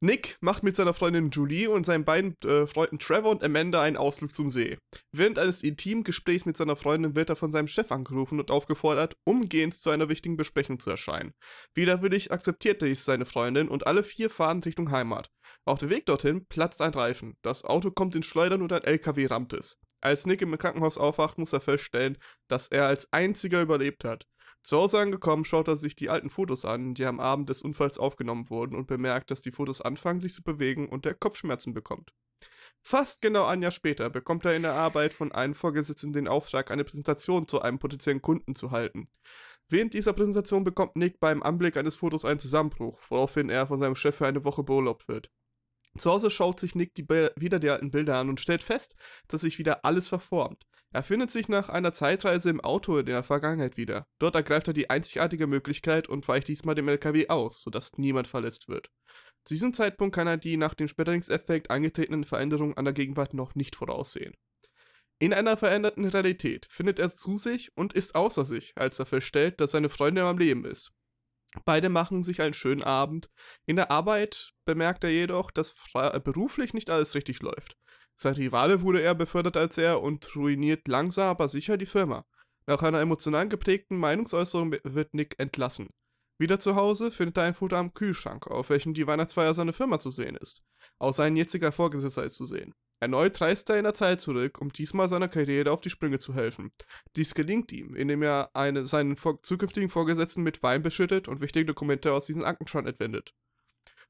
[0.00, 3.96] Nick macht mit seiner Freundin Julie und seinen beiden äh, Freunden Trevor und Amanda einen
[3.96, 4.78] Ausflug zum See.
[5.12, 9.16] Während eines intimen Gesprächs mit seiner Freundin wird er von seinem Chef angerufen und aufgefordert,
[9.24, 11.32] umgehend zu einer wichtigen Besprechung zu erscheinen.
[11.74, 15.30] Widerwillig akzeptiert dies seine Freundin und alle vier fahren Richtung Heimat.
[15.64, 17.36] Auf dem Weg dorthin platzt ein Reifen.
[17.42, 19.78] Das Auto kommt in Schleudern und ein LKW rammt es.
[20.02, 24.26] Als Nick im Krankenhaus aufwacht, muss er feststellen, dass er als einziger überlebt hat.
[24.62, 27.98] Zu Hause angekommen, schaut er sich die alten Fotos an, die am Abend des Unfalls
[27.98, 32.12] aufgenommen wurden und bemerkt, dass die Fotos anfangen, sich zu bewegen und er Kopfschmerzen bekommt.
[32.84, 36.72] Fast genau ein Jahr später bekommt er in der Arbeit von einem Vorgesetzten den Auftrag,
[36.72, 39.08] eine Präsentation zu einem potenziellen Kunden zu halten.
[39.68, 43.94] Während dieser Präsentation bekommt Nick beim Anblick eines Fotos einen Zusammenbruch, woraufhin er von seinem
[43.94, 45.30] Chef für eine Woche beurlaubt wird.
[45.98, 48.96] Zu Hause schaut sich Nick die wieder die alten Bilder an und stellt fest,
[49.28, 50.64] dass sich wieder alles verformt.
[50.94, 54.06] Er findet sich nach einer Zeitreise im Auto in der Vergangenheit wieder.
[54.18, 58.68] Dort ergreift er die einzigartige Möglichkeit und weicht diesmal dem LKW aus, sodass niemand verletzt
[58.68, 58.90] wird.
[59.44, 63.54] Zu diesem Zeitpunkt kann er die nach dem Splitterings-Effekt eingetretenen Veränderungen an der Gegenwart noch
[63.54, 64.34] nicht voraussehen.
[65.18, 69.60] In einer veränderten Realität findet er zu sich und ist außer sich, als er feststellt,
[69.60, 70.92] dass seine Freundin am Leben ist.
[71.64, 73.30] Beide machen sich einen schönen Abend.
[73.66, 75.74] In der Arbeit bemerkt er jedoch, dass
[76.24, 77.76] beruflich nicht alles richtig läuft.
[78.16, 82.24] Sein Rivale wurde eher befördert als er und ruiniert langsam aber sicher die Firma.
[82.66, 85.88] Nach einer emotional geprägten Meinungsäußerung wird Nick entlassen.
[86.38, 89.98] Wieder zu Hause findet er ein Foto am Kühlschrank, auf welchem die Weihnachtsfeier seiner Firma
[89.98, 90.62] zu sehen ist.
[90.98, 92.74] Auch sein jetziger Vorgesetzter ist zu sehen.
[93.02, 96.34] Erneut reist er in der Zeit zurück, um diesmal seiner Karriere auf die Sprünge zu
[96.34, 96.70] helfen.
[97.16, 101.66] Dies gelingt ihm, indem er eine, seinen vor zukünftigen Vorgesetzten mit Wein beschüttet und wichtige
[101.66, 103.34] Dokumente aus diesem Aktenschrank entwendet.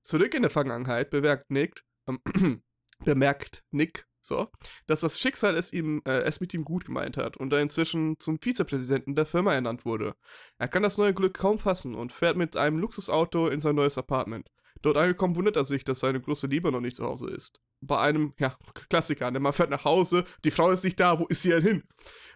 [0.02, 2.20] Zurück in der Vergangenheit bemerkt Nick, ähm,
[3.02, 4.48] bemerkt Nick, so,
[4.86, 8.18] dass das Schicksal es, ihm, äh, es mit ihm gut gemeint hat und er inzwischen
[8.18, 10.16] zum Vizepräsidenten der Firma ernannt wurde.
[10.58, 13.96] Er kann das neue Glück kaum fassen und fährt mit einem Luxusauto in sein neues
[13.96, 14.50] Apartment.
[14.82, 17.60] Dort angekommen wundert er sich, dass seine große Liebe noch nicht zu Hause ist.
[17.80, 18.56] Bei einem, ja,
[18.88, 21.62] Klassiker, der man fährt nach Hause, die Frau ist nicht da, wo ist sie denn
[21.62, 21.82] hin?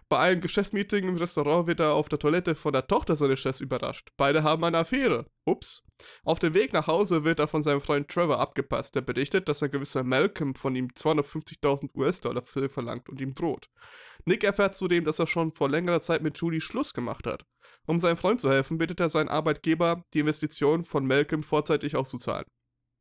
[0.09, 3.59] Bei einem Geschäftsmeeting im Restaurant wird er auf der Toilette von der Tochter seines Chefs
[3.59, 4.07] überrascht.
[4.15, 5.25] Beide haben eine Affäre.
[5.45, 5.83] Ups.
[6.23, 9.61] Auf dem Weg nach Hause wird er von seinem Freund Trevor abgepasst, der berichtet, dass
[9.61, 13.67] ein gewisser Malcolm von ihm 250.000 US-Dollar verlangt und ihm droht.
[14.23, 17.45] Nick erfährt zudem, dass er schon vor längerer Zeit mit Julie Schluss gemacht hat.
[17.85, 22.45] Um seinem Freund zu helfen, bittet er seinen Arbeitgeber, die Investition von Malcolm vorzeitig auszuzahlen.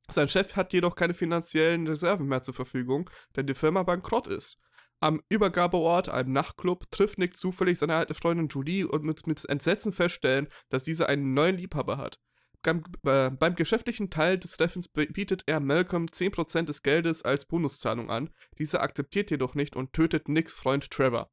[0.09, 4.59] Sein Chef hat jedoch keine finanziellen Reserven mehr zur Verfügung, denn die Firma bankrott ist.
[5.01, 9.93] Am Übergabeort, einem Nachtclub, trifft Nick zufällig seine alte Freundin Julie und mit, mit Entsetzen
[9.93, 12.19] feststellen, dass diese einen neuen Liebhaber hat.
[12.63, 18.11] Beim, äh, beim geschäftlichen Teil des Treffens bietet er Malcolm 10% des Geldes als Bonuszahlung
[18.11, 18.31] an.
[18.59, 21.31] Dieser akzeptiert jedoch nicht und tötet Nicks Freund Trevor.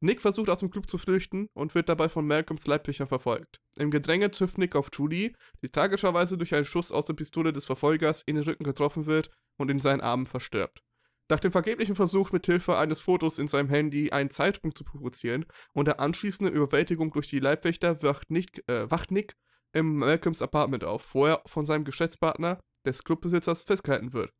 [0.00, 3.60] Nick versucht aus dem Club zu flüchten und wird dabei von Malcolms Leibwächter verfolgt.
[3.76, 5.32] Im Gedränge trifft Nick auf Julie,
[5.62, 9.30] die tragischerweise durch einen Schuss aus der Pistole des Verfolgers in den Rücken getroffen wird
[9.56, 10.83] und in seinen Armen verstirbt.
[11.30, 15.46] Nach dem vergeblichen Versuch, mit Hilfe eines Fotos in seinem Handy einen Zeitsprung zu provozieren
[15.72, 19.34] und der anschließenden Überwältigung durch die Leibwächter wacht Nick, äh, wacht Nick
[19.72, 24.30] im Malcolms Apartment auf, wo er von seinem Geschäftspartner, des Clubbesitzers, festgehalten wird.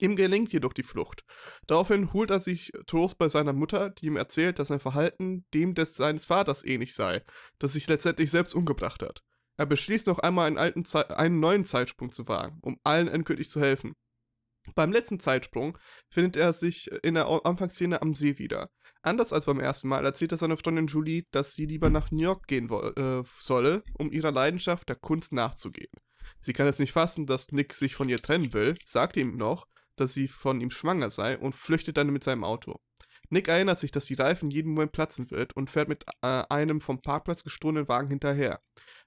[0.00, 1.24] Ihm gelingt jedoch die Flucht.
[1.66, 5.74] Daraufhin holt er sich Trost bei seiner Mutter, die ihm erzählt, dass sein Verhalten dem
[5.74, 7.22] des seines Vaters ähnlich sei,
[7.58, 9.22] das sich letztendlich selbst umgebracht hat.
[9.56, 13.60] Er beschließt noch einmal einen, alten einen neuen Zeitsprung zu wagen, um allen endgültig zu
[13.60, 13.94] helfen.
[14.74, 15.78] Beim letzten Zeitsprung
[16.10, 18.70] findet er sich in der Anfangsszene am See wieder.
[19.02, 22.22] Anders als beim ersten Mal erzählt er seiner Freundin Julie, dass sie lieber nach New
[22.22, 25.92] York gehen äh, solle, um ihrer Leidenschaft der Kunst nachzugehen.
[26.40, 29.66] Sie kann es nicht fassen, dass Nick sich von ihr trennen will, sagt ihm noch,
[29.96, 32.80] dass sie von ihm schwanger sei und flüchtet dann mit seinem Auto.
[33.30, 36.80] Nick erinnert sich, dass die Reifen jeden Moment platzen wird und fährt mit äh, einem
[36.80, 38.60] vom Parkplatz gestohlenen Wagen hinterher.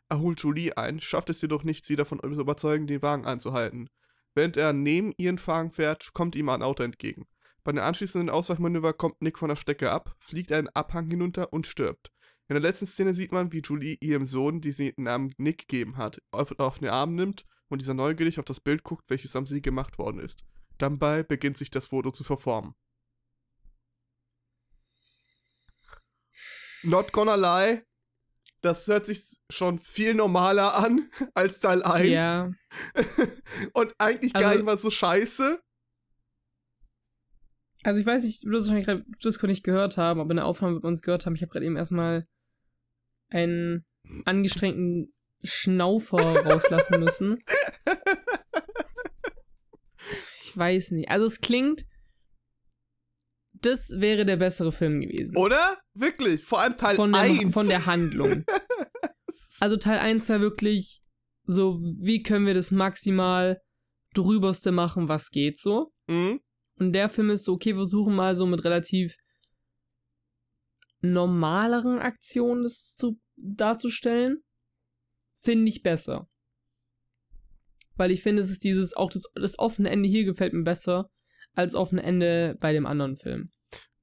[0.10, 3.90] Er holt Julie ein, schafft es jedoch nicht, sie davon zu überzeugen, den Wagen anzuhalten.
[4.34, 7.28] Während er neben ihren Wagen fährt, kommt ihm ein Auto entgegen.
[7.64, 11.68] Bei den anschließenden Ausweichmanöver kommt Nick von der Strecke ab, fliegt einen Abhang hinunter und
[11.68, 12.12] stirbt.
[12.48, 15.68] In der letzten Szene sieht man, wie Julie ihrem Sohn, die sie den Namen Nick
[15.68, 19.36] gegeben hat, auf, auf den Arm nimmt und dieser neugierig auf das Bild guckt, welches
[19.36, 20.44] am See gemacht worden ist.
[20.78, 22.74] Dabei beginnt sich das Foto zu verformen.
[26.84, 27.84] not gonna lie,
[28.62, 32.08] das hört sich schon viel normaler an als Teil 1.
[32.08, 32.52] Ja.
[33.74, 35.60] Und eigentlich also, gar nicht mal so scheiße.
[37.84, 40.46] Also ich weiß nicht, du wirst wahrscheinlich gerade Disco nicht gehört haben, aber in der
[40.46, 41.36] Aufnahme wird man es gehört haben.
[41.36, 42.28] Ich habe gerade eben erstmal
[43.30, 43.86] einen
[44.26, 47.44] angestrengten Schnaufer rauslassen müssen.
[50.44, 51.10] Ich weiß nicht.
[51.10, 51.86] Also es klingt,
[53.54, 55.36] das wäre der bessere Film gewesen.
[55.36, 55.81] Oder?
[55.94, 56.44] Wirklich?
[56.44, 57.54] Vor allem Teil von der, 1.
[57.54, 58.46] Von der Handlung.
[59.60, 61.02] also Teil 1 war wirklich
[61.44, 63.62] so, wie können wir das maximal
[64.14, 65.94] drüberste machen, was geht so.
[66.08, 66.42] Mhm.
[66.76, 69.16] Und der Film ist so, okay, wir versuchen mal so mit relativ
[71.02, 74.38] normaleren Aktionen das zu, darzustellen.
[75.40, 76.28] Finde ich besser.
[77.96, 81.10] Weil ich finde, es ist dieses, auch das, das offene Ende hier gefällt mir besser
[81.54, 83.52] als offene Ende bei dem anderen Film.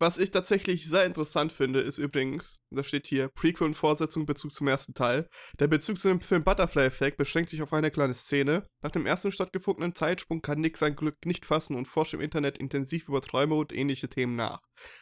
[0.00, 4.52] Was ich tatsächlich sehr interessant finde, ist übrigens, da steht hier Prequel und Fortsetzung Bezug
[4.52, 5.28] zum ersten Teil.
[5.58, 8.64] Der Bezug zu dem Film Butterfly Effect beschränkt sich auf eine kleine Szene.
[8.82, 12.58] Nach dem ersten stattgefundenen Zeitsprung kann Nick sein Glück nicht fassen und forscht im Internet
[12.58, 14.60] intensiv über Träume und ähnliche Themen nach.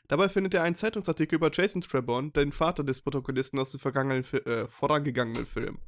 [0.08, 4.24] Dabei findet er einen Zeitungsartikel über Jason Trebon, den Vater des Protagonisten aus dem vergangenen,
[4.46, 5.78] äh, vorangegangenen Film.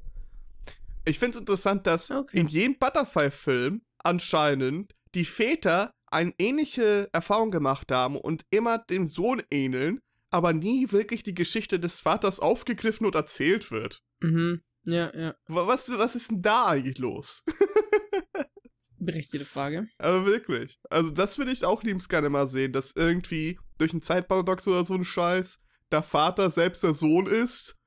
[1.07, 2.41] Ich finde es interessant, dass okay.
[2.41, 9.43] in jedem Butterfly-Film anscheinend die Väter eine ähnliche Erfahrung gemacht haben und immer dem Sohn
[9.51, 10.01] ähneln,
[10.31, 14.03] aber nie wirklich die Geschichte des Vaters aufgegriffen und erzählt wird.
[14.21, 14.63] Mhm.
[14.85, 15.35] Ja, ja.
[15.47, 17.45] Was, was ist denn da eigentlich los?
[18.99, 19.89] Berechtigte Frage.
[19.99, 20.79] Aber wirklich.
[20.91, 24.85] Also, das würde ich auch liebens gerne mal sehen, dass irgendwie durch ein Zeitparadox oder
[24.85, 25.61] so ein Scheiß
[25.93, 27.78] der Vater selbst der Sohn ist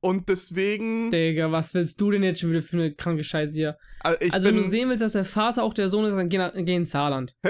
[0.00, 1.10] und deswegen.
[1.10, 3.78] Digga, was willst du denn jetzt schon wieder für eine kranke Scheiße hier?
[4.00, 6.38] Also, also wenn du sehen willst, dass der Vater auch der Sohn ist, dann geh,
[6.38, 7.34] nach, geh ins Saarland.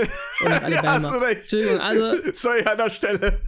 [0.44, 1.40] Oder ja, hast du recht.
[1.42, 2.32] Entschuldigung, also.
[2.32, 3.40] Sorry an der Stelle.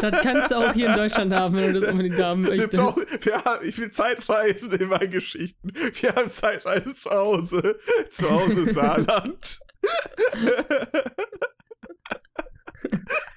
[0.00, 2.72] Das kannst du auch hier in Deutschland haben, wenn du das unbedingt haben möchtest.
[2.72, 5.72] Wir, brauchen, wir haben, ich will Zeitreisen in meinen Geschichten.
[6.00, 7.78] Wir haben Zeitreisen zu Hause.
[8.10, 9.60] Zu Hause Saarland.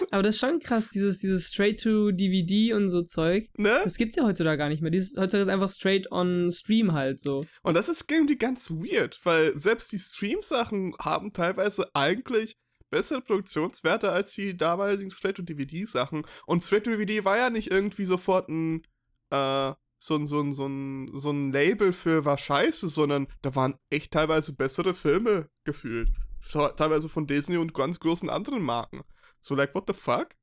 [0.10, 3.48] Aber das ist schon krass, dieses, dieses Straight-to-DVD und so Zeug.
[3.56, 3.80] Ne?
[3.84, 4.90] Das gibt's ja heutzutage gar nicht mehr.
[4.90, 7.44] Dieses, heutzutage ist einfach straight on Stream halt so.
[7.62, 12.56] Und das ist irgendwie ganz weird, weil selbst die Stream-Sachen haben teilweise eigentlich
[12.90, 16.24] bessere Produktionswerte als die damaligen Straight-to-DVD-Sachen.
[16.46, 18.82] Und Straight-to-DVD war ja nicht irgendwie sofort ein,
[19.30, 23.54] äh, so ein, so ein, so ein, so ein Label für war scheiße, sondern da
[23.54, 26.10] waren echt teilweise bessere Filme gefühlt.
[26.50, 29.02] Teilweise von Disney und ganz großen anderen Marken.
[29.40, 30.34] So, like, what the fuck?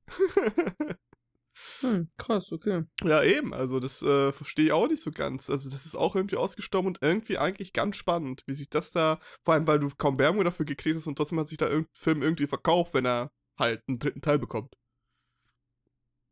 [1.82, 2.84] hm, krass, okay.
[3.04, 5.50] Ja, eben, also das äh, verstehe ich auch nicht so ganz.
[5.50, 9.20] Also, das ist auch irgendwie ausgestorben und irgendwie eigentlich ganz spannend, wie sich das da,
[9.44, 11.94] vor allem, weil du kaum Werbung dafür gekriegt hast und trotzdem hat sich da irgendein
[11.94, 14.76] Film irgendwie verkauft, wenn er halt einen dritten Teil bekommt.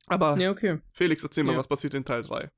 [0.07, 0.79] Aber, ja, okay.
[0.91, 1.57] Felix, erzähl mal, ja.
[1.57, 2.51] was passiert in Teil 3?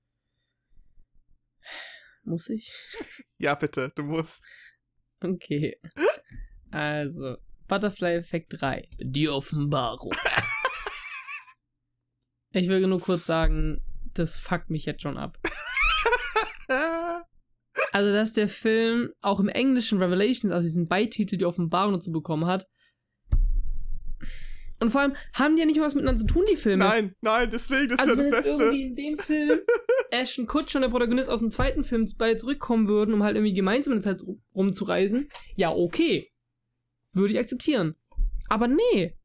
[2.24, 2.74] Muss ich?
[3.38, 4.43] ja, bitte, du musst.
[5.22, 5.80] Okay.
[6.72, 7.38] Also,
[7.68, 8.88] Butterfly Effekt 3.
[8.99, 10.13] Die Offenbarung.
[12.51, 13.82] ich will nur kurz sagen,
[14.13, 15.39] das fuckt mich jetzt schon ab.
[17.91, 22.45] Also, dass der Film auch im englischen Revelations, also diesen Beititel, die Offenbarung dazu bekommen
[22.45, 22.68] hat.
[24.80, 26.84] Und vor allem haben die ja nicht mal was miteinander zu tun, die Filme.
[26.84, 28.63] Nein, nein, deswegen, das also ist ja das Beste.
[28.63, 29.59] irgendwie in dem Film
[30.11, 33.53] Ashton Kutcher und der Protagonist aus dem zweiten Film beide zurückkommen würden, um halt irgendwie
[33.53, 36.30] gemeinsam in der Zeit rumzureisen, ja, okay
[37.16, 37.95] würde ich akzeptieren.
[38.47, 39.16] Aber nee,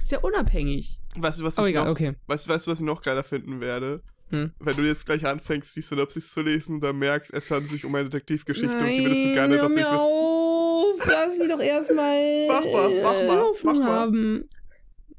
[0.00, 1.00] ist ja unabhängig.
[1.16, 2.14] Weißt du, was ich egal, noch, okay.
[2.26, 4.02] weißt, was ich noch geiler finden werde?
[4.30, 4.52] Hm.
[4.58, 7.94] Wenn du jetzt gleich anfängst, die Synopsis zu lesen, dann merkst, es handelt sich um
[7.94, 9.96] eine Detektivgeschichte Nein, und die würdest du gerne tatsächlich wissen.
[9.96, 13.90] Auf, lass mich doch erstmal mach mal, mach mal, mach mal.
[13.90, 14.48] haben.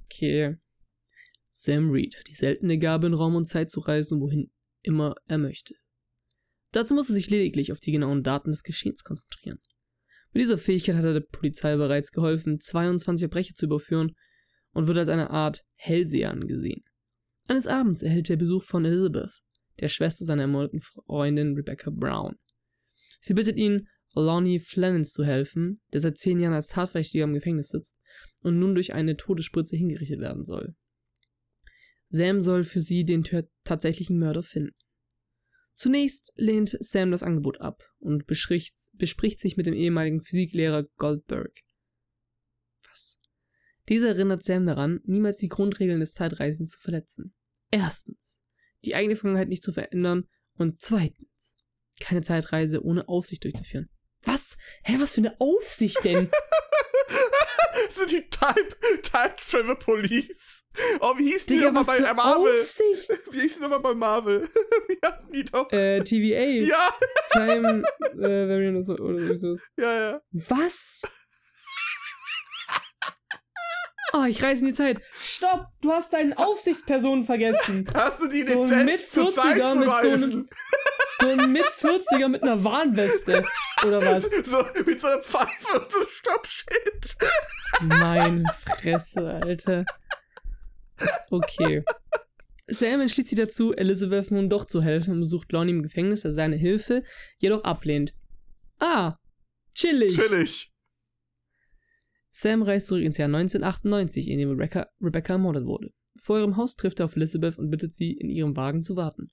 [0.05, 0.57] Okay.
[1.49, 4.51] Sam Reed hat die seltene Gabe, in Raum und Zeit zu reisen, wohin
[4.81, 5.75] immer er möchte.
[6.71, 9.59] Dazu muss er sich lediglich auf die genauen Daten des Geschehens konzentrieren.
[10.31, 14.15] Mit dieser Fähigkeit hat er der Polizei bereits geholfen, 22 Verbrecher zu überführen
[14.71, 16.83] und wird als eine Art Hellseher angesehen.
[17.47, 19.41] Eines Abends erhält er Besuch von Elizabeth,
[19.79, 22.35] der Schwester seiner ermordeten Freundin Rebecca Brown.
[23.21, 27.69] Sie bittet ihn, Lonnie Flannens zu helfen, der seit zehn Jahren als Tatverdächtiger im Gefängnis
[27.69, 27.97] sitzt
[28.41, 30.75] und nun durch eine Todesspritze hingerichtet werden soll.
[32.09, 33.23] Sam soll für sie den
[33.63, 34.75] tatsächlichen Mörder finden.
[35.79, 41.57] Zunächst lehnt Sam das Angebot ab und bespricht, bespricht sich mit dem ehemaligen Physiklehrer Goldberg.
[42.89, 43.17] Was?
[43.87, 47.33] Dieser erinnert Sam daran, niemals die Grundregeln des Zeitreisens zu verletzen.
[47.71, 48.41] Erstens,
[48.83, 51.55] die eigene Vergangenheit nicht zu verändern und zweitens,
[52.01, 53.87] keine Zeitreise ohne Aufsicht durchzuführen.
[54.23, 54.57] Was?
[54.83, 56.29] Hä, was für eine Aufsicht denn?
[57.89, 60.63] sind die Type, Type Travel Police.
[61.01, 62.61] Oh, wie hieß die nochmal bei Marvel?
[62.61, 63.09] Aufsicht?
[63.31, 64.47] Wie hieß die nochmal bei Marvel?
[64.87, 65.71] wie hatten die doch?
[65.71, 66.65] Äh, TVA.
[66.65, 66.93] Ja.
[67.31, 69.55] Time äh, Variant oder so.
[69.77, 70.21] Ja, ja.
[70.31, 71.01] Was?
[74.13, 75.01] Oh, ich reise in die Zeit.
[75.13, 77.87] Stopp, du hast deinen Aufsichtspersonen vergessen.
[77.93, 80.31] Hast du die Lizenz so mit zur Zeit zu reisen?
[80.31, 80.88] So
[81.27, 83.43] ein mit 40er mit einer Warnweste.
[83.85, 84.23] Oder was?
[84.45, 87.17] So, mit so einer Pfeife und so Stoppschild.
[87.81, 89.85] Meine Fresse, Alter.
[91.29, 91.83] Okay.
[92.67, 96.33] Sam entschließt sich dazu, Elizabeth nun doch zu helfen und besucht Lonnie im Gefängnis, der
[96.33, 97.03] seine Hilfe
[97.39, 98.13] jedoch ablehnt.
[98.79, 99.15] Ah,
[99.73, 100.15] chillig.
[100.15, 100.71] Chillig.
[102.31, 105.89] Sam reist zurück ins Jahr 1998, in dem Rebecca, Rebecca ermordet wurde.
[106.21, 109.29] Vor ihrem Haus trifft er auf Elizabeth und bittet sie, in ihrem Wagen zu warten.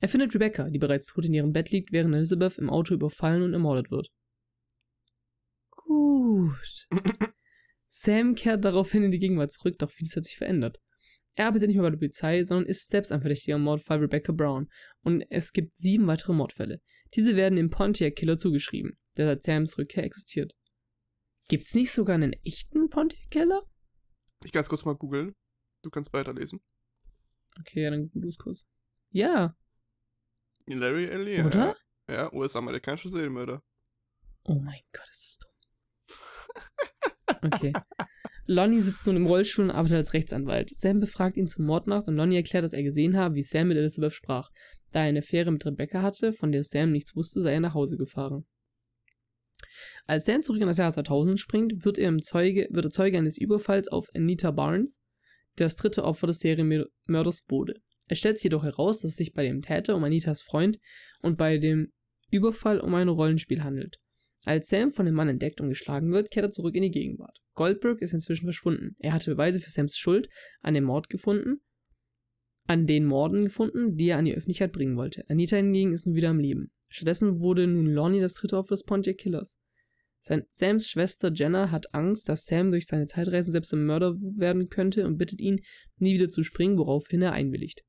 [0.00, 3.42] Er findet Rebecca, die bereits tot in ihrem Bett liegt, während Elizabeth im Auto überfallen
[3.42, 4.10] und ermordet wird.
[5.70, 6.88] Gut.
[7.88, 10.80] Sam kehrt daraufhin in die Gegenwart zurück, doch vieles hat sich verändert.
[11.34, 14.68] Er arbeitet nicht mehr bei der Polizei, sondern ist selbst ein Verdächtiger Mordfall Rebecca Brown
[15.02, 16.80] und es gibt sieben weitere Mordfälle.
[17.14, 20.52] Diese werden dem Pontiac Killer zugeschrieben, der seit Sams Rückkehr existiert.
[21.48, 23.62] Gibt's nicht sogar einen echten Pontiac Killer?
[24.44, 25.34] Ich kann es kurz mal googeln.
[25.82, 26.60] Du kannst weiterlesen.
[27.60, 28.66] Okay, ja, dann google kurz.
[29.10, 29.54] Ja.
[30.66, 31.44] Larry Ellie.
[31.44, 31.76] Oder?
[32.08, 33.62] Ja, ja US-amerikanischer Serienmörder.
[34.44, 35.58] Oh mein Gott, ist das dumm.
[37.42, 37.72] Okay.
[38.46, 40.70] Lonnie sitzt nun im Rollstuhl und arbeitet als Rechtsanwalt.
[40.70, 43.76] Sam befragt ihn zur Mordnacht und Lonnie erklärt, dass er gesehen habe, wie Sam mit
[43.76, 44.50] Elizabeth sprach.
[44.90, 47.74] Da er eine Affäre mit Rebecca hatte, von der Sam nichts wusste, sei er nach
[47.74, 48.46] Hause gefahren.
[50.06, 53.36] Als Sam zurück in das Jahr 2000 springt, wird er, Zeuge, wird er Zeuge eines
[53.36, 55.00] Überfalls auf Anita Barnes,
[55.58, 57.74] der das dritte Opfer des Serienmörders wurde.
[58.08, 60.78] Es stellt sich jedoch heraus, dass es sich bei dem Täter um Anitas Freund
[61.20, 61.92] und bei dem
[62.30, 63.98] Überfall um ein Rollenspiel handelt.
[64.44, 67.38] Als Sam von dem Mann entdeckt und geschlagen wird, kehrt er zurück in die Gegenwart.
[67.54, 68.96] Goldberg ist inzwischen verschwunden.
[68.98, 70.28] Er hatte Beweise für Sams Schuld
[70.62, 71.60] an dem Mord gefunden,
[72.66, 75.24] an den Morden gefunden, die er an die Öffentlichkeit bringen wollte.
[75.28, 76.70] Anita hingegen ist nun wieder am Leben.
[76.88, 79.58] Stattdessen wurde nun Lonnie das dritte Opfer des Pontiac Killers.
[80.20, 84.68] Sein, Sams Schwester Jenna hat Angst, dass Sam durch seine Zeitreisen selbst zum Mörder werden
[84.68, 85.60] könnte und bittet ihn,
[85.98, 87.82] nie wieder zu springen, woraufhin er einwilligt.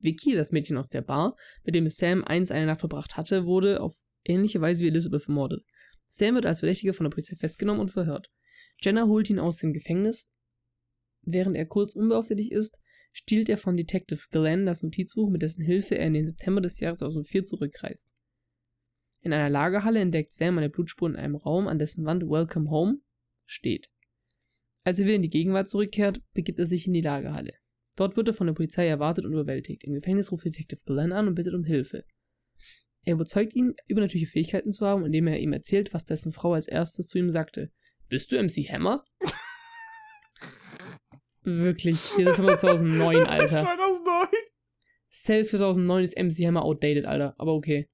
[0.00, 3.80] Vicky, das Mädchen aus der Bar, mit dem Sam einst eine Nacht verbracht hatte, wurde
[3.80, 5.64] auf ähnliche Weise wie Elizabeth ermordet.
[6.06, 8.30] Sam wird als Verdächtiger von der Polizei festgenommen und verhört.
[8.80, 10.30] Jenna holt ihn aus dem Gefängnis.
[11.22, 12.80] Während er kurz unbeaufsichtigt ist,
[13.12, 16.80] stiehlt er von Detective Glenn das Notizbuch, mit dessen Hilfe er in den September des
[16.80, 18.08] Jahres 2004 zurückreist.
[19.20, 23.00] In einer Lagerhalle entdeckt Sam eine Blutspur in einem Raum, an dessen Wand Welcome Home
[23.44, 23.90] steht.
[24.84, 27.54] Als er wieder in die Gegenwart zurückkehrt, begibt er sich in die Lagerhalle.
[27.98, 29.82] Dort wird er von der Polizei erwartet und überwältigt.
[29.82, 32.04] Im Gefängnis ruft Detective Glenn an und bittet um Hilfe.
[33.02, 36.68] Er überzeugt ihn, übernatürliche Fähigkeiten zu haben, indem er ihm erzählt, was dessen Frau als
[36.68, 37.72] erstes zu ihm sagte.
[38.08, 39.04] Bist du MC Hammer?
[41.42, 43.48] Wirklich, dieser Film 2009, Alter.
[43.48, 44.28] 2009?
[45.08, 47.88] Selbst 2009 ist MC Hammer outdated, Alter, aber okay.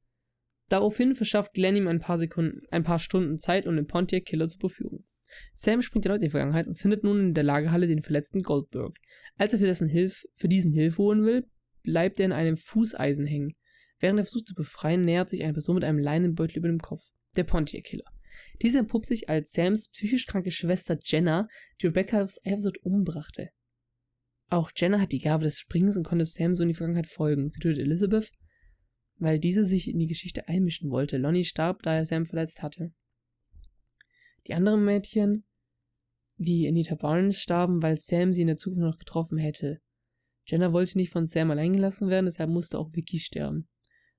[0.69, 4.49] Daraufhin verschafft Glenn ihm ein paar Sekunden, ein paar Stunden Zeit, um den Pontiac Killer
[4.49, 5.07] zu beführen.
[5.55, 8.99] Sam springt erneut in die Vergangenheit und findet nun in der Lagerhalle den verletzten Goldberg.
[9.37, 11.47] Als er für, dessen Hilf, für diesen Hilfe holen will,
[11.83, 13.55] bleibt er in einem Fußeisen hängen.
[13.99, 17.03] Während er versucht zu befreien, nähert sich eine Person mit einem Leinenbeutel über dem Kopf.
[17.37, 18.05] Der Pontiac Killer.
[18.63, 21.49] Dieser entpuppt sich als Sams psychisch kranke Schwester Jenna,
[21.81, 23.51] die Rebecca aus Eifersucht umbrachte.
[24.49, 27.51] Auch Jenna hat die Gabe des Springens und konnte Sam so in die Vergangenheit folgen.
[27.51, 28.31] Sie tötet Elizabeth,
[29.17, 31.17] weil diese sich in die Geschichte einmischen wollte.
[31.17, 32.93] Lonnie starb, da er Sam verletzt hatte.
[34.47, 35.45] Die anderen Mädchen,
[36.37, 39.81] wie Anita Barnes, starben, weil Sam sie in der Zukunft noch getroffen hätte.
[40.47, 43.69] Jenna wollte nicht von Sam allein gelassen werden, deshalb musste auch Vicky sterben.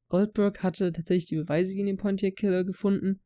[0.08, 3.22] Goldberg hatte tatsächlich die Beweise gegen den Pontiac Killer gefunden,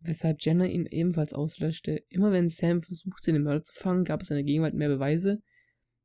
[0.00, 2.02] weshalb Jenna ihn ebenfalls auslöschte.
[2.08, 5.42] Immer wenn Sam versuchte, den Mörder zu fangen, gab es in der Gegenwart mehr Beweise.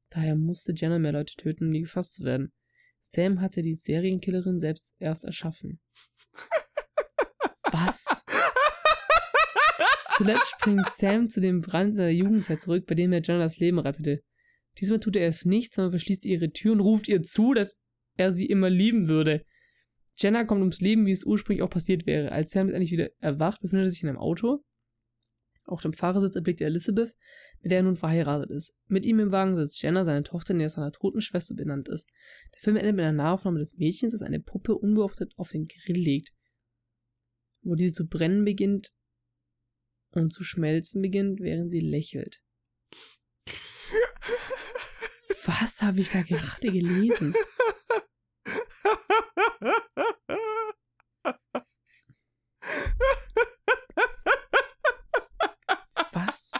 [0.09, 2.51] Daher musste Jenna mehr Leute töten, um nie gefasst zu werden.
[2.99, 5.79] Sam hatte die Serienkillerin selbst erst erschaffen.
[7.71, 8.23] Was?
[10.21, 13.79] Zuletzt springt Sam zu dem Brand seiner Jugendzeit zurück, bei dem er Jenna das Leben
[13.79, 14.21] rettete.
[14.79, 17.79] Diesmal tut er es nicht, sondern verschließt ihre Tür und ruft ihr zu, dass
[18.17, 19.43] er sie immer lieben würde.
[20.15, 22.31] Jenna kommt ums Leben, wie es ursprünglich auch passiert wäre.
[22.31, 24.63] Als Sam endlich wieder erwacht, befindet er sich in einem Auto.
[25.65, 27.15] Auf dem Fahrersitz erblickt er Elizabeth,
[27.61, 28.75] mit der er nun verheiratet ist.
[28.87, 32.07] Mit ihm im Wagen sitzt Jenna, seine Tochter, die nach seiner toten Schwester benannt ist.
[32.53, 35.97] Der Film endet mit einer Nahaufnahme des Mädchens, das eine Puppe unbeobachtet auf den Grill
[35.97, 36.31] legt,
[37.63, 38.91] wo diese zu brennen beginnt
[40.11, 42.41] und zu schmelzen beginnt, während sie lächelt.
[45.45, 47.33] Was habe ich da gerade gelesen?
[56.13, 56.51] Was?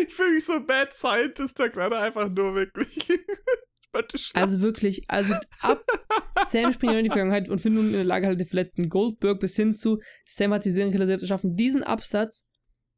[0.00, 3.08] Ich fühle mich so bad scientist da gerade einfach nur wirklich.
[4.34, 5.84] also wirklich, also ab
[6.54, 9.40] Sam springt in die Vergangenheit und findet nun in der Lage, halt den verletzten Goldberg
[9.40, 11.56] bis hin zu Sam hat die Serienkiller selbst erschaffen.
[11.56, 12.46] Diesen Absatz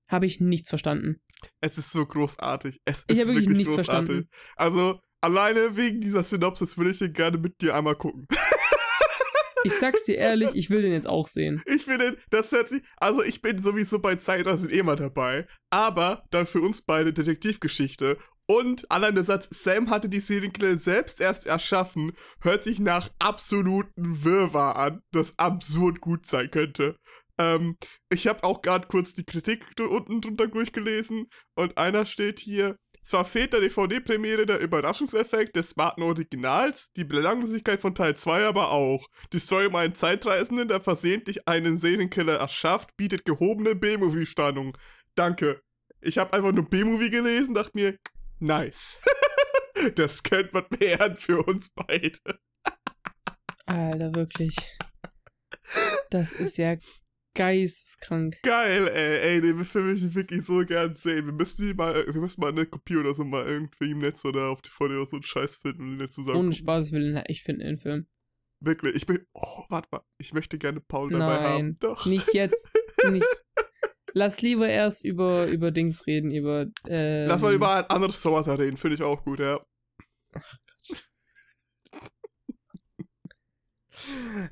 [0.09, 1.23] habe ich nichts verstanden.
[1.61, 2.81] Es ist so großartig.
[2.85, 4.07] Es ich ist wirklich, wirklich nichts großartig.
[4.07, 4.29] verstanden.
[4.57, 8.27] Also, alleine wegen dieser Synopsis würde ich den gerne mit dir einmal gucken.
[9.65, 11.63] Ich sag's dir ehrlich, ich will den jetzt auch sehen.
[11.67, 15.47] Ich will den, das hört sich, also ich bin sowieso bei Zeitreisen eh mal dabei,
[15.71, 21.21] aber dann für uns beide Detektivgeschichte und allein der Satz, Sam hatte die Serienkiller selbst
[21.21, 26.97] erst erschaffen, hört sich nach absoluten Wirrwarr an, das absurd gut sein könnte.
[27.39, 27.77] Ähm,
[28.09, 33.25] ich habe auch gerade kurz die Kritik unten drunter durchgelesen und einer steht hier, zwar
[33.25, 39.07] fehlt der DVD-Premiere der Überraschungseffekt des smarten Originals, die Belanglosigkeit von Teil 2 aber auch.
[39.33, 44.77] Die Story um einen Zeitreisenden, der versehentlich einen Serienkiller erschafft, bietet gehobene B-Movie-Spannung.
[45.15, 45.61] Danke.
[46.01, 47.97] Ich habe einfach nur B-Movie gelesen, dachte mir,
[48.39, 49.01] nice.
[49.95, 52.19] das könnte was werden für uns beide.
[53.67, 54.57] Alter, wirklich.
[56.11, 56.77] Das ist ja
[57.35, 58.39] geisteskrank.
[58.43, 61.27] Geil, ey, ey, den Film ich wirklich so gern sehen.
[61.27, 64.25] Wir müssen die mal, wir müssen mal eine Kopie oder so mal irgendwie im Netz
[64.25, 66.39] oder auf die DVD oder so einen Scheiß finden und den zusammen.
[66.39, 68.07] Ohne Spaß will ich finde den Film.
[68.61, 71.79] Wirklich, ich bin, oh, warte mal, ich möchte gerne Paul dabei Nein, haben.
[71.79, 72.07] Doch.
[72.07, 72.75] nicht jetzt,
[73.11, 73.27] nicht.
[74.17, 78.49] Lass lieber erst über, über Dings reden, über, ähm, Lass mal über ein anderes Sowas
[78.49, 79.61] reden, finde ich auch gut, ja.
[80.33, 80.57] Ach
[80.89, 81.05] Gott.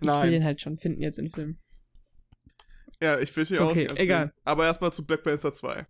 [0.02, 0.18] Nein.
[0.18, 1.56] Ich will den halt schon finden jetzt im Film.
[3.00, 3.92] Ja, ich will hier okay, auch.
[3.92, 4.34] Okay, egal.
[4.44, 5.86] Aber erstmal zu Black Panther 2.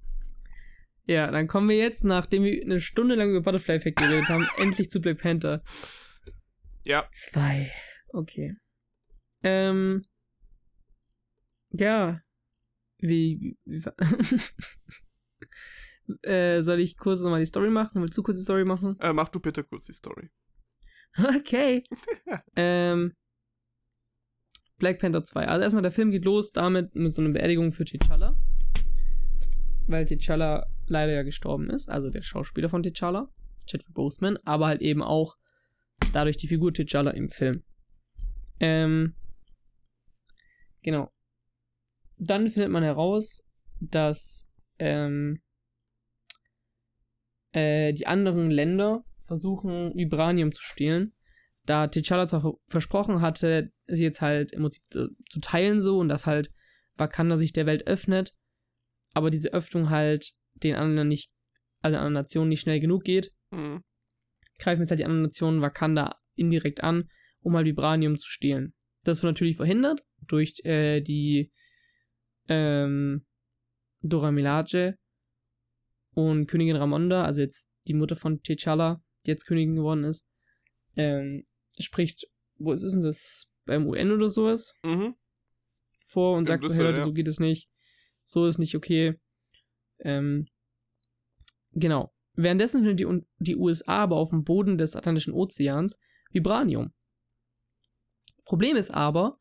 [1.07, 4.47] Ja, dann kommen wir jetzt, nachdem wir eine Stunde lang über Butterfly Effect geredet haben,
[4.59, 5.64] endlich zu Black Panther.
[6.85, 7.09] Ja.
[7.12, 7.72] 2.
[8.11, 8.55] Okay.
[9.43, 10.05] Ähm.
[11.72, 12.24] Ja.
[12.99, 13.57] Wie.
[13.65, 13.83] wie
[16.23, 18.01] äh, soll ich kurz nochmal die Story machen?
[18.01, 18.99] Willst du kurz die Story machen?
[19.01, 20.31] Äh, mach du bitte kurz die Story.
[21.17, 21.85] Okay.
[22.57, 23.15] ähm.
[24.79, 25.47] Black Panther 2.
[25.47, 28.35] Also erstmal der Film geht los damit mit so einer Beerdigung für T'Challa.
[29.87, 33.29] Weil T'Challa leider ja gestorben ist, also der Schauspieler von T'Challa,
[33.67, 35.37] Chadwick Boseman, aber halt eben auch
[36.13, 37.63] dadurch die Figur T'Challa im Film.
[38.59, 39.15] Ähm,
[40.83, 41.14] genau.
[42.19, 43.43] Dann findet man heraus,
[43.81, 45.43] dass ähm,
[47.53, 51.12] äh, die anderen Länder versuchen, Vibranium zu stehlen
[51.67, 56.27] da T'Challa zwar versprochen hatte, sie jetzt halt im Prinzip zu, teilen so und dass
[56.27, 56.51] halt
[56.97, 58.35] Wakanda sich der Welt öffnet,
[59.12, 61.31] aber diese Öffnung halt den anderen nicht,
[61.81, 63.83] also anderen Nationen nicht schnell genug geht, mhm.
[64.59, 67.09] greifen jetzt halt die anderen Nationen Wakanda indirekt an,
[67.41, 68.75] um halt Vibranium zu stehlen.
[69.03, 71.51] Das wird natürlich verhindert durch äh, die
[72.49, 73.25] ähm,
[74.03, 74.99] Dora Milaje
[76.15, 80.27] und Königin Ramonda, also jetzt die Mutter von T'Challa, die jetzt Königin geworden ist,
[80.97, 81.47] ähm,
[81.79, 82.27] spricht,
[82.57, 85.15] wo ist denn das, beim UN oder sowas, mhm.
[86.05, 87.05] vor und sagt so, hey Leute, ja.
[87.05, 87.69] so geht es nicht,
[88.25, 89.19] so ist nicht okay.
[89.99, 90.49] Ähm,
[91.73, 92.13] genau.
[92.35, 95.99] Währenddessen findet die, die USA aber auf dem Boden des Atlantischen Ozeans
[96.33, 96.93] Vibranium.
[98.45, 99.39] Problem ist aber,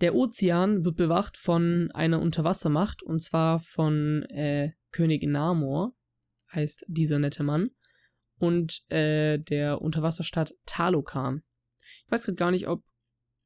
[0.00, 5.94] der Ozean wird bewacht von einer Unterwassermacht und zwar von äh, König Namor,
[6.52, 7.70] heißt dieser nette Mann
[8.38, 11.42] und äh, der Unterwasserstadt Talokan.
[12.06, 12.82] Ich weiß gerade gar nicht, ob,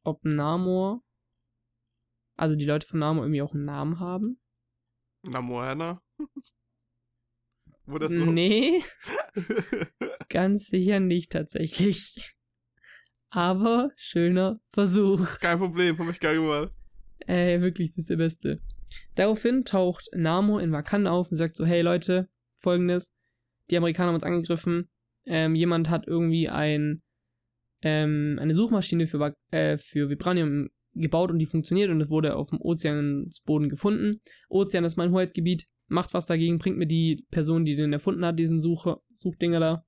[0.05, 1.03] ob Namor,
[2.36, 4.40] also die Leute von Namor irgendwie auch einen Namen haben.
[5.22, 6.03] Namorana?
[7.86, 8.24] Wo das so?
[8.24, 8.82] Nee.
[10.28, 12.36] ganz sicher nicht tatsächlich.
[13.31, 15.39] Aber schöner Versuch.
[15.41, 16.72] Kein Problem, hab ich geil gemacht.
[17.26, 18.61] Ey, wirklich bist der Beste.
[19.14, 23.14] Daraufhin taucht Namor in Wakanda auf und sagt so, hey Leute, folgendes,
[23.70, 24.89] die Amerikaner haben uns angegriffen.
[25.26, 27.03] Ähm, jemand hat irgendwie ein,
[27.83, 32.49] ähm, eine Suchmaschine für, äh, für Vibranium gebaut und die funktioniert und es wurde auf
[32.51, 34.20] dem Ozeansboden gefunden.
[34.49, 38.39] Ozean ist mein Hoheitsgebiet, macht was dagegen, bringt mir die Person, die den erfunden hat,
[38.39, 39.85] diesen Suche, Suchdinger da.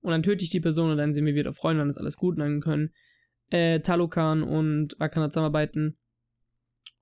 [0.00, 2.16] Und dann töte ich die Person und dann sind wir wieder Freunde, dann ist alles
[2.16, 2.92] gut und dann können
[3.50, 5.98] äh, Talokan und Wakanda zusammenarbeiten.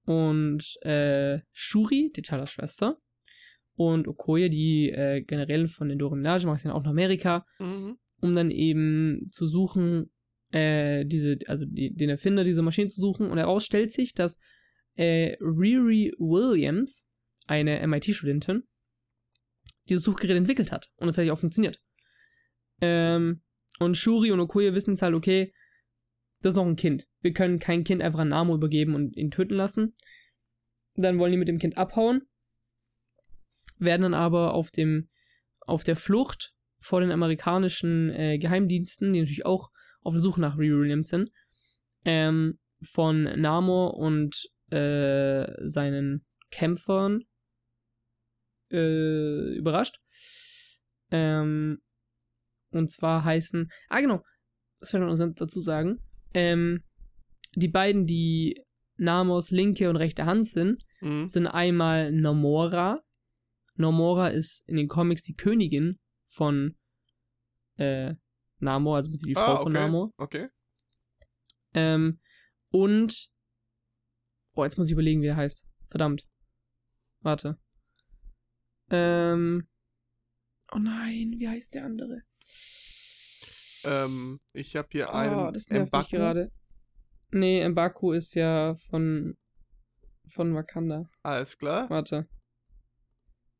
[0.04, 2.98] Und äh, Shuri, die Talas Schwester,
[3.76, 7.98] und Okoye, die äh, generell von den Dora Milaje, macht ja auch nach Amerika, mhm.
[8.20, 10.10] um dann eben zu suchen,
[10.50, 13.30] äh, diese, also die, den Erfinder dieser Maschine zu suchen.
[13.30, 14.38] Und heraus stellt sich, dass
[14.94, 17.06] äh, Riri Williams,
[17.46, 18.62] eine MIT-Studentin,
[19.88, 20.88] dieses Suchgerät entwickelt hat.
[20.96, 21.80] Und das hat ja auch funktioniert.
[22.80, 23.42] Ähm,
[23.78, 25.52] und Shuri und Okoye wissen jetzt halt, okay,
[26.40, 27.06] das ist noch ein Kind.
[27.20, 29.96] Wir können kein Kind einfach an Namo übergeben und ihn töten lassen.
[30.94, 32.22] Dann wollen die mit dem Kind abhauen
[33.78, 35.08] werden dann aber auf dem,
[35.60, 39.70] auf der Flucht vor den amerikanischen äh, Geheimdiensten, die natürlich auch
[40.02, 41.30] auf der Suche nach Riri sind,
[42.04, 47.24] ähm, von Namor und äh, seinen Kämpfern
[48.70, 50.00] äh, überrascht.
[51.10, 51.80] Ähm,
[52.76, 54.22] und zwar heißen, ah genau,
[54.80, 56.02] das will ich noch dazu sagen,
[56.34, 56.82] ähm,
[57.54, 58.62] die beiden, die
[58.96, 61.26] Namors linke und rechte Hand sind, mhm.
[61.26, 63.02] sind einmal Namora.
[63.74, 66.76] Namora ist in den Comics die Königin von
[67.76, 68.14] äh,
[68.58, 69.62] Namor, also die Frau ah, okay.
[69.62, 70.12] von Namor.
[70.16, 70.48] Okay.
[71.74, 72.20] Ähm,
[72.70, 73.30] und
[74.56, 75.66] Boah, jetzt muss ich überlegen, wie er heißt.
[75.88, 76.26] Verdammt.
[77.20, 77.58] Warte.
[78.88, 79.68] Ähm.
[80.72, 82.22] Oh nein, wie heißt der andere?
[83.84, 85.34] Ähm, ich habe hier einen.
[85.34, 86.50] Oh, das nervt mich gerade.
[87.30, 89.36] Nee, Mbaku ist ja von
[90.28, 91.08] von Wakanda.
[91.22, 91.88] Alles klar.
[91.90, 92.28] Warte.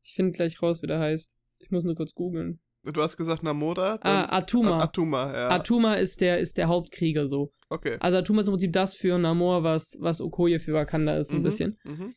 [0.03, 1.33] Ich finde gleich raus, wie der heißt.
[1.59, 2.59] Ich muss nur kurz googeln.
[2.83, 3.99] Du hast gesagt Namora?
[4.01, 4.81] Ah, Atuma.
[4.81, 5.49] Atuma, ja.
[5.49, 7.51] Atuma ist der, ist der Hauptkrieger so.
[7.69, 7.97] Okay.
[7.99, 11.35] Also Atuma ist im Prinzip das für Namor, was, was Okoye für Wakanda ist, so
[11.35, 11.43] ein mhm.
[11.43, 11.77] bisschen.
[11.83, 12.15] Mhm.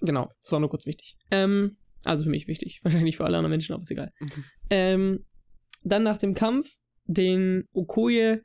[0.00, 1.16] Genau, das war nur kurz wichtig.
[1.30, 2.80] Ähm, also für mich wichtig.
[2.82, 4.12] Wahrscheinlich für alle anderen Menschen, aber ist egal.
[4.20, 4.44] Mhm.
[4.70, 5.26] Ähm,
[5.82, 6.70] dann nach dem Kampf,
[7.06, 8.40] den Okoye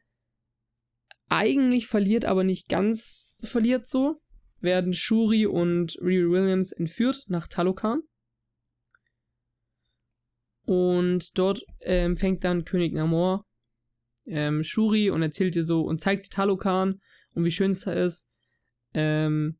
[1.29, 4.19] eigentlich verliert, aber nicht ganz verliert so,
[4.59, 8.01] werden Shuri und Riri Williams entführt nach Talokan.
[10.65, 13.45] Und dort ähm, fängt dann König Namor
[14.29, 17.01] ähm, Shuri und erzählt ihr so und zeigt die Talokan
[17.33, 18.29] und wie schön es da ist.
[18.93, 19.57] Ähm,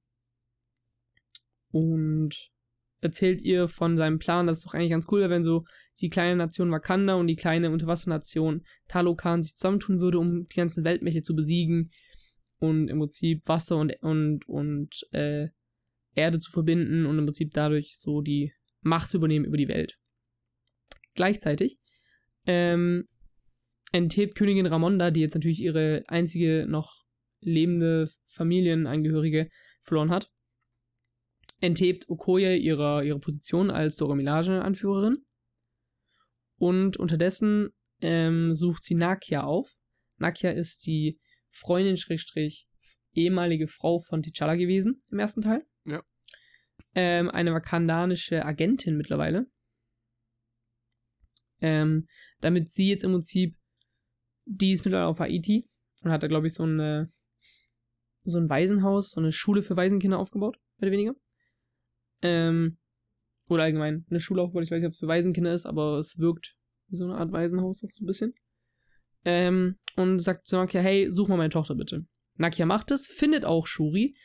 [1.72, 2.52] und
[3.02, 5.64] erzählt ihr von seinem Plan, dass es doch eigentlich ganz cool wäre, wenn so
[6.02, 10.84] die kleine Nation Wakanda und die kleine Unterwassernation Talokan sich zusammentun würde, um die ganzen
[10.84, 11.92] Weltmächte zu besiegen
[12.60, 15.48] und im Prinzip Wasser und, und, und äh,
[16.16, 19.98] Erde zu verbinden und im Prinzip dadurch so die Macht zu übernehmen über die Welt.
[21.16, 21.78] Gleichzeitig
[22.46, 23.08] ähm,
[23.92, 27.04] enthebt Königin Ramonda, die jetzt natürlich ihre einzige noch
[27.42, 29.50] lebende Familienangehörige
[29.82, 30.32] verloren hat,
[31.60, 35.26] enthebt Okoye ihre, ihre Position als Dora Milaje-Anführerin.
[36.58, 37.70] Und unterdessen
[38.02, 39.70] ähm, sucht sie Nakia auf.
[40.18, 41.20] Nakia ist die
[41.52, 42.68] Freundin, Schrägstrich,
[43.14, 45.66] ehemalige Frau von T'Challa gewesen im ersten Teil.
[45.86, 46.04] Ja.
[46.96, 49.48] Ähm, eine wakandanische Agentin mittlerweile
[51.62, 52.08] ähm,
[52.42, 53.56] damit sie jetzt im Prinzip,
[54.46, 55.70] die ist mittlerweile auf Haiti
[56.04, 57.06] und hat da, glaube ich, so, eine,
[58.24, 61.16] so ein Waisenhaus, so eine Schule für Waisenkinder aufgebaut, mehr oder weniger.
[62.22, 62.78] Ähm,
[63.48, 64.64] oder allgemein eine Schule aufgebaut.
[64.64, 66.56] Ich weiß nicht, ob es für Waisenkinder ist, aber es wirkt
[66.88, 68.34] wie so eine Art Waisenhaus auch so ein bisschen.
[69.26, 72.06] Ähm, und sagt zu Nakia, hey, such mal meine Tochter bitte.
[72.36, 74.16] Nakia macht es, findet auch Shuri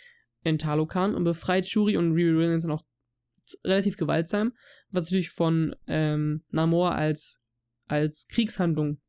[0.44, 2.84] in Talokan und befreit Shuri und Riri Williams dann auch
[3.64, 4.52] relativ gewaltsam,
[4.90, 7.40] was natürlich von ähm, Namor als,
[7.86, 9.00] als Kriegshandlung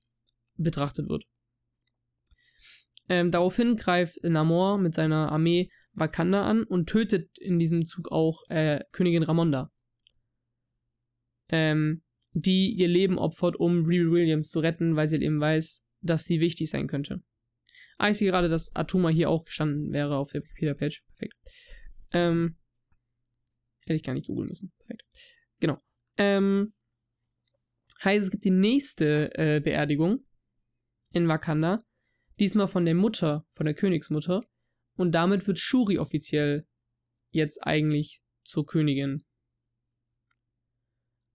[0.58, 1.26] betrachtet wird.
[3.08, 8.44] Ähm, daraufhin greift Namor mit seiner Armee Wakanda an und tötet in diesem Zug auch
[8.50, 9.72] äh, Königin Ramonda.
[11.50, 15.84] Ähm, die ihr Leben opfert, um Riri Williams zu retten, weil sie halt eben weiß,
[16.02, 17.24] dass sie wichtig sein könnte.
[17.98, 21.04] Ah, ich sehe gerade, dass Atuma hier auch gestanden wäre auf der Wikipedia-Page.
[21.08, 21.36] Perfekt.
[22.12, 22.58] Ähm,
[23.86, 24.74] Hätte ich gar nicht googeln müssen.
[24.80, 25.04] Perfekt.
[25.60, 25.80] Genau.
[26.18, 26.74] Ähm,
[28.04, 30.26] heißt, es gibt die nächste äh, Beerdigung
[31.12, 31.80] in Wakanda.
[32.40, 34.42] Diesmal von der Mutter, von der Königsmutter.
[34.96, 36.66] Und damit wird Shuri offiziell
[37.32, 39.24] jetzt eigentlich zur Königin.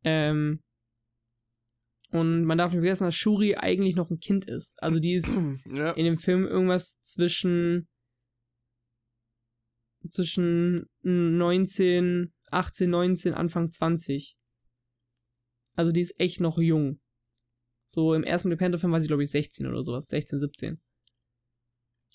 [0.02, 0.62] Ähm,
[2.10, 4.82] und man darf nicht vergessen, dass Shuri eigentlich noch ein Kind ist.
[4.82, 5.28] Also die ist
[5.66, 5.92] ja.
[5.92, 7.88] in dem Film irgendwas zwischen
[10.08, 14.36] zwischen 19 18, 19, Anfang 20.
[15.74, 17.00] Also die ist echt noch jung.
[17.86, 20.08] So im ersten Black Panther-Film war sie, glaube ich, 16 oder sowas.
[20.08, 20.80] 16, 17.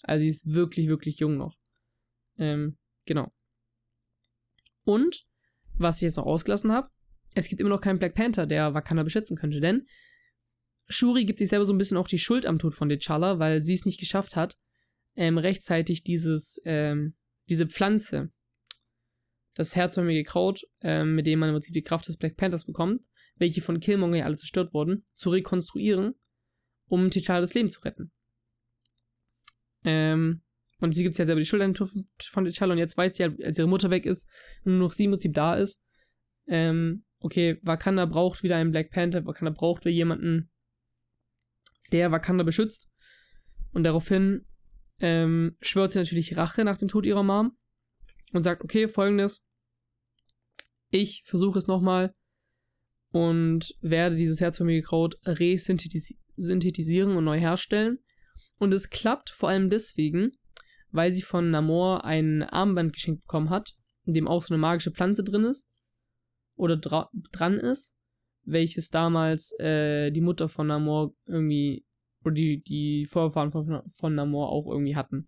[0.04, 1.58] Also sie ist wirklich, wirklich jung noch.
[2.38, 3.32] Ähm, genau.
[4.84, 5.26] Und,
[5.74, 6.89] was ich jetzt noch ausgelassen habe,
[7.34, 9.88] es gibt immer noch keinen Black Panther, der Wakanda beschützen könnte, denn
[10.88, 13.62] Shuri gibt sich selber so ein bisschen auch die Schuld am Tod von T'Challa, weil
[13.62, 14.58] sie es nicht geschafft hat,
[15.16, 17.16] ähm, rechtzeitig dieses, ähm,
[17.50, 18.32] diese Pflanze,
[19.56, 23.06] das herzförmige Kraut, ähm, mit dem man im Prinzip die Kraft des Black Panthers bekommt,
[23.38, 26.16] welche von Killmonger ja alle zerstört wurden, zu rekonstruieren,
[26.88, 28.12] um T'Challa das Leben zu retten.
[29.86, 30.42] Ähm,
[30.80, 33.42] und sie gibt sich halt selber die Schuld von T'Challa und jetzt weiß sie halt,
[33.42, 34.30] als ihre Mutter weg ist
[34.64, 35.82] nur noch sie im Prinzip da ist,
[36.48, 40.52] ähm, okay, Wakanda braucht wieder einen Black Panther, Wakanda braucht wieder jemanden,
[41.92, 42.90] der Wakanda beschützt.
[43.72, 44.46] Und daraufhin
[45.00, 47.58] ähm, schwört sie natürlich Rache nach dem Tod ihrer Mom
[48.34, 49.46] und sagt, okay, folgendes,
[50.90, 52.14] ich versuche es nochmal
[53.10, 54.88] und werde dieses Herzförmige
[55.26, 58.00] resynthetisieren und neu herstellen.
[58.58, 60.32] Und es klappt vor allem deswegen,
[60.91, 63.76] weil sie von Namor ein Armband geschenkt bekommen hat,
[64.06, 65.68] in dem auch so eine magische Pflanze drin ist
[66.56, 67.95] oder dra dran ist,
[68.43, 71.86] welches damals äh, die Mutter von Namor irgendwie
[72.24, 75.28] oder die, die Vorfahren von, von Namor auch irgendwie hatten.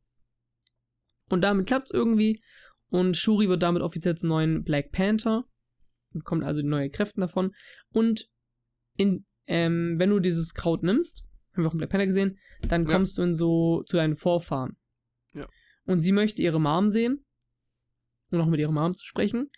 [1.30, 2.41] Und damit klappt es irgendwie
[2.89, 5.45] und Shuri wird damit offiziell zum neuen Black Panther,
[6.11, 7.53] bekommt also die neuen Kräfte davon
[7.89, 8.30] und
[8.95, 11.26] in, ähm, wenn du dieses Kraut nimmst,
[11.58, 13.24] haben wir auch im Black Panther gesehen, dann kommst ja.
[13.24, 14.78] du in so zu deinen Vorfahren.
[15.34, 15.47] Ja.
[15.86, 17.26] Und sie möchte ihre Mom sehen,
[18.32, 19.49] um noch mit ihrer Mom zu sprechen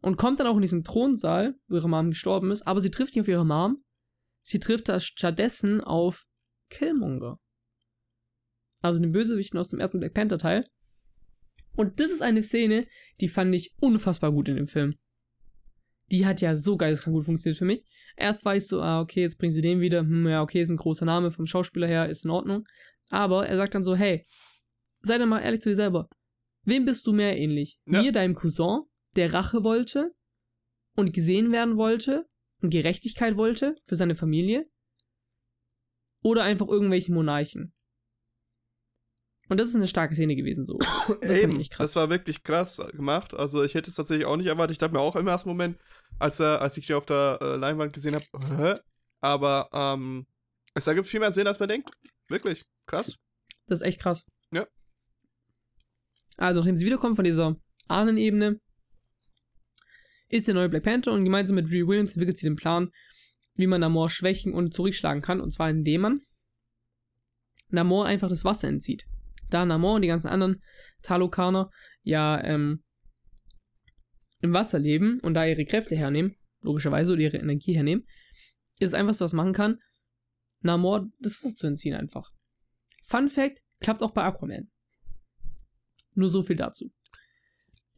[0.00, 3.14] und kommt dann auch in diesen Thronsaal, wo ihre Mom gestorben ist, aber sie trifft
[3.14, 3.84] nicht auf ihre Mom,
[4.42, 6.26] sie trifft da stattdessen auf
[6.70, 7.38] Killmonger.
[8.80, 10.66] Also den Bösewichten aus dem ersten Black Panther Teil.
[11.76, 12.86] Und das ist eine Szene,
[13.20, 14.98] die fand ich unfassbar gut in dem Film.
[16.10, 17.84] Die hat ja so geisteskrank gut funktioniert für mich.
[18.16, 20.00] Erst war ich so, ah, okay, jetzt bringen sie den wieder.
[20.00, 22.64] Hm, ja, okay, ist ein großer Name vom Schauspieler her, ist in Ordnung.
[23.10, 24.26] Aber er sagt dann so, hey,
[25.02, 26.08] sei doch mal ehrlich zu dir selber.
[26.64, 27.78] Wem bist du mehr ähnlich?
[27.86, 28.02] Ja.
[28.02, 28.82] Mir, deinem Cousin,
[29.16, 30.12] der Rache wollte
[30.96, 32.26] und gesehen werden wollte
[32.60, 34.68] und Gerechtigkeit wollte für seine Familie?
[36.22, 37.72] Oder einfach irgendwelche Monarchen?
[39.50, 40.78] Und das ist eine starke Szene gewesen, so.
[41.20, 43.34] Das, Eben, das war wirklich krass gemacht.
[43.34, 44.72] Also ich hätte es tatsächlich auch nicht erwartet.
[44.72, 45.76] Ich dachte mir auch im ersten Moment,
[46.20, 48.84] als, äh, als ich die auf der äh, Leinwand gesehen habe,
[49.20, 50.26] aber ähm,
[50.74, 51.90] es ergibt viel mehr Sinn, als man denkt.
[52.28, 52.64] Wirklich.
[52.86, 53.18] Krass.
[53.66, 54.24] Das ist echt krass.
[54.52, 54.68] Ja.
[56.36, 57.56] Also, nachdem sie wiederkommen von dieser
[57.88, 58.60] Ahnenebene,
[60.28, 62.92] ist der neue Black Panther und gemeinsam mit Ree Williams entwickelt sie den Plan,
[63.54, 65.40] wie man Namor schwächen und zurückschlagen kann.
[65.40, 66.20] Und zwar indem man
[67.68, 69.06] Namor einfach das Wasser entzieht.
[69.50, 70.62] Da Namor und die ganzen anderen
[71.02, 71.70] Talokaner
[72.02, 72.82] ja ähm,
[74.40, 78.06] im Wasser leben und da ihre Kräfte hernehmen, logischerweise, oder ihre Energie hernehmen,
[78.78, 79.78] ist es einfach so, was man machen kann,
[80.62, 82.30] Namor das Wasser zu entziehen einfach.
[83.04, 84.70] Fun Fact, klappt auch bei Aquaman.
[86.14, 86.92] Nur so viel dazu.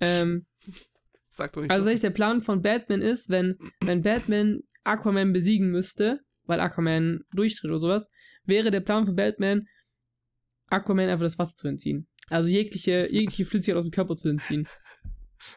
[0.01, 0.47] Ähm,
[1.29, 2.03] Sag doch nicht also so.
[2.03, 7.79] der Plan von Batman ist, wenn, wenn Batman Aquaman besiegen müsste, weil Aquaman durchdreht oder
[7.79, 8.09] sowas,
[8.45, 9.67] wäre der Plan von Batman,
[10.73, 12.09] Aquaman einfach das Wasser zu entziehen.
[12.29, 14.69] Also jegliche, jegliche Flüssigkeit aus dem Körper zu entziehen.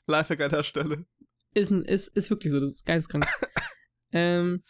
[0.07, 1.05] Lifehack an der Stelle.
[1.53, 3.25] Ist, ein, ist, ist wirklich so, das ist geisteskrank.
[4.11, 4.63] ähm,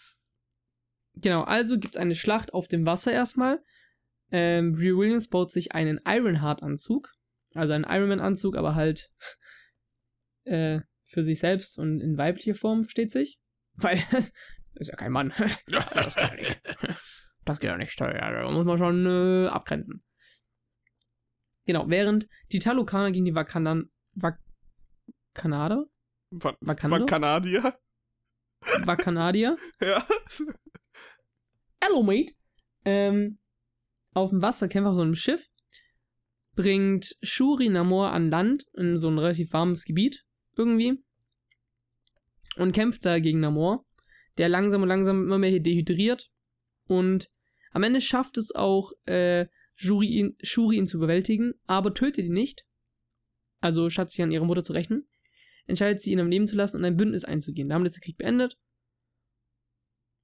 [1.15, 3.63] genau, also gibt es eine Schlacht auf dem Wasser erstmal.
[4.31, 7.11] Ähm, Brie Williams baut sich einen Ironheart-Anzug.
[7.53, 9.09] Also einen Ironman-Anzug, aber halt
[10.43, 13.39] äh, für sich selbst und in weiblicher Form, versteht sich.
[13.73, 13.97] Weil,
[14.75, 15.33] ist ja kein Mann.
[15.67, 16.61] das geht ja nicht.
[17.45, 17.99] Das geht ja nicht.
[17.99, 20.03] Da muss man schon äh, abgrenzen.
[21.65, 23.89] Genau, während die Talokaner gegen die Wakandan.
[24.13, 24.39] Wak
[25.33, 25.85] Kanada?
[26.31, 27.77] Wakanadier?
[28.83, 29.57] Wakanadier?
[29.81, 30.05] ja.
[31.81, 32.33] Hello, mate.
[32.85, 33.39] Ähm,
[34.13, 35.47] auf dem Wasser kämpft auf so einem Schiff,
[36.55, 40.23] bringt Shuri Namor an Land in so ein relativ warmes Gebiet
[40.55, 41.03] irgendwie
[42.57, 43.85] und kämpft da gegen Namor,
[44.37, 46.29] der langsam und langsam immer mehr dehydriert
[46.87, 47.29] und
[47.71, 52.65] am Ende schafft es auch äh, Shuri ihn, zu überwältigen, aber tötet ihn nicht.
[53.59, 55.07] Also statt sich an ihre Mutter zu rächen,
[55.67, 57.69] entscheidet sie ihn am Leben zu lassen und ein Bündnis einzugehen.
[57.69, 58.57] Da haben wir den Krieg beendet.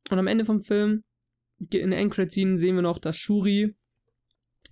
[0.10, 1.04] Und am Ende vom Film,
[1.60, 3.76] in der Endcredit-Scene, sehen wir noch, dass Shuri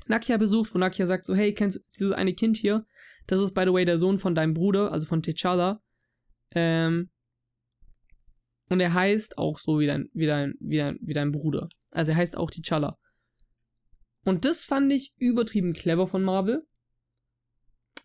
[0.08, 2.86] Nakia besucht, wo Nakia sagt so, hey, kennst du dieses eine Kind hier?
[3.28, 5.80] Das ist, by the way, der Sohn von deinem Bruder, also von T'Challa.
[6.52, 7.12] Ähm,
[8.70, 11.70] und er heißt auch so wie dein, wie dein, wie dein, wie dein Bruder.
[11.92, 12.96] Also er heißt auch T'Challa.
[14.26, 16.64] Und das fand ich übertrieben clever von Marvel.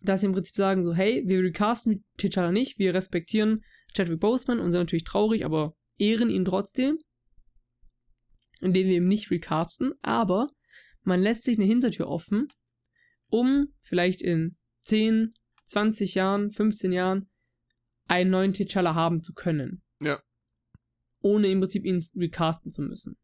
[0.01, 3.63] Dass sie im Prinzip sagen so, hey, wir recasten T'Challa nicht, wir respektieren
[3.95, 6.99] Chadwick Boseman und sind natürlich traurig, aber ehren ihn trotzdem.
[8.61, 10.49] Indem wir ihn nicht recasten, aber
[11.03, 12.47] man lässt sich eine Hintertür offen,
[13.27, 15.33] um vielleicht in 10,
[15.65, 17.29] 20 Jahren, 15 Jahren
[18.07, 19.81] einen neuen T'Challa haben zu können.
[20.01, 20.21] Ja.
[21.21, 23.17] Ohne im Prinzip ihn recasten zu müssen.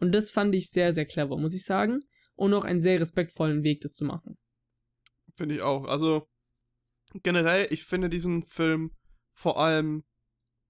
[0.00, 2.00] Und das fand ich sehr, sehr clever, muss ich sagen.
[2.34, 4.36] Und auch einen sehr respektvollen Weg, das zu machen.
[5.36, 5.84] Finde ich auch.
[5.84, 6.26] Also,
[7.22, 8.90] generell, ich finde diesen Film
[9.34, 10.04] vor allem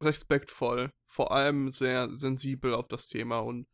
[0.03, 3.67] respektvoll, vor allem sehr sensibel auf das Thema und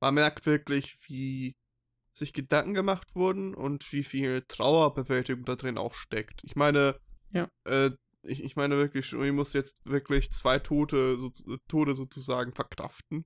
[0.00, 1.54] man merkt wirklich, wie
[2.12, 6.42] sich Gedanken gemacht wurden und wie viel Trauerbewältigung da drin auch steckt.
[6.44, 6.98] Ich meine,
[7.30, 7.48] ja.
[7.64, 7.90] äh,
[8.22, 11.30] ich, ich meine wirklich, ich muss jetzt wirklich zwei Tote, so,
[11.68, 13.24] Tode sozusagen verkraften.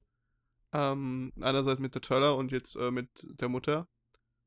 [0.77, 3.89] Ähm, einerseits mit der Töller und jetzt äh, mit der Mutter.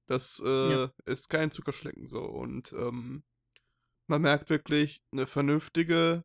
[0.08, 0.94] Das äh, ja.
[1.06, 2.22] ist kein Zuckerschlecken so.
[2.22, 3.24] Und ähm,
[4.08, 6.24] man merkt wirklich eine vernünftige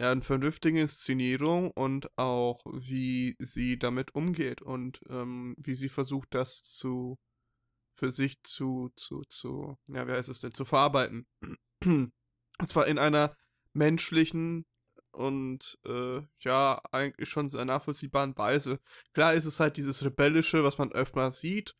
[0.00, 6.34] ja, eine vernünftige Inszenierung und auch, wie sie damit umgeht und ähm, wie sie versucht,
[6.34, 7.18] das zu
[7.98, 11.26] für sich zu, zu, zu, ja, wie heißt es denn, zu verarbeiten.
[11.84, 12.12] und
[12.64, 13.36] zwar in einer
[13.72, 14.66] menschlichen
[15.12, 18.80] und äh, ja, eigentlich schon sehr nachvollziehbaren Weise.
[19.14, 21.74] Klar ist es halt dieses Rebellische, was man öfter sieht,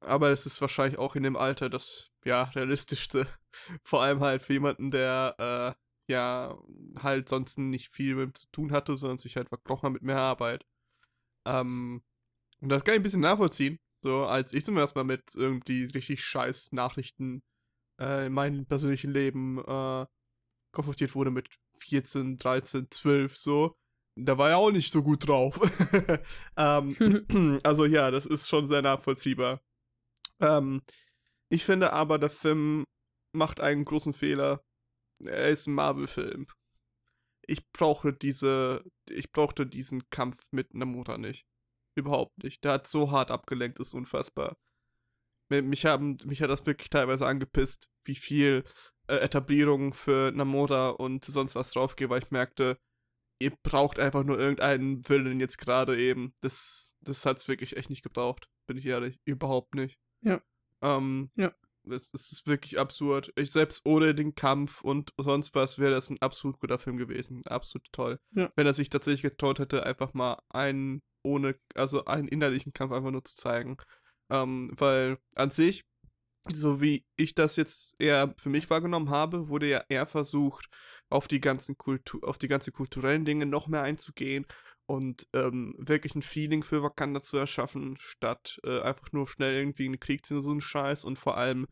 [0.00, 3.26] aber es ist wahrscheinlich auch in dem Alter das, ja, realistischste.
[3.84, 6.58] Vor allem halt für jemanden, der, äh, ja,
[7.02, 10.18] halt sonst nicht viel mit zu tun hatte, sondern sich halt verkrochen hat mit mehr
[10.18, 10.66] Arbeit.
[11.46, 12.02] Ähm,
[12.60, 13.78] und das kann ich ein bisschen nachvollziehen.
[14.02, 17.42] So, als ich zum ersten Mal mit irgendwie richtig scheiß Nachrichten
[18.00, 20.06] äh, in meinem persönlichen Leben äh,
[20.72, 21.48] konfrontiert wurde mit
[21.86, 23.76] 14, 13, 12, so.
[24.16, 25.58] Da war er auch nicht so gut drauf.
[26.56, 27.26] ähm,
[27.64, 29.60] also ja, das ist schon sehr nachvollziehbar.
[30.40, 30.82] Ähm,
[31.48, 32.84] ich finde aber, der Film
[33.32, 34.64] macht einen großen Fehler.
[35.24, 36.46] Er ist ein Marvel-Film.
[37.46, 41.46] Ich brauche diese, ich brauchte diesen Kampf mit einer Mutter nicht.
[41.96, 42.64] Überhaupt nicht.
[42.64, 44.56] Der hat so hart abgelenkt, ist unfassbar.
[45.50, 48.64] Mich, haben, mich hat das wirklich teilweise angepisst, wie viel
[49.08, 52.78] äh, Etablierung für Namora und sonst was drauf geht, weil ich merkte,
[53.38, 56.34] ihr braucht einfach nur irgendeinen Willen jetzt gerade eben.
[56.40, 59.18] Das, das es wirklich echt nicht gebraucht, bin ich ehrlich.
[59.24, 59.98] Überhaupt nicht.
[60.22, 60.40] Ja.
[60.82, 61.52] Ähm, ja.
[61.86, 63.32] Das, das ist wirklich absurd.
[63.36, 67.46] Ich selbst ohne den Kampf und sonst was wäre das ein absolut guter Film gewesen.
[67.46, 68.18] Absolut toll.
[68.32, 68.50] Ja.
[68.56, 73.10] Wenn er sich tatsächlich getraut hätte, einfach mal einen ohne, also einen innerlichen Kampf einfach
[73.10, 73.76] nur zu zeigen.
[74.30, 75.84] Ähm, weil an sich
[76.52, 80.66] so wie ich das jetzt eher für mich wahrgenommen habe, wurde ja eher versucht,
[81.08, 84.46] auf die ganzen Kultur, auf die ganzen kulturellen Dinge noch mehr einzugehen
[84.86, 89.86] und ähm, wirklich ein Feeling für Wakanda zu erschaffen, statt äh, einfach nur schnell irgendwie
[89.86, 91.66] einen Krieg zu so einen Scheiß und vor allem,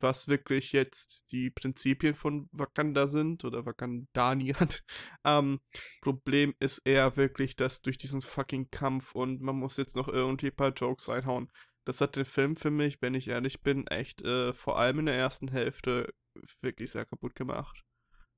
[0.00, 4.84] was wirklich jetzt die Prinzipien von Wakanda sind oder Wakandani hat.
[5.24, 5.60] ähm,
[6.02, 10.48] Problem ist eher wirklich, dass durch diesen fucking Kampf und man muss jetzt noch irgendwie
[10.48, 11.50] ein paar Jokes reinhauen,
[11.88, 15.06] das hat den Film für mich, wenn ich ehrlich bin, echt äh, vor allem in
[15.06, 16.12] der ersten Hälfte
[16.60, 17.82] wirklich sehr kaputt gemacht.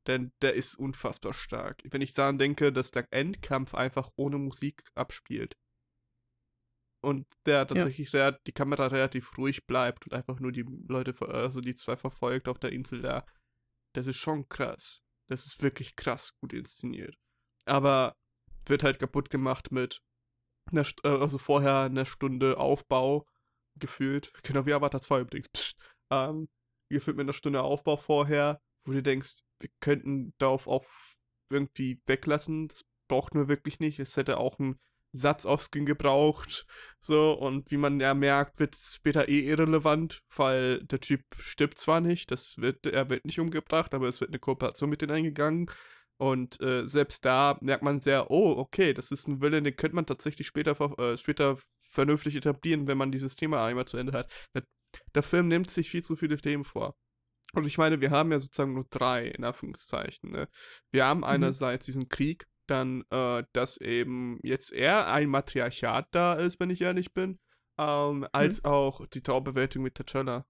[0.06, 1.82] Denn der ist unfassbar stark.
[1.90, 5.56] Wenn ich daran denke, dass der Endkampf einfach ohne Musik abspielt.
[7.02, 8.30] Und der tatsächlich ja.
[8.30, 12.60] die Kamera relativ ruhig bleibt und einfach nur die Leute, also die zwei verfolgt auf
[12.60, 13.26] der Insel da.
[13.96, 15.02] Das ist schon krass.
[15.28, 17.16] Das ist wirklich krass gut inszeniert.
[17.64, 18.14] Aber
[18.66, 20.02] wird halt kaputt gemacht mit
[20.70, 23.26] einer, äh, also vorher eine Stunde Aufbau
[23.80, 25.76] gefühlt, genau wie Avatar 2 übrigens, pst,
[26.10, 26.48] ähm,
[26.88, 30.84] gefühlt mit einer Stunde Aufbau vorher, wo du denkst, wir könnten darauf auch
[31.50, 34.78] irgendwie weglassen, das braucht nur wirklich nicht, es hätte auch einen
[35.12, 36.66] Satz auf Skin gebraucht,
[37.00, 41.78] so, und wie man ja merkt, wird es später eh irrelevant, weil der Typ stirbt
[41.78, 45.12] zwar nicht, das wird, er wird nicht umgebracht, aber es wird eine Kooperation mit denen
[45.12, 45.68] eingegangen,
[46.20, 49.94] und äh, selbst da merkt man sehr, oh, okay, das ist ein Wille, den könnte
[49.94, 51.56] man tatsächlich später, äh, später
[51.90, 54.32] vernünftig etablieren, wenn man dieses Thema einmal zu Ende hat.
[55.14, 56.96] Der, Film nimmt sich viel zu viele Themen vor.
[57.52, 60.30] Und ich meine, wir haben ja sozusagen nur drei, in Anführungszeichen.
[60.30, 60.48] Ne?
[60.92, 61.24] Wir haben mhm.
[61.24, 66.80] einerseits diesen Krieg, dann, äh, dass eben jetzt eher ein Matriarchat da ist, wenn ich
[66.80, 67.40] ehrlich bin,
[67.78, 68.70] ähm, als mhm.
[68.70, 70.44] auch die Traubewältigung mit T'Challa.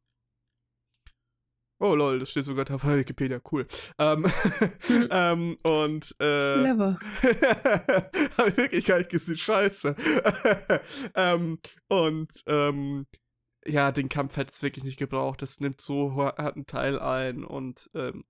[1.82, 3.66] Oh lol, das steht sogar da bei Wikipedia, cool.
[3.98, 4.26] Ähm,
[5.10, 6.98] ähm, und äh, Clever.
[8.36, 9.96] Hab ich wirklich gar nicht gesehen, scheiße.
[11.14, 11.58] ähm,
[11.88, 13.06] und ähm,
[13.66, 15.40] ja, den Kampf hätte es wirklich nicht gebraucht.
[15.40, 18.24] Das nimmt so harten Teil ein und ähm,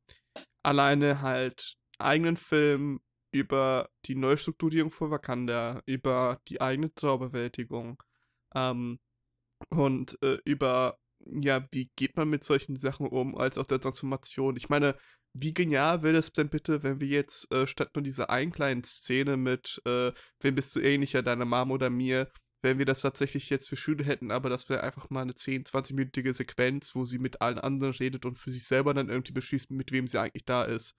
[0.63, 3.01] alleine halt eigenen Film
[3.33, 8.01] über die Neustrukturierung von Wakanda, über die eigene Traubewältigung
[8.55, 9.01] ähm,
[9.71, 10.99] und äh, über
[11.35, 14.57] ja, wie geht man mit solchen Sachen um, als auch der Transformation?
[14.57, 14.97] Ich meine,
[15.33, 18.85] wie genial wäre es denn bitte, wenn wir jetzt äh, statt nur dieser einen kleinen
[18.85, 22.29] Szene mit, äh, wem bist du ähnlicher, deiner Mom oder mir,
[22.63, 25.65] wenn wir das tatsächlich jetzt für Schüler hätten, aber das wäre einfach mal eine 10,
[25.65, 29.71] 20-minütige Sequenz, wo sie mit allen anderen redet und für sich selber dann irgendwie beschließt,
[29.71, 30.95] mit wem sie eigentlich da ist.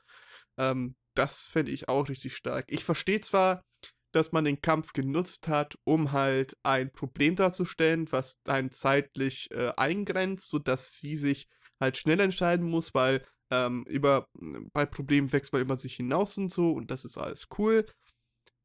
[0.58, 2.66] Ähm, das fände ich auch richtig stark.
[2.68, 3.64] Ich verstehe zwar,
[4.12, 9.72] dass man den Kampf genutzt hat, um halt ein Problem darzustellen, was einen zeitlich äh,
[9.78, 11.48] eingrenzt, sodass sie sich
[11.80, 14.28] halt schnell entscheiden muss, weil ähm, über,
[14.74, 17.86] bei Problemen wächst man über sich hinaus und so und das ist alles cool.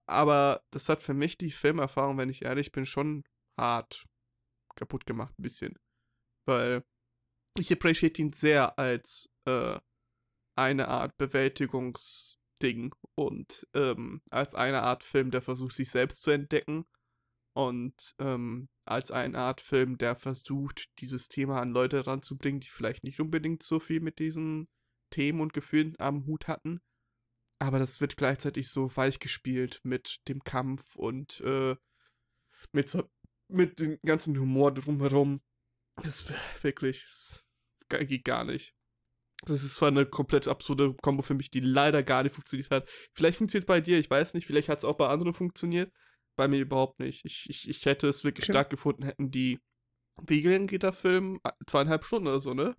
[0.09, 3.25] Aber das hat für mich die Filmerfahrung, wenn ich ehrlich bin, schon
[3.59, 4.05] hart
[4.77, 5.77] kaputt gemacht, ein bisschen.
[6.47, 6.85] Weil
[7.59, 9.79] ich appreciate ihn sehr als äh,
[10.57, 16.31] eine Art Bewältigungs- Ding und ähm, als eine Art Film, der versucht, sich selbst zu
[16.31, 16.87] entdecken
[17.55, 23.05] und ähm, als eine Art Film, der versucht, dieses Thema an Leute ranzubringen, die vielleicht
[23.05, 24.69] nicht unbedingt so viel mit diesen
[25.11, 26.81] Themen und Gefühlen am Hut hatten.
[27.59, 31.77] aber das wird gleichzeitig so weich gespielt mit dem Kampf und äh,
[32.73, 33.09] mit, so,
[33.49, 35.41] mit dem ganzen Humor drumherum.
[36.03, 37.47] Das wirklich, das
[37.89, 38.76] geht gar nicht.
[39.45, 42.89] Das ist zwar eine komplett absurde Kombo für mich, die leider gar nicht funktioniert hat.
[43.13, 44.47] Vielleicht funktioniert es bei dir, ich weiß nicht.
[44.47, 45.93] Vielleicht hat es auch bei anderen funktioniert.
[46.37, 47.25] Bei mir überhaupt nicht.
[47.25, 48.53] Ich, ich, ich hätte es wirklich okay.
[48.53, 49.59] stark gefunden, hätten die.
[50.27, 51.41] Wie lange geht der Film?
[51.67, 52.75] Zweieinhalb Stunden oder so, ne?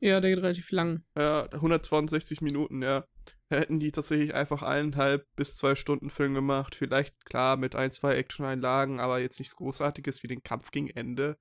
[0.00, 1.04] Ja, der geht relativ lang.
[1.16, 3.06] Ja, 162 Minuten, ja.
[3.48, 6.74] Hätten die tatsächlich einfach eineinhalb bis zwei Stunden Film gemacht.
[6.74, 11.38] Vielleicht, klar, mit ein, zwei Action-Einlagen, aber jetzt nichts Großartiges wie den Kampf gegen Ende.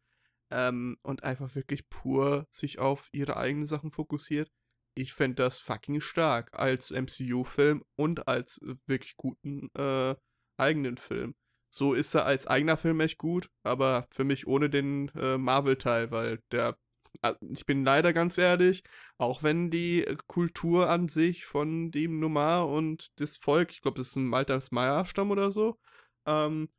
[0.53, 4.51] Ähm, und einfach wirklich pur sich auf ihre eigenen Sachen fokussiert.
[4.95, 10.15] Ich fände das fucking stark als MCU-Film und als wirklich guten äh,
[10.57, 11.33] eigenen Film.
[11.73, 16.11] So ist er als eigener Film echt gut, aber für mich ohne den äh, Marvel-Teil,
[16.11, 16.77] weil der
[17.21, 18.83] Ah, ich bin leider ganz ehrlich,
[19.17, 24.09] auch wenn die Kultur an sich von dem Nummer und das Volk, ich glaube, das
[24.09, 25.77] ist ein Maltas Maya-Stamm oder so,
[26.25, 26.69] ähm,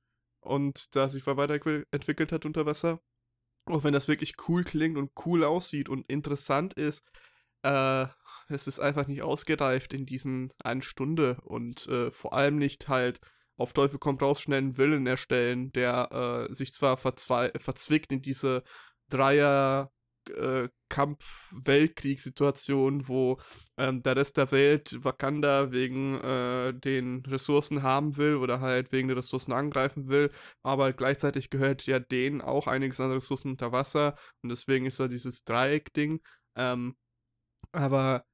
[0.40, 3.00] und da sich weiterentwickelt hat unter Wasser,
[3.66, 7.04] auch wenn das wirklich cool klingt und cool aussieht und interessant ist,
[7.62, 8.06] äh,
[8.48, 13.20] es ist einfach nicht ausgereift in diesen eine Stunde und äh, vor allem nicht halt
[13.56, 18.64] auf Teufel kommt raus schnell einen Willen erstellen, der äh, sich zwar verzwickt in diese
[19.08, 19.92] Dreier
[20.30, 23.38] äh, Kampf-Weltkriegssituation, wo
[23.76, 29.08] ähm, der Rest der Welt Wakanda wegen äh, den Ressourcen haben will oder halt wegen
[29.08, 30.30] der Ressourcen angreifen will,
[30.62, 35.08] aber gleichzeitig gehört ja denen auch einiges an Ressourcen unter Wasser und deswegen ist da
[35.08, 36.20] dieses Dreieck-Ding.
[36.56, 36.96] Ähm,
[37.72, 38.24] aber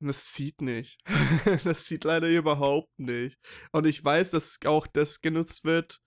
[0.00, 1.00] das sieht nicht.
[1.64, 3.38] das sieht leider überhaupt nicht.
[3.72, 6.00] Und ich weiß, dass auch das genutzt wird,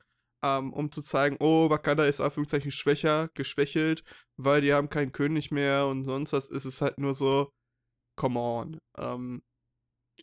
[0.43, 4.03] ähm, um zu zeigen, oh, Wakanda ist Anführungszeichen schwächer, geschwächelt,
[4.38, 7.51] weil die haben keinen König mehr und sonst was, ist es halt nur so,
[8.15, 8.80] come on.
[8.97, 9.43] Ähm,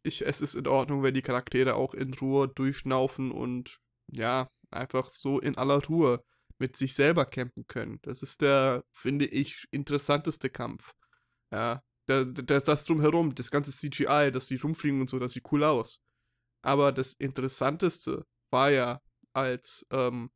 [0.02, 3.78] ich, es ist in Ordnung, wenn die Charaktere auch in Ruhe durchschnaufen und
[4.12, 6.22] ja, einfach so in aller Ruhe
[6.58, 7.98] mit sich selber campen können.
[8.02, 10.92] Das ist der, finde ich, interessanteste Kampf.
[11.52, 15.50] Ja, der, der, das drumherum, das ganze CGI, dass die rumfliegen und so, das sieht
[15.52, 16.00] cool aus.
[16.62, 19.00] Aber das Interessanteste war ja
[19.38, 20.30] als ähm,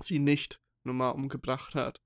[0.00, 2.00] sie nicht nur mal umgebracht hat,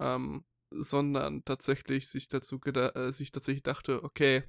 [0.00, 4.44] ähm, sondern tatsächlich sich dazu äh, sich tatsächlich dachte, okay,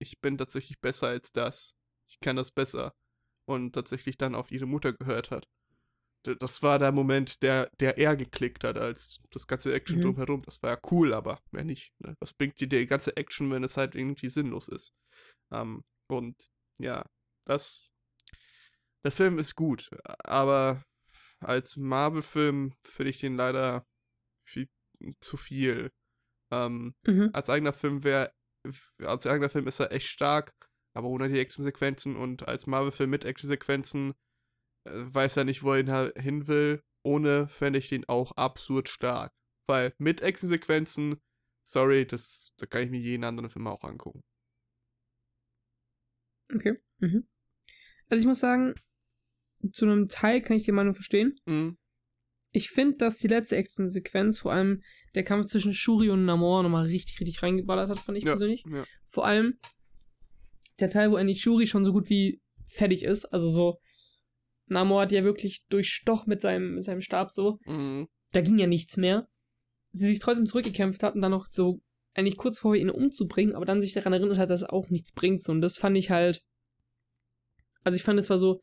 [0.00, 1.74] ich bin tatsächlich besser als das,
[2.08, 2.94] ich kann das besser
[3.46, 5.48] und tatsächlich dann auf ihre Mutter gehört hat.
[6.24, 10.02] Das war der Moment, der, der er geklickt hat, als das ganze Action mhm.
[10.02, 10.42] drumherum.
[10.42, 12.14] Das war ja cool, aber wenn nicht, ne?
[12.20, 14.94] was bringt dir die ganze Action, wenn es halt irgendwie sinnlos ist?
[15.52, 16.46] Ähm, und
[16.78, 17.04] ja,
[17.44, 17.92] das
[19.04, 20.82] der Film ist gut, aber
[21.40, 23.86] als Marvel-Film finde ich den leider
[24.46, 24.68] viel
[25.20, 25.92] zu viel.
[26.52, 27.30] Ähm, mhm.
[27.32, 28.32] Als eigener Film wäre,
[28.98, 30.54] als eigener Film ist er echt stark,
[30.94, 34.12] aber ohne die Actionsequenzen und als Marvel-Film mit Actionsequenzen
[34.84, 36.82] äh, weiß er nicht, wo er hin will.
[37.04, 39.32] Ohne fände ich den auch absurd stark.
[39.66, 41.20] Weil mit Actionsequenzen,
[41.66, 44.22] sorry, das, da kann ich mir jeden anderen Film auch angucken.
[46.54, 46.78] Okay.
[46.98, 47.26] Mhm.
[48.08, 48.74] Also ich muss sagen,
[49.72, 51.38] zu einem Teil kann ich die Meinung verstehen.
[51.46, 51.76] Mhm.
[52.52, 54.82] Ich finde, dass die letzte Action-Sequenz, vor allem
[55.14, 58.64] der Kampf zwischen Shuri und Namor, nochmal richtig, richtig reingeballert hat, fand ich ja, persönlich.
[58.70, 58.84] Ja.
[59.06, 59.58] Vor allem
[60.80, 63.24] der Teil, wo Andy Shuri schon so gut wie fertig ist.
[63.26, 63.78] Also so,
[64.66, 67.58] Namor hat ja wirklich durchstoch mit seinem, mit seinem Stab so.
[67.64, 68.08] Mhm.
[68.32, 69.28] Da ging ja nichts mehr.
[69.92, 71.80] Sie sich trotzdem zurückgekämpft hat und dann noch so
[72.14, 75.12] eigentlich kurz vorher ihn umzubringen, aber dann sich daran erinnert hat, dass es auch nichts
[75.12, 75.40] bringt.
[75.40, 75.52] So.
[75.52, 76.42] Und das fand ich halt.
[77.84, 78.60] Also ich fand, es war so,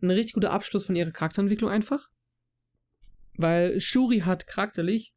[0.00, 2.08] ein richtig guter Abschluss von ihrer Charakterentwicklung einfach.
[3.36, 5.14] Weil Shuri hat charakterlich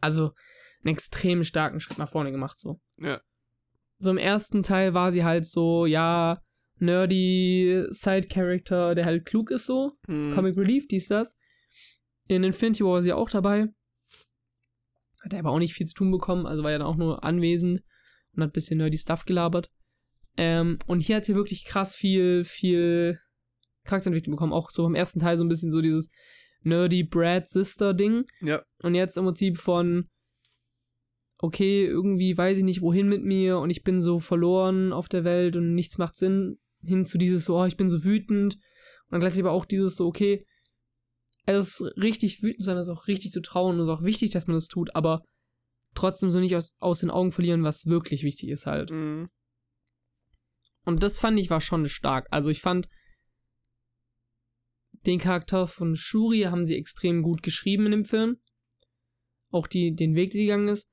[0.00, 0.32] also
[0.82, 2.80] einen extrem starken Schritt nach vorne gemacht, so.
[2.98, 3.20] Ja.
[3.98, 6.42] So im ersten Teil war sie halt so, ja,
[6.78, 9.98] nerdy Side-Character, der halt klug ist so.
[10.06, 10.34] Mhm.
[10.34, 11.36] Comic Relief, dies, das.
[12.28, 13.68] In Infinity War war sie auch dabei.
[15.22, 17.24] Hat er aber auch nicht viel zu tun bekommen, also war ja dann auch nur
[17.24, 17.82] anwesend
[18.32, 19.70] und hat ein bisschen nerdy Stuff gelabert.
[20.36, 23.18] Ähm, und hier hat sie wirklich krass viel, viel
[23.84, 24.52] Charakterentwicklung bekommen.
[24.52, 26.10] Auch so im ersten Teil so ein bisschen so dieses
[26.62, 28.24] nerdy Brad Sister Ding.
[28.40, 28.62] Ja.
[28.82, 30.08] Und jetzt im Prinzip von,
[31.38, 35.24] okay, irgendwie weiß ich nicht, wohin mit mir und ich bin so verloren auf der
[35.24, 38.54] Welt und nichts macht Sinn, hin zu dieses so, oh, ich bin so wütend.
[38.54, 40.46] Und dann gleichzeitig aber auch dieses so, okay,
[41.46, 44.04] es ist richtig wütend sein, es ist auch richtig zu trauen und es ist auch
[44.04, 45.22] wichtig, dass man das tut, aber
[45.94, 48.90] trotzdem so nicht aus, aus den Augen verlieren, was wirklich wichtig ist halt.
[48.90, 49.28] Mhm.
[50.84, 52.26] Und das fand ich war schon stark.
[52.30, 52.88] Also ich fand
[55.06, 58.38] den Charakter von Shuri haben sie extrem gut geschrieben in dem Film.
[59.50, 60.88] Auch die, den Weg, die gegangen ist.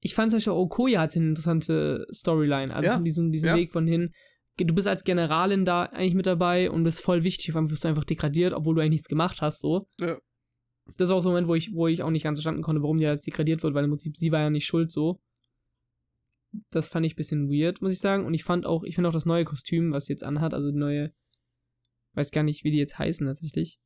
[0.00, 2.74] Ich fand zum Beispiel Okoya hatte eine interessante Storyline.
[2.74, 3.56] Also ja, diesen, diesen ja.
[3.56, 4.12] Weg von hin,
[4.56, 7.84] du bist als Generalin da eigentlich mit dabei und bist voll wichtig, vor allem wirst
[7.84, 9.86] du einfach degradiert, obwohl du eigentlich nichts gemacht hast, so.
[9.98, 10.18] Ja.
[10.96, 12.82] Das ist auch so ein Moment, wo ich, wo ich auch nicht ganz verstanden konnte,
[12.82, 15.20] warum die jetzt degradiert wird, weil im Prinzip sie war ja nicht schuld, so.
[16.70, 18.24] Das fand ich ein bisschen weird, muss ich sagen.
[18.24, 20.70] Und ich fand auch, ich finde auch das neue Kostüm, was sie jetzt anhat, also
[20.70, 21.12] die neue,
[22.14, 23.78] weiß gar nicht, wie die jetzt heißen tatsächlich.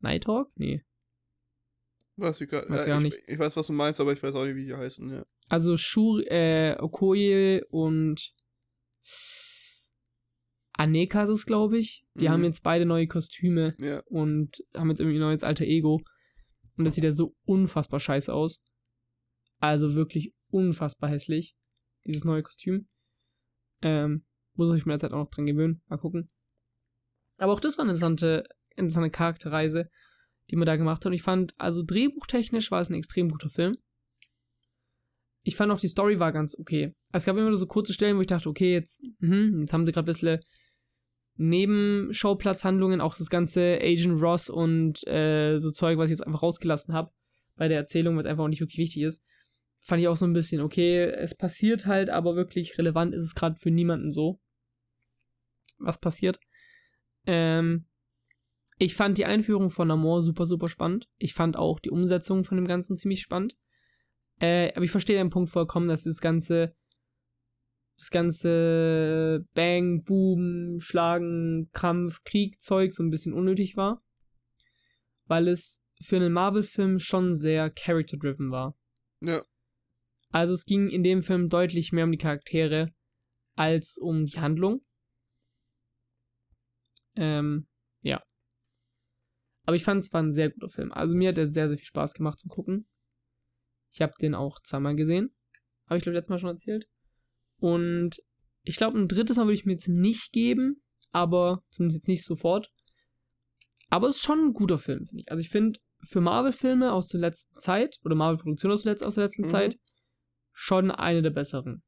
[0.00, 0.50] Nighthawk?
[0.56, 0.84] Nee.
[2.16, 3.18] Weiß ich, weiß ja, ich, nicht.
[3.26, 5.26] ich weiß, was du meinst, aber ich weiß auch nicht, wie die heißen, ja.
[5.48, 8.34] Also Shuri, äh, Okoye und
[10.72, 12.04] Aneka ist es, glaube ich.
[12.14, 12.30] Die mhm.
[12.30, 14.02] haben jetzt beide neue Kostüme ja.
[14.06, 16.02] und haben jetzt irgendwie ein neues alter Ego.
[16.76, 18.62] Und das sieht ja so unfassbar scheiße aus.
[19.58, 21.56] Also wirklich unfassbar hässlich,
[22.04, 22.88] dieses neue Kostüm.
[23.82, 24.24] Ähm,
[24.54, 25.82] muss ich mir halt auch noch dran gewöhnen.
[25.88, 26.30] Mal gucken.
[27.38, 29.90] Aber auch das war eine interessante, interessante Charakterreise,
[30.50, 31.06] die man da gemacht hat.
[31.06, 33.76] Und ich fand, also drehbuchtechnisch war es ein extrem guter Film.
[35.42, 36.94] Ich fand auch, die Story war ganz okay.
[37.12, 39.86] Es gab immer nur so kurze Stellen, wo ich dachte, okay, jetzt, mh, jetzt haben
[39.86, 40.40] sie gerade ein bisschen
[41.36, 46.94] Nebenschauplatzhandlungen, auch das ganze Agent Ross und äh, so Zeug, was ich jetzt einfach rausgelassen
[46.94, 47.12] habe
[47.56, 49.24] bei der Erzählung, was einfach auch nicht wirklich wichtig ist,
[49.86, 53.34] fand ich auch so ein bisschen, okay, es passiert halt, aber wirklich relevant ist es
[53.36, 54.40] gerade für niemanden so,
[55.78, 56.40] was passiert.
[57.24, 57.86] Ähm,
[58.78, 61.08] ich fand die Einführung von Namor super, super spannend.
[61.18, 63.56] Ich fand auch die Umsetzung von dem Ganzen ziemlich spannend.
[64.40, 66.74] Äh, aber ich verstehe den Punkt vollkommen, dass das ganze
[67.96, 74.02] das ganze Bang, Boom, Schlagen, Krampf, Krieg, Zeug so ein bisschen unnötig war.
[75.26, 78.76] Weil es für einen Marvel-Film schon sehr character-driven war.
[79.20, 79.42] Ja.
[80.36, 82.92] Also es ging in dem Film deutlich mehr um die Charaktere
[83.54, 84.84] als um die Handlung.
[87.14, 87.66] Ähm,
[88.02, 88.22] ja.
[89.64, 90.92] Aber ich fand es war ein sehr guter Film.
[90.92, 92.86] Also mir hat er sehr, sehr viel Spaß gemacht zu gucken.
[93.92, 95.34] Ich habe den auch zweimal gesehen.
[95.86, 96.86] Habe ich glaube letztes Mal schon erzählt.
[97.56, 98.22] Und
[98.60, 100.82] ich glaube, ein drittes Mal würde ich mir jetzt nicht geben,
[101.12, 102.70] aber zumindest jetzt nicht sofort.
[103.88, 105.30] Aber es ist schon ein guter Film, finde ich.
[105.30, 109.44] Also ich finde, für Marvel-Filme aus der letzten Zeit, oder Marvel-Produktionen aus, aus der letzten
[109.44, 109.48] mhm.
[109.48, 109.78] Zeit,
[110.56, 111.82] schon eine der besseren.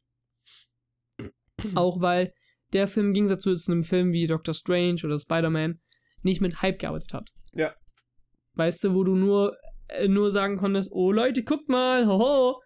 [1.75, 2.33] Auch weil
[2.73, 5.81] der Film im Gegensatz zu einem Film wie Doctor Strange oder Spider-Man
[6.23, 7.31] nicht mit Hype gearbeitet hat.
[7.53, 7.75] Ja.
[8.55, 9.57] Weißt du, wo du nur,
[9.89, 12.61] äh, nur sagen konntest, oh Leute, guckt mal, hoho,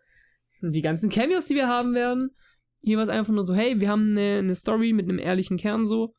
[0.60, 2.30] die ganzen Cameos, die wir haben werden.
[2.82, 5.56] Hier war es einfach nur so, hey, wir haben eine, eine Story mit einem ehrlichen
[5.56, 6.14] Kern so.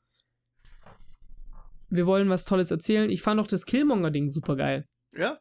[1.89, 3.09] Wir wollen was Tolles erzählen.
[3.09, 4.87] Ich fand auch das Killmonger-Ding super geil.
[5.11, 5.39] Ja?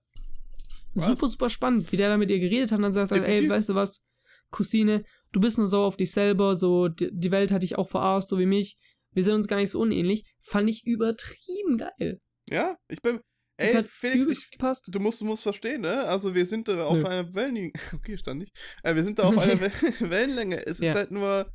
[0.95, 1.07] Was?
[1.07, 3.49] Super, super spannend, wie der da mit ihr geredet hat und dann sagt er, ey,
[3.49, 4.05] weißt du was,
[4.53, 8.29] Cousine, du bist nur so auf dich selber, so, die, Welt hat dich auch verarscht,
[8.29, 8.79] so wie mich.
[9.11, 10.25] Wir sind uns gar nicht so unähnlich.
[10.43, 12.21] Fand ich übertrieben geil.
[12.49, 13.21] Ja, ich bin,
[13.57, 14.89] Ey, hat Felix, ich, gepasst.
[14.91, 16.05] Du, musst, du musst verstehen, ne?
[16.05, 17.07] Also wir sind da auf Nö.
[17.07, 17.73] einer Wellenlänge.
[17.95, 18.57] Okay, stand nicht.
[18.83, 19.61] Äh, wir sind da auf einer
[20.01, 20.67] Wellenlänge.
[20.67, 20.91] Es ja.
[20.91, 21.53] ist halt nur.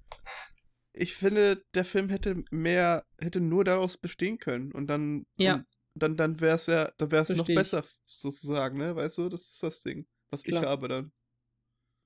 [0.94, 4.72] Ich finde, der Film hätte mehr, hätte nur daraus bestehen können.
[4.72, 5.26] Und dann.
[5.38, 5.56] Ja.
[5.56, 8.96] Und dann, dann wäre es ja, dann wäre es noch besser, sozusagen, ne?
[8.96, 10.62] Weißt du, das ist das Ding, was Klar.
[10.62, 11.12] ich habe dann.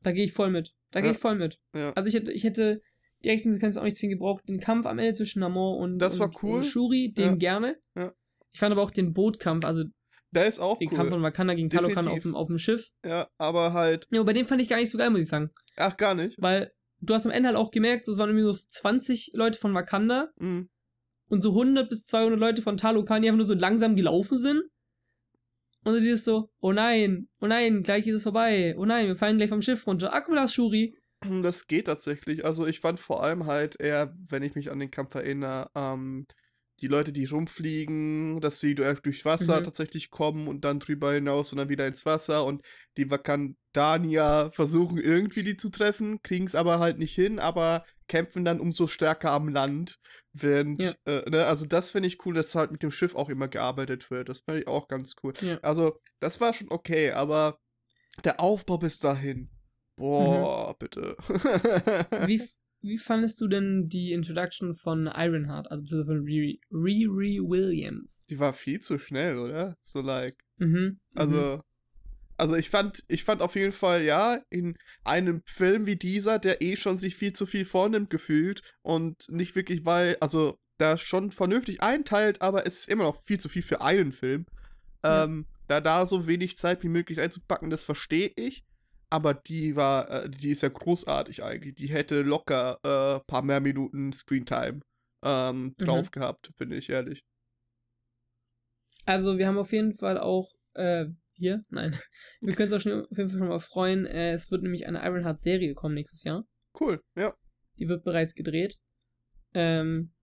[0.01, 0.73] Da gehe ich voll mit.
[0.91, 1.03] Da ja.
[1.03, 1.57] gehe ich voll mit.
[1.75, 1.93] Ja.
[1.93, 2.81] Also ich hätte, ich hätte
[3.23, 4.47] die Action-Sequenz auch nicht zwingend gebraucht.
[4.47, 6.55] Den Kampf am Ende zwischen Namor und, das war und, cool.
[6.57, 7.35] und Shuri, den ja.
[7.35, 7.77] gerne.
[7.95, 8.13] Ja.
[8.53, 9.83] Ich fand aber auch den Bootkampf, also
[10.31, 10.97] der ist auch den cool.
[10.97, 12.89] Kampf von Wakanda gegen Talokan auf dem, auf dem Schiff.
[13.05, 14.07] Ja, aber halt.
[14.11, 15.51] Ja, bei dem fand ich gar nicht so geil, muss ich sagen.
[15.75, 16.41] Ach, gar nicht?
[16.41, 19.59] Weil du hast am Ende halt auch gemerkt, so, es waren irgendwie so 20 Leute
[19.59, 20.69] von Wakanda mhm.
[21.27, 24.63] und so 100 bis 200 Leute von Talokan, die einfach nur so langsam gelaufen sind.
[25.83, 28.75] Und sie ist so, oh nein, oh nein, gleich ist es vorbei.
[28.77, 30.13] Oh nein, wir fallen gleich vom Schiff runter.
[30.13, 30.95] Ah, guck mal, das Shuri.
[31.41, 32.45] Das geht tatsächlich.
[32.45, 36.25] Also ich fand vor allem halt eher, wenn ich mich an den Kampf erinnere, ähm,
[36.81, 39.65] die Leute, die rumfliegen, dass sie durchs Wasser mhm.
[39.65, 42.63] tatsächlich kommen und dann drüber hinaus und dann wieder ins Wasser und
[42.97, 48.43] die Vakandanier versuchen irgendwie die zu treffen, kriegen es aber halt nicht hin, aber kämpfen
[48.43, 49.97] dann umso stärker am Land.
[50.33, 50.91] Während, ja.
[51.05, 54.11] äh, ne, also das finde ich cool, dass halt mit dem Schiff auch immer gearbeitet
[54.11, 54.27] wird.
[54.27, 55.33] Das fand ich auch ganz cool.
[55.41, 55.57] Ja.
[55.61, 57.57] Also, das war schon okay, aber
[58.25, 59.49] der Aufbau bis dahin.
[59.95, 60.75] Boah, mhm.
[60.79, 61.15] bitte.
[62.27, 62.43] wie,
[62.81, 68.25] wie fandest du denn die Introduction von Ironheart, also von Riri, Riri Williams?
[68.29, 69.77] Die war viel zu schnell, oder?
[69.83, 70.35] So like.
[70.57, 70.97] Mhm.
[71.15, 71.61] Also, mhm.
[72.41, 76.61] Also ich fand, ich fand auf jeden Fall, ja, in einem Film wie dieser, der
[76.61, 81.29] eh schon sich viel zu viel vornimmt gefühlt und nicht wirklich, weil, also da schon
[81.29, 84.47] vernünftig einteilt, aber es ist immer noch viel zu viel für einen Film.
[85.03, 85.25] Ja.
[85.25, 88.65] Ähm, da da so wenig Zeit wie möglich einzupacken, das verstehe ich
[89.11, 91.75] aber die war, äh, die ist ja großartig eigentlich.
[91.75, 94.79] Die hätte locker ein äh, paar mehr Minuten Screentime
[95.23, 96.11] ähm, drauf mhm.
[96.11, 97.21] gehabt, finde ich ehrlich.
[99.05, 101.07] Also wir haben auf jeden Fall auch äh,
[101.41, 101.95] hier, nein,
[102.41, 104.05] wir können uns auch schon, auf jeden Fall schon mal freuen.
[104.05, 106.45] Äh, es wird nämlich eine Ironheart-Serie kommen nächstes Jahr.
[106.79, 107.33] Cool, ja.
[107.79, 108.77] Die wird bereits gedreht.
[109.53, 110.13] Ähm,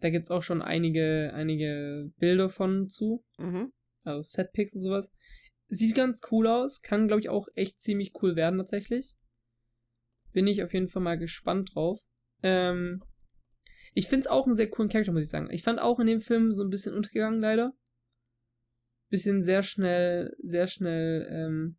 [0.00, 3.24] da gibt es auch schon einige, einige Bilder von zu.
[3.38, 3.72] Mhm.
[4.04, 5.10] Also Setpics und sowas.
[5.68, 6.82] Sieht ganz cool aus.
[6.82, 9.16] Kann, glaube ich, auch echt ziemlich cool werden tatsächlich.
[10.32, 12.00] Bin ich auf jeden Fall mal gespannt drauf.
[12.42, 13.02] Ähm,
[13.94, 15.48] ich finde es auch einen sehr coolen Charakter, muss ich sagen.
[15.50, 17.72] Ich fand auch in dem Film so ein bisschen untergegangen, leider.
[19.08, 21.76] Bisschen sehr schnell, sehr schnell ähm,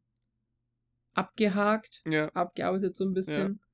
[1.14, 2.30] abgehakt, ja.
[2.30, 3.60] abgearbeitet so ein bisschen.
[3.60, 3.68] Ja.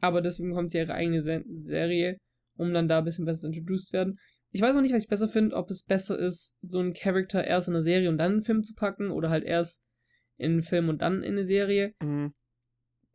[0.00, 2.18] Aber deswegen kommt sie ihre eigene Se Serie,
[2.56, 4.18] um dann da ein bisschen besser introduced werden.
[4.50, 7.44] Ich weiß auch nicht, was ich besser finde, ob es besser ist, so einen Charakter
[7.44, 9.84] erst in eine Serie und dann in einen Film zu packen oder halt erst
[10.36, 11.94] in einen Film und dann in eine Serie.
[12.00, 12.34] Mhm.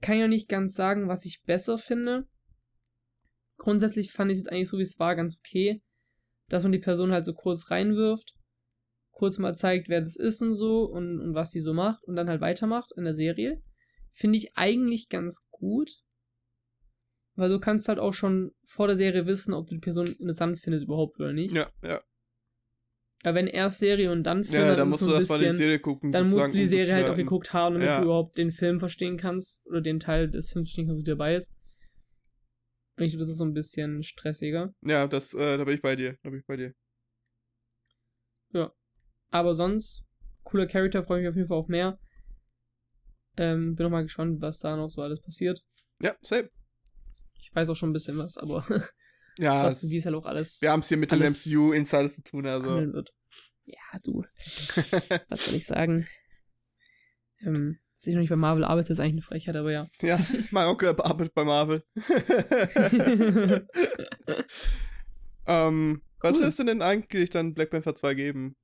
[0.02, 2.28] Kann ich auch nicht ganz sagen, was ich besser finde.
[3.58, 5.82] Grundsätzlich fand ich es eigentlich so, wie es war, ganz okay,
[6.50, 8.34] dass man die Person halt so kurz reinwirft,
[9.12, 12.16] kurz mal zeigt, wer das ist und so und, und was die so macht und
[12.16, 13.62] dann halt weitermacht in der Serie.
[14.12, 15.92] Finde ich eigentlich ganz gut.
[17.36, 20.60] Weil du kannst halt auch schon vor der Serie wissen, ob du die Person interessant
[20.60, 21.56] findest überhaupt oder nicht.
[21.56, 22.02] Ja, ja.
[23.24, 26.12] Aber wenn erst Serie und dann Film, ja, dann musst du erstmal die Serie gucken.
[26.12, 28.00] Dann musst du die Serie halt auch geguckt haben, damit ja.
[28.00, 31.36] du überhaupt den Film verstehen kannst oder den Teil des Films verstehen kannst, der dabei
[31.36, 31.54] ist.
[32.98, 34.74] Und ich glaube, das ist so ein bisschen stressiger.
[34.82, 36.18] Ja, das, äh, da bin ich bei dir.
[36.24, 36.74] Da bin ich bei dir.
[38.54, 38.74] Ja.
[39.32, 40.06] Aber sonst,
[40.44, 41.98] cooler Charakter, freue mich auf jeden Fall auf mehr.
[43.38, 45.64] Ähm, bin noch mal gespannt, was da noch so alles passiert.
[46.02, 46.50] Ja, same.
[47.40, 48.66] Ich weiß auch schon ein bisschen was, aber
[49.38, 50.62] ja, trotzdem, wie es halt auch alles.
[50.62, 52.70] Wir haben es hier mit den MCU-Insiders zu tun, also.
[52.70, 53.14] Wird.
[53.64, 54.24] Ja, du.
[55.30, 56.08] was soll ich sagen?
[57.40, 59.88] Ähm, dass ich noch nicht bei Marvel arbeite, ist eigentlich eine Frechheit, aber ja.
[60.02, 60.20] Ja,
[60.52, 61.84] mein Onkel arbeitet bei Marvel.
[65.46, 66.20] ähm, cool.
[66.20, 68.56] Was ist denn denn eigentlich dann Black Panther 2 geben?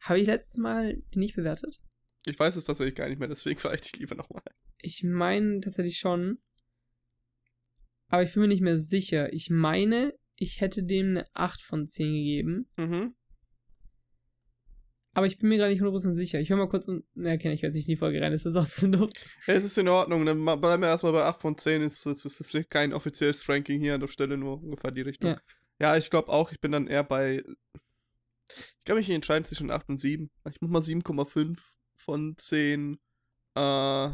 [0.00, 1.80] Habe ich letztes Mal nicht bewertet?
[2.26, 4.42] Ich weiß es tatsächlich gar nicht mehr, deswegen vielleicht ich lieber nochmal.
[4.80, 6.38] Ich meine tatsächlich schon
[8.08, 9.32] aber ich bin mir nicht mehr sicher.
[9.32, 12.68] Ich meine, ich hätte dem eine 8 von 10 gegeben.
[12.76, 13.14] Mhm.
[15.12, 16.38] Aber ich bin mir gar nicht 100% sicher.
[16.38, 17.04] Ich höre mal kurz und.
[17.14, 18.30] Na, kenne ich jetzt nicht in die Folge rein.
[18.30, 19.10] Das ist auch ein bisschen doof.
[19.46, 20.24] Ja, es ist in Ordnung.
[20.24, 21.82] Dann bleiben wir erstmal bei 8 von 10.
[21.82, 25.30] Das ist, ist, ist kein offizielles Ranking hier an der Stelle, nur ungefähr die Richtung.
[25.30, 25.40] Ja,
[25.80, 27.42] ja ich glaube auch, ich bin dann eher bei.
[28.48, 30.30] Ich glaube, ich entscheide zwischen 8 und 7.
[30.50, 31.58] Ich mach mal 7,5
[31.96, 32.98] von 10.
[33.56, 34.10] Äh,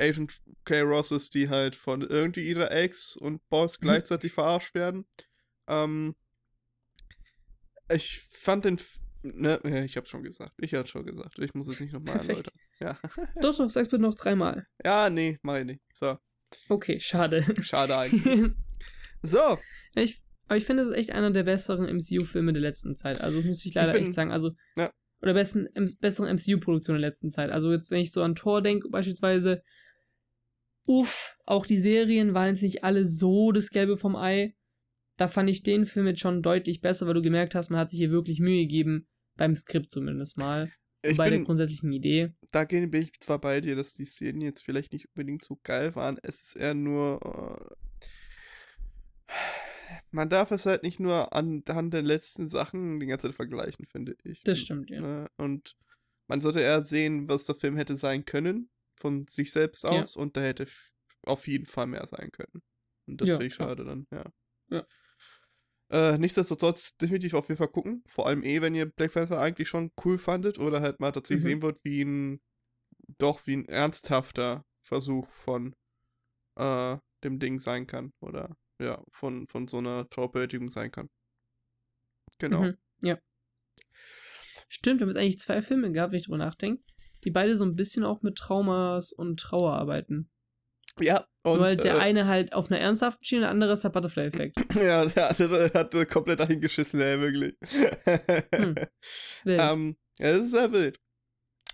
[0.00, 0.80] Agent K.
[0.80, 3.84] Rosses, die halt von irgendwie ihrer Ex und Boss mhm.
[3.84, 5.04] gleichzeitig verarscht werden.
[5.68, 6.14] Ähm,
[7.92, 8.80] ich fand den.
[9.22, 10.54] Ne, ich hab's schon gesagt.
[10.58, 11.38] Ich hab's schon gesagt.
[11.38, 12.54] Ich muss es nicht nochmal erläutern.
[12.80, 12.98] Ja.
[13.42, 14.66] Doch, doch, sag's bitte noch dreimal.
[14.82, 15.82] Ja, nee, mach ich nicht.
[15.92, 16.16] So.
[16.70, 17.44] Okay, schade.
[17.62, 18.52] Schade eigentlich.
[19.22, 19.58] so.
[19.94, 23.20] Ich, aber ich finde, es ist echt einer der besseren MCU-Filme der letzten Zeit.
[23.20, 24.32] Also, das muss ich leider ich bin, echt sagen.
[24.32, 24.90] Also, ja.
[25.22, 25.68] oder besten,
[26.00, 27.50] besseren MCU-Produktionen der letzten Zeit.
[27.50, 29.62] Also, jetzt, wenn ich so an Thor denke, beispielsweise,
[30.88, 34.56] uff, auch die Serien waren jetzt nicht alle so das Gelbe vom Ei.
[35.18, 37.90] Da fand ich den Film jetzt schon deutlich besser, weil du gemerkt hast, man hat
[37.90, 39.06] sich hier wirklich Mühe gegeben,
[39.36, 40.72] beim Skript zumindest mal.
[41.02, 42.32] Ich bei bin, der grundsätzlichen Idee.
[42.50, 45.94] Da bin ich zwar bei dir, dass die Szenen jetzt vielleicht nicht unbedingt so geil
[45.94, 46.18] waren.
[46.24, 47.70] Es ist eher nur.
[49.28, 49.32] Äh,
[50.10, 54.16] man darf es halt nicht nur anhand der letzten Sachen die ganze Zeit vergleichen, finde
[54.24, 54.42] ich.
[54.42, 55.00] Das stimmt, ja.
[55.00, 55.26] Ne?
[55.36, 55.76] Und
[56.26, 60.20] man sollte eher sehen, was der Film hätte sein können von sich selbst aus ja.
[60.20, 60.66] und da hätte
[61.22, 62.62] auf jeden Fall mehr sein können.
[63.06, 64.24] Und das ja, finde ich schade dann, ja.
[64.68, 64.86] ja.
[65.90, 68.04] Äh, nichtsdestotrotz definitiv auf jeden Fall gucken.
[68.06, 71.44] Vor allem eh, wenn ihr Black Panther eigentlich schon cool fandet oder halt mal tatsächlich
[71.44, 71.48] mhm.
[71.48, 72.40] sehen wollt, wie ein
[73.18, 75.74] doch wie ein ernsthafter Versuch von
[76.56, 78.12] äh, dem Ding sein kann.
[78.20, 81.08] Oder ja, von, von so einer Traubewältigung sein kann.
[82.38, 82.62] Genau.
[82.62, 82.76] Mhm.
[83.02, 83.18] Ja.
[84.68, 86.82] Stimmt, wir haben jetzt eigentlich zwei Filme gehabt, wenn ich drüber nachdenke
[87.24, 90.30] die beide so ein bisschen auch mit Traumas und Trauer arbeiten.
[90.98, 91.58] Ja, und.
[91.58, 94.56] Nur halt der äh, eine halt auf einer ernsthaften Schiene, der andere ist der Butterfly-Effekt.
[94.74, 97.56] Ja, der andere hat komplett dahin geschissen, ey, wirklich.
[98.54, 98.74] Hm.
[99.46, 101.00] ähm, ja, das ist sehr wild.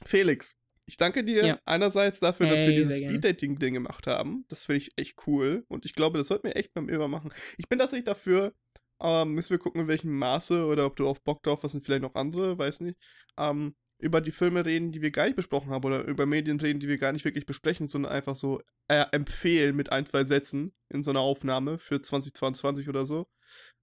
[0.05, 0.55] Felix,
[0.87, 1.61] ich danke dir ja.
[1.65, 4.45] einerseits dafür, dass hey, wir dieses Speed-Dating-Ding gemacht haben.
[4.49, 5.65] Das finde ich echt cool.
[5.69, 7.33] Und ich glaube, das sollten wir echt beim Übermachen.
[7.59, 8.55] Ich bin tatsächlich dafür,
[9.01, 11.83] ähm, müssen wir gucken, in welchem Maße oder ob du auch Bock drauf hast und
[11.83, 12.97] vielleicht noch andere, weiß nicht.
[13.37, 16.81] Ähm, über die Filme reden, die wir gar nicht besprochen haben oder über Medien reden,
[16.81, 20.73] die wir gar nicht wirklich besprechen, sondern einfach so äh, empfehlen mit ein, zwei Sätzen
[20.91, 23.27] in so einer Aufnahme für 2022 oder so.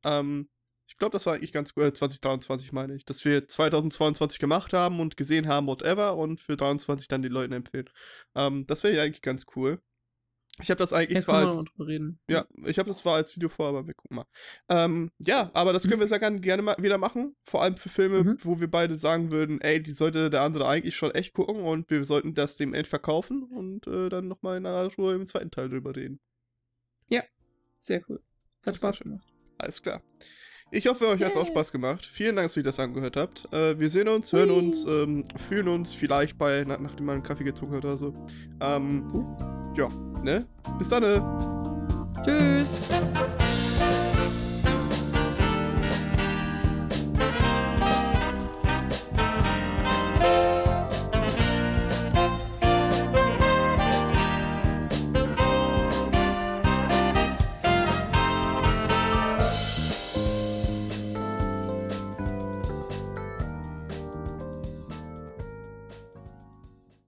[0.05, 0.49] Ähm,
[0.87, 4.73] ich glaube, das war eigentlich ganz gut, äh, 2023 meine ich, dass wir 2022 gemacht
[4.73, 7.89] haben und gesehen haben, whatever, und für 2023 dann die Leuten empfehlen.
[8.35, 9.81] Ähm, das wäre ja eigentlich ganz cool.
[10.61, 11.65] Ich habe das eigentlich Jetzt zwar als
[12.29, 14.25] ja, ich habe das zwar als Video vor, aber wir gucken mal.
[14.69, 17.35] Ähm, ja, aber das können wir sehr gerne, gerne mal wieder machen.
[17.43, 18.37] Vor allem für Filme, mhm.
[18.43, 21.89] wo wir beide sagen würden, ey, die sollte der andere eigentlich schon echt gucken und
[21.89, 25.49] wir sollten das dem End verkaufen und äh, dann nochmal in aller Ruhe im zweiten
[25.49, 26.19] Teil drüber reden.
[27.07, 27.23] Ja,
[27.79, 28.21] sehr cool.
[28.63, 29.25] Hat Spaß gemacht.
[29.57, 30.03] Alles klar.
[30.75, 32.03] Ich hoffe, euch hat es auch Spaß gemacht.
[32.03, 33.47] Vielen Dank, dass ihr das angehört habt.
[33.53, 37.23] Äh, wir sehen uns, hören uns, ähm, fühlen uns vielleicht bei, nach, nachdem man einen
[37.23, 38.11] Kaffee getrunken hat oder so.
[38.59, 39.07] Ähm,
[39.77, 39.87] ja,
[40.23, 40.43] ne?
[40.79, 41.03] Bis dann.
[41.03, 41.21] Ne?
[42.25, 42.73] Tschüss.